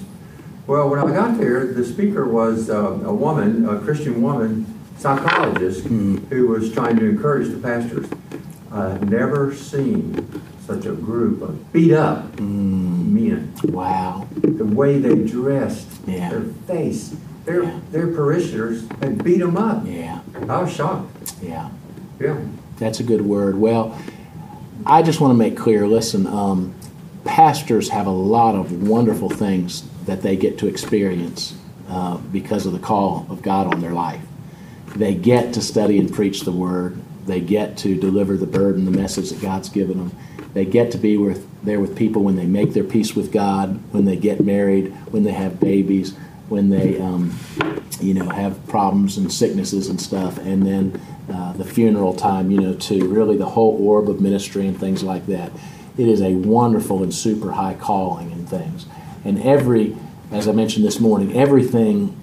Well, 0.67 0.89
when 0.89 0.99
I 0.99 1.12
got 1.12 1.39
there, 1.39 1.64
the 1.64 1.85
speaker 1.85 2.27
was 2.27 2.69
uh, 2.69 2.75
a 3.05 3.14
woman, 3.14 3.69
a 3.69 3.79
Christian 3.79 4.21
woman, 4.21 4.67
psychologist, 4.99 5.85
mm. 5.85 6.27
who 6.29 6.49
was 6.49 6.73
trying 6.73 6.97
to 6.97 7.09
encourage 7.09 7.49
the 7.51 7.59
pastors. 7.59 8.09
I've 8.73 9.09
never 9.09 9.55
seen 9.55 10.43
such 10.67 10.85
a 10.87 10.93
group 10.93 11.41
of 11.43 11.73
beat 11.73 11.93
up 11.93 12.33
mm. 12.33 13.07
men. 13.07 13.55
Wow. 13.62 14.27
The 14.35 14.64
way 14.64 14.99
they 14.99 15.25
dressed, 15.25 15.87
yeah. 16.05 16.31
their 16.31 16.43
face, 16.67 17.14
their 17.45 17.62
yeah. 17.62 17.81
their 17.93 18.09
parishioners 18.09 18.89
had 19.01 19.23
beat 19.23 19.39
them 19.39 19.57
up. 19.57 19.85
Yeah. 19.87 20.21
I 20.49 20.62
was 20.62 20.75
shocked. 20.75 21.35
Yeah. 21.41 21.71
Yeah. 22.19 22.41
That's 22.79 22.99
a 22.99 23.05
good 23.05 23.23
word. 23.23 23.57
Well, 23.57 23.97
I 24.85 25.03
just 25.03 25.21
want 25.21 25.31
to 25.31 25.37
make 25.37 25.57
clear 25.57 25.87
listen, 25.87 26.27
um, 26.27 26.75
pastors 27.25 27.91
have 27.91 28.09
a 28.09 28.11
lot 28.11 28.57
of 28.57 28.89
wonderful 28.89 29.31
things 29.31 29.85
that 30.07 30.23
they 30.23 30.37
get 30.37 30.59
to 30.59 30.67
experience 30.67 31.55
uh, 31.89 32.17
because 32.17 32.67
of 32.67 32.73
the 32.73 32.79
call 32.79 33.27
of 33.29 33.43
God 33.43 33.73
on 33.73 33.81
their 33.81 33.93
life. 33.93 34.23
They 34.95 35.15
get 35.15 35.53
to 35.55 35.61
study 35.61 35.99
and 35.99 36.13
preach 36.13 36.43
the 36.43 36.53
word, 36.53 37.01
they 37.27 37.41
get 37.41 37.77
to 37.79 37.99
deliver 37.99 38.37
the 38.37 38.47
burden, 38.47 38.85
the 38.85 38.91
message 38.91 39.31
that 39.31 39.43
God's 39.43 39.69
given 39.69 39.99
them. 39.99 40.17
They 40.55 40.65
get 40.65 40.93
to 40.93 40.99
be 40.99 41.17
with, 41.17 41.47
there 41.63 41.81
with 41.81 41.97
people 41.97 42.23
when 42.23 42.37
they 42.37 42.47
make 42.47 42.73
their 42.73 42.85
peace 42.85 43.15
with 43.15 43.31
God, 43.31 43.81
when 43.93 44.05
they 44.05 44.17
get 44.17 44.41
married, 44.41 44.93
when 45.11 45.25
they 45.25 45.33
have 45.33 45.61
babies, 45.61 46.15
when 46.49 46.71
they, 46.71 46.99
um, 46.99 47.37
you 48.01 48.15
know, 48.15 48.29
have 48.29 48.67
problems 48.69 49.19
and 49.19 49.31
sicknesses 49.31 49.89
and 49.89 50.01
stuff, 50.01 50.39
and 50.39 50.65
then 50.65 51.01
uh, 51.33 51.53
the 51.55 51.65
funeral 51.65 52.15
time, 52.15 52.51
you 52.51 52.61
know, 52.61 52.75
to 52.75 53.09
really 53.09 53.37
the 53.37 53.47
whole 53.47 53.77
orb 53.85 54.09
of 54.09 54.21
ministry 54.21 54.67
and 54.67 54.79
things 54.79 55.03
like 55.03 55.27
that. 55.27 55.51
It 55.99 56.09
is 56.09 56.23
a 56.23 56.33
wonderful 56.35 57.03
and 57.03 57.13
super 57.13 57.53
high 57.53 57.75
calling 57.75 58.31
and 58.33 58.49
things. 58.49 58.87
And 59.27 59.43
every, 59.43 59.97
as 60.31 60.47
I 60.47 60.53
mentioned 60.53 60.87
this 60.87 61.01
morning, 61.01 61.37
everything 61.37 62.16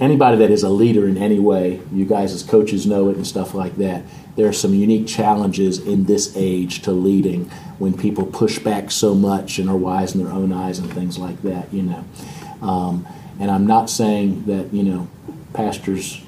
anybody 0.00 0.38
that 0.38 0.50
is 0.50 0.62
a 0.62 0.68
leader 0.68 1.06
in 1.06 1.16
any 1.16 1.38
way, 1.38 1.80
you 1.92 2.04
guys 2.04 2.32
as 2.32 2.42
coaches 2.42 2.86
know 2.86 3.08
it 3.10 3.16
and 3.16 3.26
stuff 3.26 3.54
like 3.54 3.76
that. 3.76 4.02
There 4.36 4.48
are 4.48 4.52
some 4.52 4.74
unique 4.74 5.06
challenges 5.06 5.78
in 5.78 6.04
this 6.04 6.32
age 6.36 6.82
to 6.82 6.92
leading 6.92 7.44
when 7.78 7.96
people 7.96 8.26
push 8.26 8.58
back 8.58 8.90
so 8.90 9.14
much 9.14 9.58
and 9.58 9.68
are 9.68 9.76
wise 9.76 10.14
in 10.14 10.24
their 10.24 10.32
own 10.32 10.52
eyes 10.52 10.78
and 10.78 10.92
things 10.92 11.18
like 11.18 11.42
that, 11.42 11.72
you 11.72 11.82
know. 11.82 12.04
Um, 12.62 13.06
and 13.38 13.50
I'm 13.50 13.66
not 13.66 13.90
saying 13.90 14.44
that, 14.44 14.72
you 14.72 14.82
know, 14.82 15.08
pastors, 15.52 16.22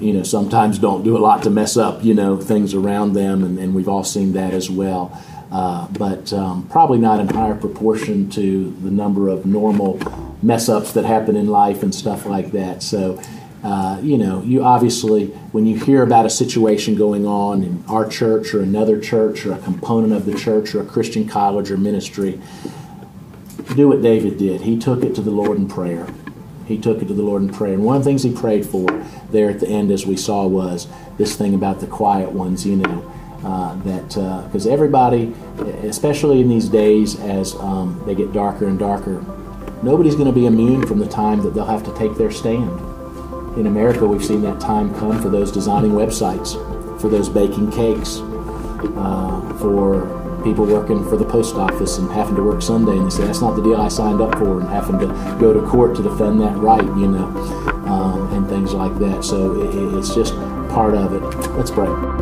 you 0.00 0.12
know, 0.12 0.22
sometimes 0.22 0.78
don't 0.78 1.04
do 1.04 1.16
a 1.16 1.20
lot 1.20 1.42
to 1.44 1.50
mess 1.50 1.76
up, 1.76 2.04
you 2.04 2.14
know, 2.14 2.36
things 2.36 2.74
around 2.74 3.12
them, 3.12 3.44
and, 3.44 3.58
and 3.58 3.74
we've 3.74 3.88
all 3.88 4.04
seen 4.04 4.32
that 4.32 4.52
as 4.52 4.68
well. 4.68 5.20
Uh, 5.52 5.86
but 5.88 6.32
um, 6.32 6.66
probably 6.68 6.96
not 6.96 7.20
in 7.20 7.28
higher 7.28 7.54
proportion 7.54 8.30
to 8.30 8.70
the 8.80 8.90
number 8.90 9.28
of 9.28 9.44
normal 9.44 10.00
mess 10.42 10.66
ups 10.70 10.92
that 10.92 11.04
happen 11.04 11.36
in 11.36 11.46
life 11.46 11.82
and 11.82 11.94
stuff 11.94 12.24
like 12.24 12.52
that. 12.52 12.82
So, 12.82 13.20
uh, 13.62 14.00
you 14.02 14.16
know, 14.16 14.42
you 14.42 14.64
obviously, 14.64 15.26
when 15.52 15.66
you 15.66 15.78
hear 15.78 16.02
about 16.02 16.24
a 16.24 16.30
situation 16.30 16.94
going 16.94 17.26
on 17.26 17.62
in 17.62 17.84
our 17.86 18.08
church 18.08 18.54
or 18.54 18.62
another 18.62 18.98
church 18.98 19.44
or 19.44 19.52
a 19.52 19.58
component 19.58 20.14
of 20.14 20.24
the 20.24 20.34
church 20.34 20.74
or 20.74 20.80
a 20.80 20.86
Christian 20.86 21.28
college 21.28 21.70
or 21.70 21.76
ministry, 21.76 22.40
do 23.76 23.88
what 23.88 24.00
David 24.00 24.38
did. 24.38 24.62
He 24.62 24.78
took 24.78 25.04
it 25.04 25.14
to 25.16 25.20
the 25.20 25.30
Lord 25.30 25.58
in 25.58 25.68
prayer. 25.68 26.06
He 26.64 26.78
took 26.78 27.02
it 27.02 27.08
to 27.08 27.14
the 27.14 27.22
Lord 27.22 27.42
in 27.42 27.52
prayer. 27.52 27.74
And 27.74 27.84
one 27.84 27.96
of 27.96 28.04
the 28.04 28.08
things 28.08 28.22
he 28.22 28.32
prayed 28.34 28.64
for 28.64 28.86
there 29.30 29.50
at 29.50 29.60
the 29.60 29.68
end, 29.68 29.90
as 29.90 30.06
we 30.06 30.16
saw, 30.16 30.46
was 30.46 30.88
this 31.18 31.36
thing 31.36 31.54
about 31.54 31.80
the 31.80 31.86
quiet 31.86 32.32
ones, 32.32 32.66
you 32.66 32.76
know. 32.76 33.11
Uh, 33.44 33.74
that 33.82 34.06
because 34.46 34.68
uh, 34.68 34.70
everybody, 34.70 35.34
especially 35.82 36.40
in 36.40 36.48
these 36.48 36.68
days 36.68 37.18
as 37.18 37.56
um, 37.56 38.00
they 38.06 38.14
get 38.14 38.32
darker 38.32 38.68
and 38.68 38.78
darker, 38.78 39.20
nobody's 39.82 40.14
going 40.14 40.28
to 40.28 40.32
be 40.32 40.46
immune 40.46 40.86
from 40.86 41.00
the 41.00 41.08
time 41.08 41.42
that 41.42 41.52
they'll 41.52 41.64
have 41.64 41.82
to 41.82 41.92
take 41.96 42.16
their 42.16 42.30
stand. 42.30 42.70
In 43.58 43.66
America, 43.66 44.06
we've 44.06 44.24
seen 44.24 44.42
that 44.42 44.60
time 44.60 44.94
come 44.94 45.20
for 45.20 45.28
those 45.28 45.50
designing 45.50 45.90
websites, 45.90 46.54
for 47.00 47.08
those 47.08 47.28
baking 47.28 47.72
cakes, 47.72 48.18
uh, 48.96 49.56
for 49.58 50.06
people 50.44 50.64
working 50.64 51.02
for 51.08 51.16
the 51.16 51.24
post 51.24 51.56
office 51.56 51.98
and 51.98 52.10
having 52.12 52.36
to 52.36 52.42
work 52.44 52.62
Sunday, 52.62 52.92
and 52.92 53.06
they 53.06 53.10
say 53.10 53.24
that's 53.24 53.40
not 53.40 53.56
the 53.56 53.62
deal 53.62 53.80
I 53.80 53.88
signed 53.88 54.20
up 54.20 54.38
for, 54.38 54.60
and 54.60 54.68
having 54.68 55.00
to 55.00 55.06
go 55.40 55.52
to 55.52 55.66
court 55.66 55.96
to 55.96 56.02
defend 56.02 56.40
that 56.42 56.56
right, 56.58 56.82
you 56.82 57.08
know, 57.08 57.26
um, 57.86 58.32
and 58.34 58.48
things 58.48 58.72
like 58.72 58.96
that. 59.00 59.24
So 59.24 59.60
it, 59.62 59.98
it's 59.98 60.14
just 60.14 60.34
part 60.70 60.94
of 60.94 61.12
it. 61.12 61.22
Let's 61.56 61.72
pray. 61.72 62.21